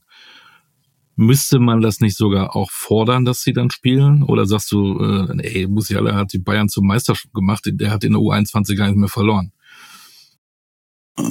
Müsste 1.18 1.60
man 1.60 1.82
das 1.82 2.02
nicht 2.02 2.18
sogar 2.18 2.56
auch 2.56 2.70
fordern, 2.72 3.24
dass 3.24 3.42
sie 3.42 3.54
dann 3.54 3.70
spielen? 3.72 4.24
Oder 4.24 4.46
sagst 4.46 4.72
du, 4.72 5.00
äh, 5.00 5.38
ey, 5.42 5.68
Musiala 5.68 6.14
hat 6.14 6.34
die 6.34 6.40
Bayern 6.40 6.68
zum 6.68 6.88
Meister 6.88 7.16
gemacht, 7.34 7.64
der 7.66 7.92
hat 7.92 8.04
in 8.04 8.14
der 8.14 8.22
U21 8.22 8.76
gar 8.76 8.88
nicht 8.88 8.98
mehr 8.98 9.08
verloren? 9.08 9.52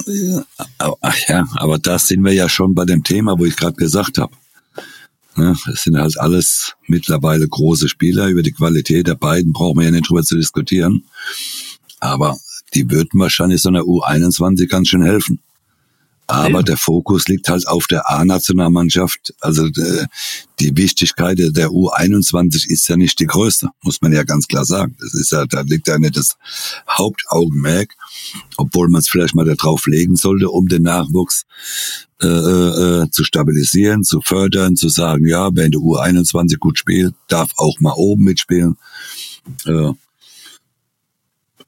Ja, 0.07 0.43
ach 1.01 1.17
ja, 1.27 1.45
aber 1.57 1.77
da 1.77 1.99
sind 1.99 2.23
wir 2.23 2.33
ja 2.33 2.49
schon 2.49 2.73
bei 2.73 2.85
dem 2.85 3.03
Thema, 3.03 3.37
wo 3.37 3.45
ich 3.45 3.55
gerade 3.55 3.75
gesagt 3.75 4.17
habe. 4.17 4.33
Ne, 5.37 5.55
es 5.71 5.83
sind 5.83 5.97
halt 5.97 6.17
alles 6.19 6.75
mittlerweile 6.87 7.47
große 7.47 7.89
Spieler. 7.89 8.27
Über 8.27 8.41
die 8.41 8.53
Qualität 8.53 9.07
der 9.07 9.15
beiden 9.15 9.53
brauchen 9.53 9.77
wir 9.77 9.85
ja 9.85 9.91
nicht 9.91 10.09
drüber 10.09 10.23
zu 10.23 10.35
diskutieren. 10.37 11.05
Aber 11.99 12.37
die 12.73 12.89
würden 12.89 13.19
wahrscheinlich 13.19 13.61
so 13.61 13.69
einer 13.69 13.81
U21 13.81 14.67
ganz 14.67 14.87
schön 14.87 15.03
helfen. 15.03 15.39
Aber 16.27 16.63
der 16.63 16.77
Fokus 16.77 17.27
liegt 17.27 17.49
halt 17.49 17.67
auf 17.67 17.85
der 17.87 18.09
A-Nationalmannschaft. 18.09 19.33
Also 19.41 19.65
äh, 19.67 20.05
die 20.59 20.75
Wichtigkeit 20.75 21.37
der 21.37 21.69
U21 21.69 22.67
ist 22.67 22.87
ja 22.87 22.97
nicht 22.97 23.19
die 23.19 23.27
größte, 23.27 23.69
muss 23.83 24.01
man 24.01 24.11
ja 24.11 24.23
ganz 24.23 24.47
klar 24.47 24.65
sagen. 24.65 24.95
Das 24.99 25.13
ist 25.13 25.31
ja, 25.31 25.45
da 25.45 25.61
liegt 25.61 25.87
ja 25.87 25.99
nicht 25.99 26.17
das 26.17 26.37
Hauptaugenmerk, 26.89 27.93
obwohl 28.57 28.89
man 28.89 28.99
es 28.99 29.09
vielleicht 29.09 29.35
mal 29.35 29.45
darauf 29.45 29.85
legen 29.85 30.15
sollte, 30.15 30.49
um 30.49 30.67
den 30.67 30.83
Nachwuchs 30.83 31.45
äh, 32.21 32.27
äh, 32.27 33.09
zu 33.11 33.23
stabilisieren, 33.23 34.03
zu 34.03 34.21
fördern, 34.21 34.75
zu 34.75 34.89
sagen, 34.89 35.27
ja, 35.27 35.49
wenn 35.53 35.71
der 35.71 35.81
U21 35.81 36.57
gut 36.57 36.79
spielt, 36.79 37.13
darf 37.27 37.51
auch 37.57 37.79
mal 37.81 37.93
oben 37.95 38.23
mitspielen. 38.23 38.77
Äh, 39.65 39.91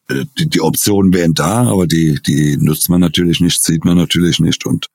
die, 0.09 0.49
die 0.49 0.61
Optionen 0.61 1.13
wären 1.13 1.33
da, 1.33 1.67
aber 1.67 1.87
die, 1.87 2.19
die 2.25 2.57
nutzt 2.57 2.89
man 2.89 3.01
natürlich 3.01 3.39
nicht, 3.39 3.63
sieht 3.63 3.83
man 3.85 3.97
natürlich 3.97 4.39
nicht. 4.39 4.65
Und 4.65 4.87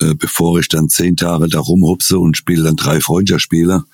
äh, 0.00 0.14
bevor 0.14 0.58
ich 0.58 0.68
dann 0.68 0.88
zehn 0.88 1.16
Tage 1.16 1.48
da 1.48 1.60
rumhupse 1.60 2.18
und 2.18 2.36
spiele 2.36 2.64
dann 2.64 2.76
drei 2.76 3.00
Freundschaftsspiele 3.00 3.84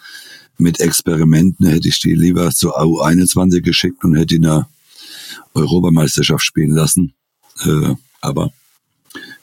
mit 0.59 0.80
Experimenten, 0.80 1.66
hätte 1.66 1.88
ich 1.88 2.01
die 2.01 2.14
lieber 2.14 2.51
zur 2.51 2.78
AU21 2.80 3.61
geschickt 3.61 4.05
und 4.05 4.16
hätte 4.16 4.36
in 4.36 4.42
der 4.42 4.68
Europameisterschaft 5.55 6.44
spielen 6.44 6.72
lassen. 6.72 7.14
Äh, 7.64 7.94
aber 8.20 8.51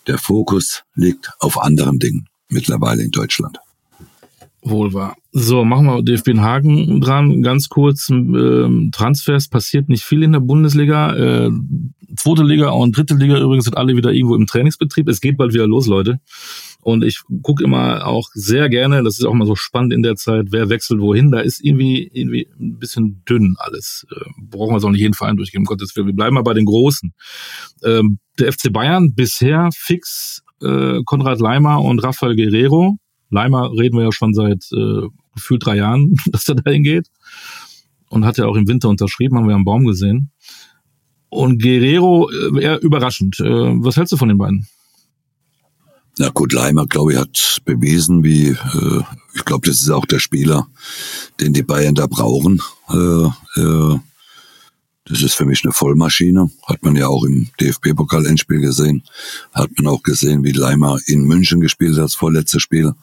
der 0.08 0.18
Fokus 0.18 0.84
liegt 0.96 1.32
auf 1.40 1.60
anderen 1.60 2.00
Dingen 2.00 2.28
mittlerweile 2.50 3.04
in 3.04 3.12
Deutschland. 3.12 3.58
Wohl 4.62 4.94
wahr. 4.94 5.16
So, 5.40 5.64
machen 5.64 5.86
wir 5.86 6.02
DFB 6.02 6.30
in 6.30 6.42
Hagen 6.42 7.00
dran. 7.00 7.44
Ganz 7.44 7.70
kurz, 7.70 8.10
ähm, 8.10 8.90
Transfers 8.92 9.50
passiert 9.50 9.88
nicht 9.88 10.04
viel 10.04 10.24
in 10.24 10.32
der 10.32 10.40
Bundesliga. 10.40 11.16
Äh, 11.16 11.52
zweite 12.16 12.42
Liga 12.42 12.70
und 12.72 12.98
dritte 12.98 13.14
Liga 13.14 13.40
übrigens 13.40 13.66
sind 13.66 13.78
alle 13.78 13.96
wieder 13.96 14.12
irgendwo 14.12 14.34
im 14.34 14.48
Trainingsbetrieb. 14.48 15.08
Es 15.08 15.22
geht 15.22 15.38
bald 15.38 15.54
wieder 15.54 15.68
los, 15.68 15.86
Leute. 15.86 16.20
Und 16.82 17.04
ich 17.04 17.22
gucke 17.44 17.64
immer 17.64 18.08
auch 18.08 18.30
sehr 18.34 18.68
gerne, 18.68 19.04
das 19.04 19.20
ist 19.20 19.26
auch 19.26 19.34
mal 19.36 19.46
so 19.46 19.56
spannend 19.56 19.94
in 19.94 20.02
der 20.02 20.16
Zeit, 20.16 20.48
wer 20.50 20.70
wechselt 20.70 21.02
wohin. 21.02 21.30
Da 21.30 21.42
ist 21.42 21.64
irgendwie, 21.64 22.10
irgendwie 22.12 22.50
ein 22.60 22.80
bisschen 22.80 23.22
dünn 23.30 23.58
alles. 23.60 24.08
Äh, 24.10 24.32
brauchen 24.42 24.72
wir 24.72 24.78
es 24.78 24.86
auch 24.86 24.90
nicht 24.90 25.02
jeden 25.02 25.14
Verein 25.14 25.38
durchgeben, 25.38 25.68
um 25.68 25.68
Gottes 25.68 25.96
Willen. 25.96 26.08
Wir 26.08 26.16
bleiben 26.16 26.34
mal 26.34 26.42
bei 26.42 26.56
den 26.56 26.66
Großen. 26.66 27.14
Ähm, 27.84 28.18
der 28.40 28.52
FC 28.52 28.74
Bayern 28.74 29.14
bisher 29.14 29.70
fix 29.72 30.42
äh, 30.64 31.04
Konrad 31.06 31.40
Leimer 31.40 31.84
und 31.84 32.04
Rafael 32.04 32.36
Guerrero 32.36 32.98
Leimer 33.30 33.72
reden 33.72 33.98
wir 33.98 34.06
ja 34.06 34.12
schon 34.12 34.34
seit 34.34 34.66
äh, 34.72 35.08
gefühlt 35.38 35.66
drei 35.66 35.78
Jahren, 35.78 36.16
dass 36.28 36.48
er 36.48 36.56
dahin 36.56 36.84
geht. 36.84 37.08
Und 38.10 38.26
hat 38.26 38.38
ja 38.38 38.46
auch 38.46 38.56
im 38.56 38.68
Winter 38.68 38.90
unterschrieben, 38.90 39.38
haben 39.38 39.48
wir 39.48 39.56
am 39.56 39.66
Baum 39.66 39.86
gesehen. 39.86 40.32
Und 41.30 41.62
Guerrero, 41.62 42.30
äh, 42.30 42.62
eher 42.62 42.82
überraschend. 42.82 43.40
Äh, 43.40 43.46
was 43.46 43.98
hältst 43.98 44.14
du 44.14 44.18
von 44.18 44.30
den 44.30 44.38
beiden? 44.38 44.68
Na 46.20 46.30
gut, 46.30 46.52
Leimer, 46.52 46.88
glaube 46.88 47.14
ich, 47.14 47.20
hat 47.20 47.62
bewiesen, 47.66 48.24
wie, 48.24 48.48
äh, 48.48 49.04
ich 49.36 49.46
glaube, 49.46 49.68
das 49.68 49.82
ist 49.82 49.92
auch 49.92 50.06
der 50.06 50.20
Spieler, 50.20 50.68
den 51.40 51.54
die 51.54 51.64
Bayern 51.64 51.96
da 51.96 52.08
brauchen. 52.08 52.62
Äh, 52.90 53.60
äh, 53.60 54.00
das 55.06 55.22
ist 55.22 55.36
für 55.36 55.46
mich 55.46 55.64
eine 55.64 55.74
Vollmaschine. 55.74 56.50
Hat 56.66 56.84
man 56.84 56.96
ja 56.96 57.08
auch 57.08 57.24
im 57.24 57.50
DFB-Pokal-Endspiel 57.62 58.60
gesehen. 58.60 59.04
Hat 59.54 59.70
man 59.78 59.88
auch 59.88 60.02
gesehen, 60.02 60.44
wie 60.44 60.52
Leimer 60.52 60.98
in 61.06 61.24
München 61.24 61.62
gespielt 61.62 61.96
hat, 61.96 62.04
das 62.04 62.16
vorletzte 62.16 62.60
Spiel. 62.60 62.94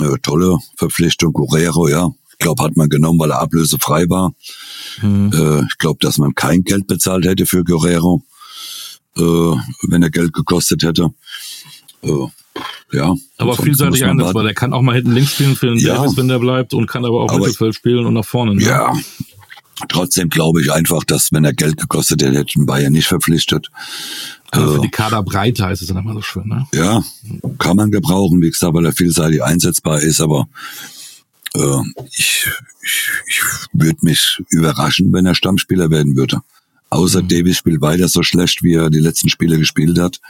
Äh, 0.00 0.18
tolle 0.22 0.58
Verpflichtung. 0.76 1.32
Guerrero, 1.32 1.88
ja. 1.88 2.08
Ich 2.32 2.38
glaube, 2.38 2.62
hat 2.62 2.76
man 2.76 2.88
genommen, 2.88 3.18
weil 3.18 3.32
er 3.32 3.40
ablösefrei 3.40 4.08
war. 4.08 4.32
Mhm. 5.02 5.32
Äh, 5.32 5.64
ich 5.66 5.78
glaube, 5.78 5.98
dass 6.00 6.18
man 6.18 6.34
kein 6.34 6.62
Geld 6.62 6.86
bezahlt 6.86 7.24
hätte 7.24 7.46
für 7.46 7.64
Guerrero, 7.64 8.22
äh, 9.16 9.22
wenn 9.88 10.02
er 10.02 10.10
Geld 10.10 10.32
gekostet 10.32 10.82
hätte. 10.84 11.10
Äh, 12.02 12.26
ja. 12.92 13.14
Aber 13.36 13.56
vielseitig 13.56 14.04
einsetzbar. 14.04 14.44
Der 14.44 14.54
kann 14.54 14.72
auch 14.72 14.82
mal 14.82 14.94
hinten 14.94 15.12
links 15.12 15.32
spielen 15.32 15.56
für 15.56 15.66
den 15.66 15.78
ja. 15.78 15.96
Davis, 15.96 16.16
wenn 16.16 16.28
der 16.28 16.38
bleibt, 16.38 16.74
und 16.74 16.86
kann 16.86 17.04
aber 17.04 17.20
auch 17.22 17.30
aber 17.30 17.40
Mittelfeld 17.40 17.74
spielen 17.74 18.06
und 18.06 18.14
nach 18.14 18.24
vorne. 18.24 18.54
Ne? 18.54 18.62
Ja, 18.62 18.92
Trotzdem 19.88 20.28
glaube 20.28 20.60
ich 20.62 20.72
einfach, 20.72 21.04
dass 21.04 21.32
wenn 21.32 21.44
er 21.44 21.52
Geld 21.52 21.76
gekostet 21.76 22.22
hätte, 22.22 22.38
hätten 22.38 22.66
Bayern 22.66 22.92
nicht 22.92 23.06
verpflichtet. 23.06 23.68
Aber 24.50 24.72
für 24.72 24.78
äh, 24.78 24.82
die 24.82 24.90
Kaderbreite 24.90 25.64
heißt 25.64 25.82
es 25.82 25.88
dann 25.88 25.98
immer 25.98 26.14
so 26.14 26.22
schön, 26.22 26.48
ne? 26.48 26.66
Ja, 26.74 27.02
kann 27.58 27.76
man 27.76 27.90
gebrauchen, 27.90 28.40
wie 28.40 28.50
gesagt, 28.50 28.74
weil 28.74 28.86
er 28.86 28.92
vielseitig 28.92 29.42
einsetzbar 29.42 30.00
ist, 30.00 30.20
aber 30.20 30.48
äh, 31.54 31.82
ich, 32.16 32.50
ich, 32.82 33.10
ich 33.26 33.42
würde 33.72 33.98
mich 34.02 34.42
überraschen, 34.50 35.12
wenn 35.12 35.26
er 35.26 35.34
Stammspieler 35.34 35.90
werden 35.90 36.16
würde. 36.16 36.40
Außer 36.90 37.22
mhm. 37.22 37.28
Davis 37.28 37.58
spielt 37.58 37.82
weiter 37.82 38.08
so 38.08 38.22
schlecht, 38.22 38.62
wie 38.62 38.74
er 38.74 38.90
die 38.90 39.00
letzten 39.00 39.28
Spiele 39.28 39.58
gespielt 39.58 39.98
hat, 39.98 40.20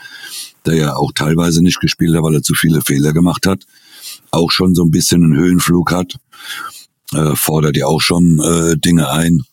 der 0.65 0.75
ja 0.75 0.95
auch 0.95 1.11
teilweise 1.13 1.63
nicht 1.63 1.79
gespielt 1.79 2.15
hat, 2.15 2.23
weil 2.23 2.35
er 2.35 2.43
zu 2.43 2.53
viele 2.53 2.81
Fehler 2.81 3.13
gemacht 3.13 3.45
hat, 3.45 3.65
auch 4.31 4.51
schon 4.51 4.75
so 4.75 4.83
ein 4.83 4.91
bisschen 4.91 5.23
einen 5.23 5.37
Höhenflug 5.37 5.91
hat 5.91 6.19
äh, 7.13 7.35
fordert 7.35 7.77
ja 7.77 7.85
auch 7.85 8.01
schon 8.01 8.39
äh, 8.39 8.77
Dinge 8.77 9.09
ein. 9.09 9.43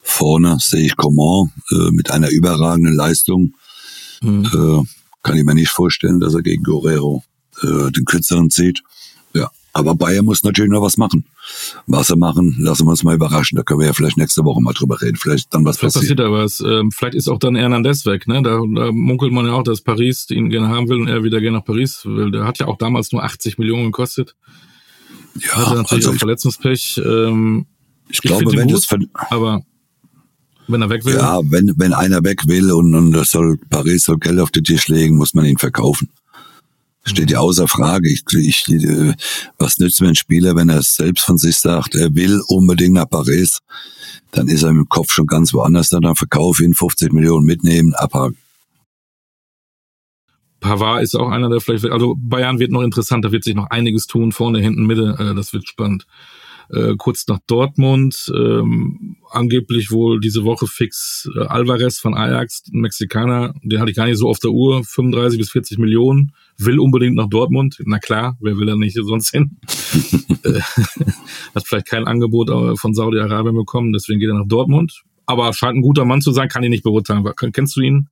Vorne 0.00 0.56
sehe 0.60 0.86
ich 0.86 0.96
Coman 0.96 1.52
äh, 1.70 1.90
mit 1.90 2.10
einer 2.10 2.30
überragenden 2.30 2.94
Leistung. 2.94 3.54
Mhm. 4.22 4.44
Äh, 4.46 4.86
kann 5.22 5.36
ich 5.36 5.44
mir 5.44 5.54
nicht 5.54 5.70
vorstellen, 5.70 6.20
dass 6.20 6.34
er 6.34 6.42
gegen 6.42 6.62
Guerrero 6.62 7.22
äh, 7.62 7.90
den 7.90 8.04
kürzeren 8.04 8.50
zieht. 8.50 8.82
Ja, 9.34 9.50
aber 9.72 9.94
Bayern 9.94 10.24
muss 10.24 10.42
natürlich 10.42 10.70
noch 10.70 10.82
was 10.82 10.96
machen. 10.96 11.26
Was 11.86 12.10
er 12.10 12.16
machen, 12.16 12.56
lassen 12.58 12.86
wir 12.86 12.90
uns 12.90 13.04
mal 13.04 13.14
überraschen. 13.14 13.56
Da 13.56 13.62
können 13.62 13.80
wir 13.80 13.86
ja 13.86 13.92
vielleicht 13.92 14.16
nächste 14.16 14.44
Woche 14.44 14.60
mal 14.60 14.72
drüber 14.72 15.00
reden. 15.00 15.16
Vielleicht 15.16 15.52
dann 15.54 15.64
was 15.64 15.78
vielleicht 15.78 15.94
passiert. 15.94 16.18
passiert 16.18 16.20
da 16.20 16.32
was. 16.32 16.60
Ähm, 16.60 16.90
vielleicht 16.90 17.14
ist 17.14 17.28
auch 17.28 17.38
dann 17.38 17.54
Hernandez 17.56 18.06
weg. 18.06 18.26
Ne? 18.26 18.42
Da, 18.42 18.60
da 18.74 18.92
munkelt 18.92 19.32
man 19.32 19.46
ja 19.46 19.52
auch, 19.52 19.62
dass 19.62 19.82
Paris 19.82 20.28
ihn 20.30 20.50
gerne 20.50 20.68
haben 20.68 20.88
will 20.88 21.00
und 21.00 21.08
er 21.08 21.24
wieder 21.24 21.40
gerne 21.40 21.58
nach 21.58 21.64
Paris 21.64 22.04
will. 22.04 22.30
Der 22.30 22.44
hat 22.44 22.58
ja 22.58 22.66
auch 22.66 22.78
damals 22.78 23.12
nur 23.12 23.22
80 23.22 23.58
Millionen 23.58 23.86
gekostet. 23.86 24.36
Ja, 25.40 25.56
hatte 25.56 25.76
natürlich 25.76 26.06
also 26.06 26.10
auch 26.10 26.18
Verletzungspech. 26.18 27.00
Ähm, 27.04 27.66
ich, 28.08 28.16
ich 28.16 28.20
glaube, 28.22 28.56
wenn 28.56 28.68
gut, 28.68 28.76
das 28.76 28.88
aber 29.30 29.62
wenn 30.66 30.82
er 30.82 30.90
weg 30.90 31.04
will. 31.04 31.14
Ja, 31.14 31.40
wenn 31.44 31.74
wenn 31.76 31.92
einer 31.92 32.22
weg 32.24 32.46
will 32.46 32.72
und, 32.72 32.94
und 32.94 33.12
das 33.12 33.30
soll 33.30 33.58
Paris 33.70 34.04
soll 34.04 34.18
Geld 34.18 34.38
auf 34.38 34.50
den 34.50 34.64
Tisch 34.64 34.88
legen, 34.88 35.16
muss 35.16 35.34
man 35.34 35.44
ihn 35.44 35.58
verkaufen. 35.58 36.08
Steht 37.04 37.30
ja 37.30 37.38
außer 37.38 37.68
Frage. 37.68 38.10
Ich, 38.10 38.22
ich, 38.34 38.68
äh, 38.68 39.14
was 39.58 39.78
nützt 39.78 40.00
mir 40.00 40.08
ein 40.08 40.14
Spieler, 40.14 40.56
wenn 40.56 40.68
er 40.68 40.82
selbst 40.82 41.24
von 41.24 41.38
sich 41.38 41.56
sagt, 41.56 41.94
er 41.94 42.14
will 42.14 42.42
unbedingt 42.48 42.94
nach 42.94 43.08
Paris, 43.08 43.60
dann 44.30 44.48
ist 44.48 44.62
er 44.62 44.70
im 44.70 44.88
Kopf 44.88 45.12
schon 45.12 45.26
ganz 45.26 45.54
woanders. 45.54 45.88
Dann 45.88 46.14
verkaufe 46.14 46.64
ihn 46.64 46.74
50 46.74 47.12
Millionen 47.12 47.46
mitnehmen, 47.46 47.94
abhaken. 47.94 48.36
Pavard 50.60 51.02
ist 51.02 51.14
auch 51.14 51.30
einer, 51.30 51.48
der 51.48 51.60
vielleicht, 51.60 51.84
also 51.86 52.16
Bayern 52.18 52.58
wird 52.58 52.72
noch 52.72 52.82
interessant, 52.82 53.24
da 53.24 53.32
wird 53.32 53.44
sich 53.44 53.54
noch 53.54 53.70
einiges 53.70 54.06
tun, 54.06 54.32
vorne, 54.32 54.60
hinten, 54.60 54.86
Mitte, 54.86 55.16
äh, 55.18 55.34
das 55.34 55.52
wird 55.52 55.68
spannend. 55.68 56.06
Äh, 56.70 56.96
kurz 56.98 57.26
nach 57.28 57.38
Dortmund, 57.46 58.30
ähm, 58.34 59.16
angeblich 59.30 59.90
wohl 59.90 60.20
diese 60.20 60.44
Woche 60.44 60.66
fix 60.66 61.26
äh, 61.34 61.44
Alvarez 61.44 61.98
von 61.98 62.14
Ajax, 62.14 62.64
ein 62.70 62.80
Mexikaner, 62.80 63.54
den 63.62 63.80
hatte 63.80 63.90
ich 63.90 63.96
gar 63.96 64.04
nicht 64.04 64.18
so 64.18 64.28
auf 64.28 64.38
der 64.38 64.50
Uhr, 64.50 64.84
35 64.84 65.38
bis 65.38 65.50
40 65.50 65.78
Millionen, 65.78 66.32
will 66.58 66.78
unbedingt 66.78 67.16
nach 67.16 67.28
Dortmund. 67.28 67.78
Na 67.86 67.98
klar, 67.98 68.36
wer 68.40 68.58
will 68.58 68.66
da 68.66 68.76
nicht 68.76 68.98
sonst 69.00 69.30
hin? 69.30 69.56
Äh, 70.44 70.60
hat 71.54 71.66
vielleicht 71.66 71.88
kein 71.88 72.06
Angebot 72.06 72.48
äh, 72.48 72.76
von 72.76 72.94
Saudi-Arabien 72.94 73.56
bekommen, 73.56 73.92
deswegen 73.92 74.20
geht 74.20 74.28
er 74.28 74.38
nach 74.38 74.46
Dortmund. 74.46 75.02
Aber 75.26 75.52
scheint 75.52 75.76
ein 75.76 75.82
guter 75.82 76.04
Mann 76.04 76.20
zu 76.20 76.30
sein, 76.30 76.48
kann 76.48 76.62
ich 76.62 76.70
nicht 76.70 76.84
beurteilen. 76.84 77.24
Kennst 77.52 77.74
du 77.76 77.80
ihn? 77.80 78.08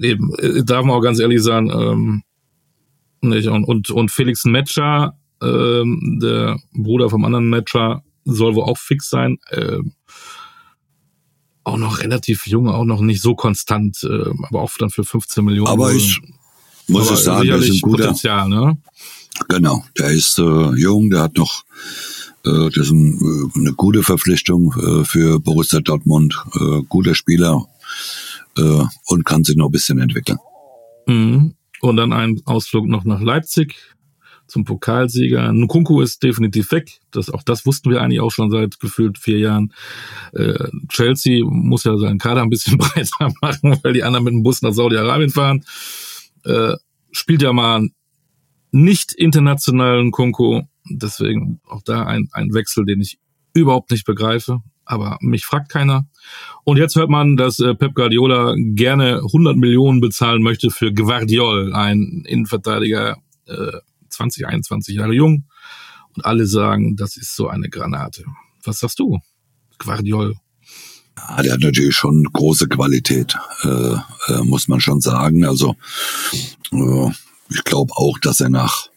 Eben, 0.00 0.34
äh, 0.38 0.64
darf 0.64 0.84
man 0.84 0.96
auch 0.96 1.00
ganz 1.00 1.18
ehrlich 1.20 1.42
sagen, 1.42 1.70
ähm, 1.70 2.22
nicht. 3.20 3.48
Und, 3.48 3.64
und, 3.64 3.90
und 3.90 4.10
Felix 4.10 4.44
Metscher, 4.44 5.18
ähm, 5.42 6.18
der 6.22 6.58
Bruder 6.72 7.10
vom 7.10 7.24
anderen 7.24 7.48
Metscher, 7.48 8.02
soll 8.24 8.54
wohl 8.54 8.64
auch 8.64 8.78
fix 8.78 9.10
sein. 9.10 9.38
Ähm, 9.50 9.92
auch 11.64 11.76
noch 11.76 12.00
relativ 12.00 12.46
jung, 12.46 12.68
auch 12.68 12.84
noch 12.84 13.00
nicht 13.00 13.20
so 13.20 13.34
konstant, 13.34 14.02
äh, 14.02 14.30
aber 14.48 14.62
auch 14.62 14.70
dann 14.78 14.90
für 14.90 15.04
15 15.04 15.44
Millionen. 15.44 15.68
Aber 15.68 15.92
ich 15.92 16.20
muss 16.86 17.10
es 17.10 17.24
sagen, 17.24 17.48
das 17.48 17.64
ist 17.64 17.74
ein 17.74 17.80
guter 17.80 18.04
Potenzial, 18.04 18.48
ne? 18.48 18.78
Genau, 19.48 19.84
der 19.98 20.10
ist 20.10 20.38
äh, 20.38 20.70
jung, 20.76 21.10
der 21.10 21.22
hat 21.22 21.36
noch 21.36 21.64
äh, 22.44 22.70
das 22.70 22.86
ist 22.86 22.90
ein, 22.90 23.18
äh, 23.54 23.58
eine 23.58 23.72
gute 23.74 24.02
Verpflichtung 24.02 24.72
äh, 24.72 25.04
für 25.04 25.40
Borussia 25.40 25.80
Dortmund, 25.80 26.34
äh, 26.54 26.82
guter 26.88 27.14
Spieler, 27.14 27.66
äh, 28.58 28.84
und 29.06 29.24
kann 29.24 29.44
sich 29.44 29.56
noch 29.56 29.66
ein 29.66 29.72
bisschen 29.72 29.98
entwickeln. 29.98 30.38
Mhm. 31.06 31.54
Und 31.80 31.96
dann 31.96 32.12
ein 32.12 32.40
Ausflug 32.44 32.86
noch 32.86 33.04
nach 33.04 33.20
Leipzig 33.20 33.76
zum 34.48 34.64
Pokalsieger. 34.64 35.52
Nkunku 35.52 36.00
ist 36.00 36.22
definitiv 36.22 36.72
weg. 36.72 37.00
Das, 37.10 37.30
auch 37.30 37.42
das 37.42 37.66
wussten 37.66 37.90
wir 37.90 38.00
eigentlich 38.00 38.20
auch 38.20 38.30
schon 38.30 38.50
seit 38.50 38.80
gefühlt 38.80 39.18
vier 39.18 39.38
Jahren. 39.38 39.72
Äh, 40.32 40.70
Chelsea 40.88 41.44
muss 41.44 41.84
ja 41.84 41.96
seinen 41.98 42.18
Kader 42.18 42.42
ein 42.42 42.50
bisschen 42.50 42.78
breiter 42.78 43.30
machen, 43.40 43.78
weil 43.82 43.92
die 43.92 44.02
anderen 44.02 44.24
mit 44.24 44.32
dem 44.32 44.42
Bus 44.42 44.62
nach 44.62 44.72
Saudi-Arabien 44.72 45.30
fahren. 45.30 45.64
Äh, 46.44 46.74
spielt 47.12 47.42
ja 47.42 47.52
mal 47.52 47.88
nicht 48.70 49.12
internationalen 49.12 50.10
Kunku. 50.10 50.62
Deswegen 50.90 51.60
auch 51.66 51.82
da 51.82 52.04
ein, 52.04 52.28
ein 52.32 52.54
Wechsel, 52.54 52.86
den 52.86 53.00
ich 53.00 53.18
überhaupt 53.52 53.90
nicht 53.90 54.06
begreife 54.06 54.62
aber 54.88 55.18
mich 55.20 55.44
fragt 55.44 55.70
keiner. 55.70 56.06
Und 56.64 56.78
jetzt 56.78 56.96
hört 56.96 57.10
man, 57.10 57.36
dass 57.36 57.58
äh, 57.60 57.74
Pep 57.74 57.94
Guardiola 57.94 58.54
gerne 58.56 59.18
100 59.18 59.56
Millionen 59.56 60.00
bezahlen 60.00 60.42
möchte 60.42 60.70
für 60.70 60.92
Guardiol, 60.92 61.74
ein 61.74 62.24
Innenverteidiger, 62.26 63.16
äh, 63.46 63.78
20, 64.08 64.46
21 64.46 64.96
Jahre 64.96 65.12
jung. 65.12 65.44
Und 66.16 66.24
alle 66.24 66.46
sagen, 66.46 66.96
das 66.96 67.16
ist 67.16 67.36
so 67.36 67.48
eine 67.48 67.68
Granate. 67.68 68.24
Was 68.64 68.80
sagst 68.80 68.98
du, 68.98 69.18
Guardiol? 69.78 70.34
Ja, 71.16 71.42
der 71.42 71.52
hat 71.54 71.60
natürlich 71.60 71.94
schon 71.94 72.24
große 72.32 72.68
Qualität, 72.68 73.36
äh, 73.64 73.94
äh, 74.28 74.42
muss 74.42 74.68
man 74.68 74.80
schon 74.80 75.00
sagen. 75.00 75.44
Also 75.44 75.76
äh, 76.72 77.10
ich 77.50 77.64
glaube 77.64 77.92
auch, 77.96 78.18
dass 78.18 78.40
er 78.40 78.50
nach 78.50 78.88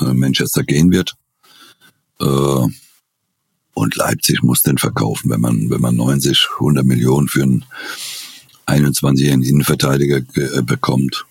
äh, 0.00 0.12
Manchester 0.12 0.64
gehen 0.64 0.90
wird. 0.90 1.14
Äh, 2.20 2.66
und 3.78 3.96
Leipzig 3.96 4.42
muss 4.42 4.62
den 4.62 4.78
verkaufen, 4.78 5.30
wenn 5.30 5.40
man, 5.40 5.70
wenn 5.70 5.80
man 5.80 5.96
90, 5.96 6.48
100 6.54 6.84
Millionen 6.84 7.28
für 7.28 7.42
einen 7.42 7.64
21-jährigen 8.66 9.42
Innenverteidiger 9.42 10.18
äh, 10.34 10.62
bekommt. 10.62 11.24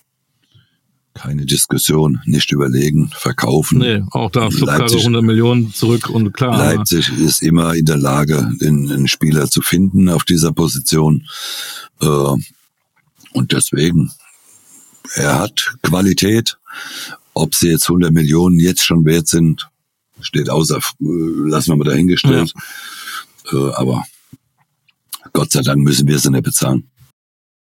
Keine 1.13 1.45
Diskussion, 1.45 2.19
nicht 2.25 2.51
überlegen, 2.51 3.09
verkaufen. 3.15 3.79
Nee, 3.79 4.03
auch 4.11 4.29
da 4.29 4.49
Leipzig, 4.49 4.99
100 4.99 5.23
Millionen 5.23 5.73
zurück 5.73 6.09
und 6.09 6.31
klar. 6.31 6.57
Leipzig 6.57 7.11
ist 7.17 7.41
immer 7.41 7.73
in 7.73 7.85
der 7.85 7.97
Lage, 7.97 8.51
den, 8.61 8.87
den 8.87 9.07
Spieler 9.07 9.49
zu 9.49 9.61
finden 9.61 10.09
auf 10.09 10.25
dieser 10.25 10.51
Position. 10.51 11.27
Äh, 12.01 12.05
und 13.33 13.51
deswegen, 13.51 14.11
er 15.15 15.39
hat 15.39 15.75
Qualität. 15.81 16.57
Ob 17.33 17.55
sie 17.55 17.69
jetzt 17.69 17.89
100 17.89 18.11
Millionen 18.11 18.59
jetzt 18.59 18.83
schon 18.83 19.05
wert 19.05 19.27
sind, 19.27 19.69
steht 20.21 20.49
außer, 20.49 20.77
äh, 20.77 20.79
lassen 20.99 21.71
wir 21.71 21.77
mal 21.77 21.85
dahingestellt. 21.85 22.53
Ja. 23.51 23.69
Äh, 23.69 23.73
aber 23.73 24.03
Gott 25.33 25.51
sei 25.51 25.61
Dank 25.61 25.79
müssen 25.83 26.07
wir 26.07 26.19
sie 26.19 26.31
nicht 26.31 26.43
bezahlen. 26.43 26.89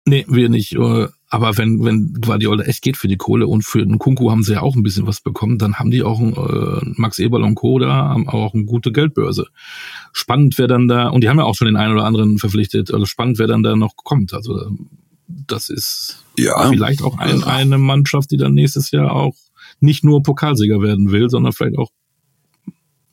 Nee, 0.07 0.25
wir 0.27 0.49
nicht. 0.49 0.73
Äh, 0.73 1.07
aber 1.29 1.57
wenn, 1.57 1.83
wenn 1.83 2.13
Guardiola 2.21 2.63
echt 2.63 2.83
geht 2.83 2.95
für 2.95 3.07
die 3.07 3.17
Kohle 3.17 3.47
und 3.47 3.65
für 3.65 3.79
den 3.79 3.97
Kunku 3.97 4.29
haben 4.29 4.43
sie 4.43 4.53
ja 4.53 4.61
auch 4.61 4.75
ein 4.75 4.83
bisschen 4.83 5.07
was 5.07 5.19
bekommen, 5.19 5.57
dann 5.57 5.75
haben 5.75 5.89
die 5.89 6.03
auch 6.03 6.19
ein, 6.19 6.33
äh, 6.33 6.93
Max 6.95 7.17
Eberl 7.19 7.43
und 7.43 7.55
Co. 7.55 7.79
da, 7.79 8.09
haben 8.09 8.29
auch 8.29 8.53
eine 8.53 8.65
gute 8.65 8.91
Geldbörse. 8.91 9.47
Spannend 10.13 10.57
wäre 10.57 10.67
dann 10.67 10.87
da, 10.87 11.09
und 11.09 11.21
die 11.21 11.29
haben 11.29 11.39
ja 11.39 11.43
auch 11.43 11.55
schon 11.55 11.65
den 11.65 11.75
einen 11.75 11.93
oder 11.93 12.05
anderen 12.05 12.37
verpflichtet, 12.37 12.93
also 12.93 13.05
spannend 13.05 13.39
wer 13.39 13.47
dann 13.47 13.63
da 13.63 13.75
noch 13.75 13.95
kommt. 13.95 14.33
Also 14.33 14.69
das 15.27 15.69
ist 15.69 16.23
ja, 16.37 16.69
vielleicht 16.69 17.01
auch 17.01 17.17
ein, 17.17 17.43
eine 17.43 17.79
Mannschaft, 17.79 18.31
die 18.31 18.37
dann 18.37 18.53
nächstes 18.53 18.91
Jahr 18.91 19.11
auch 19.11 19.35
nicht 19.79 20.03
nur 20.03 20.21
Pokalsieger 20.21 20.81
werden 20.81 21.11
will, 21.11 21.29
sondern 21.29 21.51
vielleicht 21.51 21.77
auch 21.77 21.89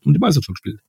um 0.05 0.13
die 0.13 0.19
Meisterschaft 0.19 0.59
spielt. 0.59 0.81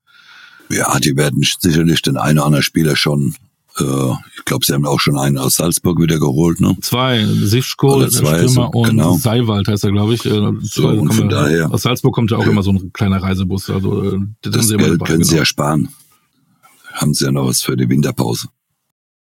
Ja, 0.70 1.00
die 1.00 1.16
werden 1.16 1.42
sicherlich 1.60 2.02
den 2.02 2.18
einen 2.18 2.40
oder 2.40 2.46
anderen 2.48 2.64
Spieler 2.64 2.96
schon 2.96 3.36
Äh, 3.80 4.12
ich 4.38 4.46
glaube, 4.46 4.64
sie 4.66 4.74
haben 4.74 4.86
auch 4.86 5.00
schon 5.00 5.18
einen 5.18 5.40
aus 5.40 5.56
Salzburg 5.56 6.00
wieder 6.00 6.20
geholt, 6.20 6.62
ne? 6.62 6.78
Zwei, 6.82 7.26
Oder 7.26 8.10
zwei, 8.10 8.38
Stürmer 8.38 8.48
so, 8.48 8.62
und 8.68 8.90
genau. 8.90 9.18
Seiwald 9.18 9.68
heißt 9.68 9.84
er, 9.86 9.92
glaube 9.92 10.14
ich. 10.14 10.26
Äh, 10.26 10.52
So, 10.62 10.90
und 10.90 11.12
von 11.12 11.28
daher- 11.28 11.72
Aus 11.72 11.82
Salzburg 11.82 12.14
kommt 12.14 12.30
ja 12.30 12.38
auch 12.38 12.46
immer 12.46 12.62
so 12.62 12.72
ein 12.72 12.94
kleiner 12.94 13.18
Reisebus. 13.24 13.72
Also, 13.72 14.14
äh, 14.14 14.20
das, 14.44 14.70
Geld 14.70 15.04
können 15.04 15.24
sie 15.24 15.30
genau. 15.30 15.40
ja 15.40 15.46
sparen. 15.46 15.90
Haben 16.94 17.16
sie 17.16 17.26
ja 17.26 17.32
noch 17.32 17.48
was 17.48 17.62
für 17.62 17.76
die 17.76 17.90
Winterpause. 17.90 18.50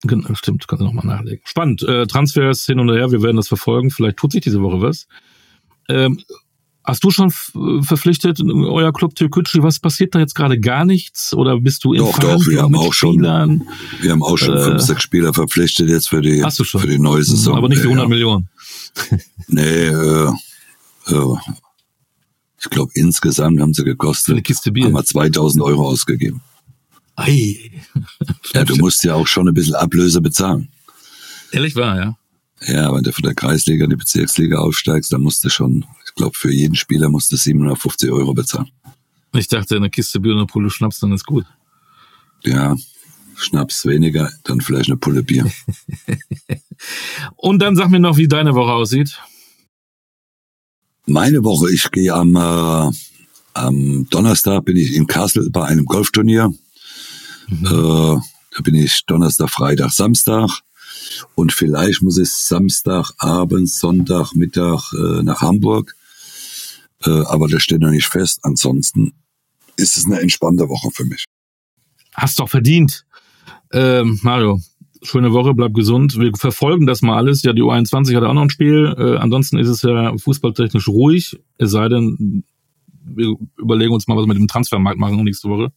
Genau, 0.03 0.33
stimmt, 0.35 0.69
kannst 0.69 0.83
du 0.83 0.85
nochmal 0.85 1.07
nachlegen. 1.07 1.41
Spannend. 1.45 1.83
Äh, 1.83 2.07
Transfers 2.07 2.67
hin 2.67 2.79
und 2.79 2.91
her, 2.91 3.11
wir 3.11 3.23
werden 3.23 3.37
das 3.37 3.49
verfolgen. 3.49 3.91
Vielleicht 3.91 4.19
tut 4.19 4.31
sich 4.31 4.43
diese 4.43 4.63
Woche 4.63 4.81
was. 4.81 5.09
Ähm, 5.89 6.21
hast 6.87 7.03
du 7.05 7.11
schon 7.11 7.29
f- 7.29 7.53
verpflichtet, 7.83 8.41
euer 8.43 8.93
Club 8.93 9.15
Türkgücü, 9.15 9.63
was 9.63 9.79
passiert 9.81 10.15
da 10.15 10.21
jetzt 10.21 10.35
gerade? 10.35 10.59
Gar 10.61 10.85
nichts? 10.85 11.35
Oder 11.35 11.59
bist 11.61 11.85
du 11.85 11.93
in 11.93 11.99
Doch, 12.01 12.19
doch, 12.19 12.47
wir 12.47 12.63
haben 12.63 12.73
mit 12.73 12.81
auch 12.81 12.95
schon- 12.95 13.15
Spielern? 13.15 13.69
Wir 14.01 14.13
haben 14.13 14.23
auch 14.23 14.37
schon 14.39 14.57
Äh, 14.57 14.63
fünf, 14.65 14.81
sechs 14.83 15.03
Spieler 15.03 15.35
verpflichtet 15.35 15.89
jetzt 15.89 16.09
für 16.09 16.23
die, 16.23 16.43
schon? 16.51 16.81
für 16.81 16.87
die 16.87 16.99
neue 16.99 17.23
Saison. 17.25 17.57
Aber 17.57 17.69
nicht 17.69 17.79
für 17.81 17.91
Ja, 17.91 17.97
100 18.03 18.05
ja. 18.05 18.09
Millionen. 18.09 18.49
Nee, 19.49 19.63
äh, 19.89 20.31
äh, 21.09 21.35
ich 22.59 22.71
glaube 22.71 22.91
insgesamt 22.95 23.61
haben 23.61 23.75
sie 23.75 23.83
Für 23.83 23.87
eine 23.87 23.93
gekostet, 23.93 24.45
Kiste 24.45 24.73
Bier. 24.73 24.87
haben 24.87 24.95
wir 24.95 25.05
2000 25.05 25.63
Euro 25.63 25.87
ausgegeben. 25.87 26.41
Ei. 27.17 27.71
Ja, 28.53 28.65
du 28.65 28.77
musst 28.77 29.05
ja 29.05 29.15
auch 29.15 29.27
schon 29.27 29.49
ein 29.49 29.55
bisschen 29.55 29.75
Ablöse 29.75 30.21
bezahlen. 30.21 30.69
Ehrlich 31.53 31.77
wahr, 31.77 31.97
ja. 31.97 32.17
Ja, 32.67 32.93
wenn 32.95 33.03
du 33.05 33.13
von 33.13 33.23
der 33.23 33.35
Kreisliga 33.35 33.85
in 33.85 33.91
die 33.91 33.97
Bezirksliga 33.97 34.59
aufsteigst, 34.59 35.13
dann 35.13 35.21
musst 35.23 35.45
du 35.45 35.49
schon, 35.51 35.85
glaube, 36.17 36.37
für 36.37 36.53
jeden 36.53 36.75
Spieler 36.75 37.09
musst 37.09 37.31
du 37.31 37.37
750 37.37 38.11
Euro 38.11 38.35
bezahlen. 38.35 38.71
Ich 39.35 39.49
dachte, 39.49 39.77
eine 39.77 39.91
Kiste 39.91 40.19
Bier 40.19 40.33
und 40.33 40.39
eine 40.39 40.47
Pulle 40.47 40.71
Schnaps, 40.71 40.99
dann 41.01 41.13
ist 41.13 41.27
gut. 41.27 41.45
Ja, 42.43 42.75
Schnaps 43.37 43.85
weniger, 43.85 44.31
dann 44.45 44.61
vielleicht 44.61 44.89
eine 44.89 44.97
Pulle 44.97 45.23
Bier. 45.23 45.51
Und 47.37 47.61
dann 47.61 47.77
sag 47.77 47.91
mir 47.91 48.01
noch, 48.01 48.17
wie 48.17 48.29
deine 48.29 48.55
Woche 48.55 48.73
aussieht. 48.73 49.21
Meine 51.07 51.45
Woche, 51.45 51.71
ich 51.71 51.91
gehe 51.91 52.13
am, 52.15 52.35
äh, 52.35 52.91
am 53.55 54.07
Donnerstag 54.11 54.65
bin 54.65 54.77
ich 54.77 54.95
in 54.95 55.07
Kassel 55.07 55.51
bei 55.51 55.67
einem 55.67 55.85
Golfturnier. 55.85 56.53
Äh, 57.51 57.65
da 57.65 58.63
bin 58.63 58.75
ich 58.75 59.05
Donnerstag, 59.07 59.51
Freitag, 59.51 59.93
Samstag. 59.93 60.51
Und 61.35 61.53
vielleicht 61.53 62.03
muss 62.03 62.19
ich 62.19 62.31
Samstagabend, 62.31 63.71
Sonntag, 63.71 64.35
Mittag 64.35 64.93
äh, 64.95 65.23
nach 65.23 65.43
Hamburg. 65.43 65.95
Äh, 67.07 67.25
aber 67.27 67.49
das 67.49 67.63
steht 67.63 67.81
noch 67.81 67.91
nicht 67.91 68.07
fest. 68.07 68.41
Ansonsten 68.43 69.13
ist 69.77 69.97
es 69.97 70.07
eine 70.07 70.21
entspannte 70.21 70.69
Woche 70.69 70.91
für 70.93 71.05
mich. 71.05 71.25
Hast 72.15 72.39
doch 72.39 72.49
verdient. 72.49 73.05
Ähm, 73.73 74.19
Mario, 74.23 74.61
schöne 75.03 75.33
Woche, 75.33 75.55
bleib 75.55 75.75
gesund. 75.75 76.19
Wir 76.19 76.33
verfolgen 76.35 76.87
das 76.87 77.03
mal 77.03 77.17
alles. 77.17 77.43
Ja, 77.43 77.53
die 77.53 77.63
U21 77.63 78.17
hat 78.17 78.25
auch 78.25 78.35
noch 78.35 78.43
ein 78.43 78.51
Spiel. 78.51 78.95
Äh, 78.99 79.17
ansonsten 79.19 79.59
ist 79.59 79.69
es 79.69 79.83
ja 79.83 80.17
fußballtechnisch 80.17 80.89
ruhig. 80.89 81.39
Es 81.59 81.71
sei 81.71 81.89
denn, 81.89 82.45
wir 83.05 83.35
überlegen 83.59 83.93
uns 83.93 84.09
mal, 84.09 84.17
was 84.17 84.25
wir 84.25 84.29
mit 84.29 84.39
dem 84.39 84.49
Transfermarkt 84.49 84.99
machen 84.99 85.23
nächste 85.23 85.49
Woche. 85.49 85.73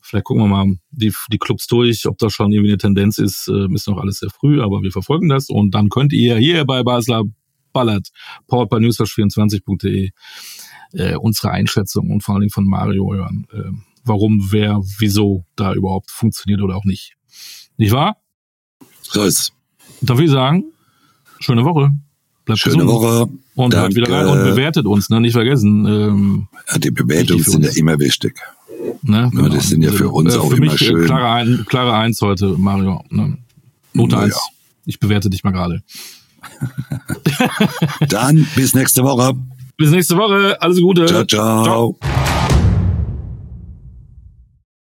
Vielleicht 0.00 0.24
gucken 0.24 0.42
wir 0.44 0.48
mal 0.48 0.76
die, 0.90 1.12
die 1.30 1.38
Clubs 1.38 1.66
durch, 1.66 2.06
ob 2.06 2.18
das 2.18 2.32
schon 2.32 2.52
irgendwie 2.52 2.70
eine 2.70 2.78
Tendenz 2.78 3.18
ist. 3.18 3.48
Äh, 3.48 3.72
ist 3.72 3.88
noch 3.88 3.98
alles 3.98 4.18
sehr 4.18 4.30
früh, 4.30 4.62
aber 4.62 4.82
wir 4.82 4.92
verfolgen 4.92 5.28
das. 5.28 5.48
Und 5.48 5.74
dann 5.74 5.88
könnt 5.88 6.12
ihr 6.12 6.36
hier 6.36 6.64
bei 6.64 6.82
Basler 6.82 7.24
Ballert, 7.72 8.08
powered 8.46 8.68
by 8.68 8.76
newsflash24.de, 8.76 10.10
äh, 10.92 11.16
unsere 11.16 11.50
Einschätzung 11.50 12.10
und 12.10 12.22
vor 12.22 12.34
allen 12.34 12.42
Dingen 12.42 12.50
von 12.52 12.66
Mario 12.66 13.12
hören. 13.14 13.46
Äh, 13.52 13.70
warum, 14.04 14.48
wer, 14.50 14.80
wieso 14.98 15.44
da 15.56 15.74
überhaupt 15.74 16.10
funktioniert 16.10 16.60
oder 16.62 16.76
auch 16.76 16.84
nicht. 16.84 17.14
Nicht 17.76 17.92
wahr? 17.92 18.16
So 19.02 19.22
ist. 19.24 19.52
Darf 20.00 20.18
ich 20.20 20.30
sagen, 20.30 20.64
schöne 21.40 21.64
Woche. 21.64 21.90
Bleibt 22.44 22.60
Schöne 22.60 22.76
gesund. 22.84 22.90
Woche. 22.90 23.28
Und 23.54 23.74
hört 23.74 23.94
wieder 23.94 24.10
rein 24.10 24.26
und 24.26 24.42
bewertet 24.42 24.86
uns, 24.86 25.10
ne? 25.10 25.20
Nicht 25.20 25.34
vergessen. 25.34 25.86
Ähm, 25.86 26.48
Ja, 26.70 26.78
die 26.78 26.90
Bewertungen 26.90 27.42
sind 27.44 27.64
ja 27.64 27.70
immer 27.76 27.98
wichtig. 28.00 28.34
ne? 29.02 29.30
Ja, 29.32 29.48
das 29.48 29.68
sind 29.68 29.82
ja 29.82 29.92
für 29.92 30.08
uns 30.08 30.34
auch 30.36 30.48
für 30.50 30.56
immer 30.56 30.72
mich, 30.72 30.80
äh, 30.82 30.86
schön. 30.86 31.04
Klare, 31.06 31.28
ein, 31.30 31.64
klare 31.68 31.94
Eins 31.94 32.20
heute, 32.20 32.48
Mario. 32.58 33.04
Ne? 33.10 33.38
Note 33.92 34.16
Na 34.16 34.22
eins. 34.22 34.34
ja. 34.34 34.40
Ich 34.86 34.98
bewerte 34.98 35.30
dich 35.30 35.44
mal 35.44 35.52
gerade. 35.52 35.82
Dann 38.08 38.46
bis 38.56 38.74
nächste 38.74 39.04
Woche. 39.04 39.34
Bis 39.82 39.90
nächste 39.90 40.16
Woche. 40.16 40.56
Alles 40.62 40.80
Gute. 40.80 41.06
ciao. 41.06 41.24
ciao. 41.24 41.64
ciao. 41.64 42.21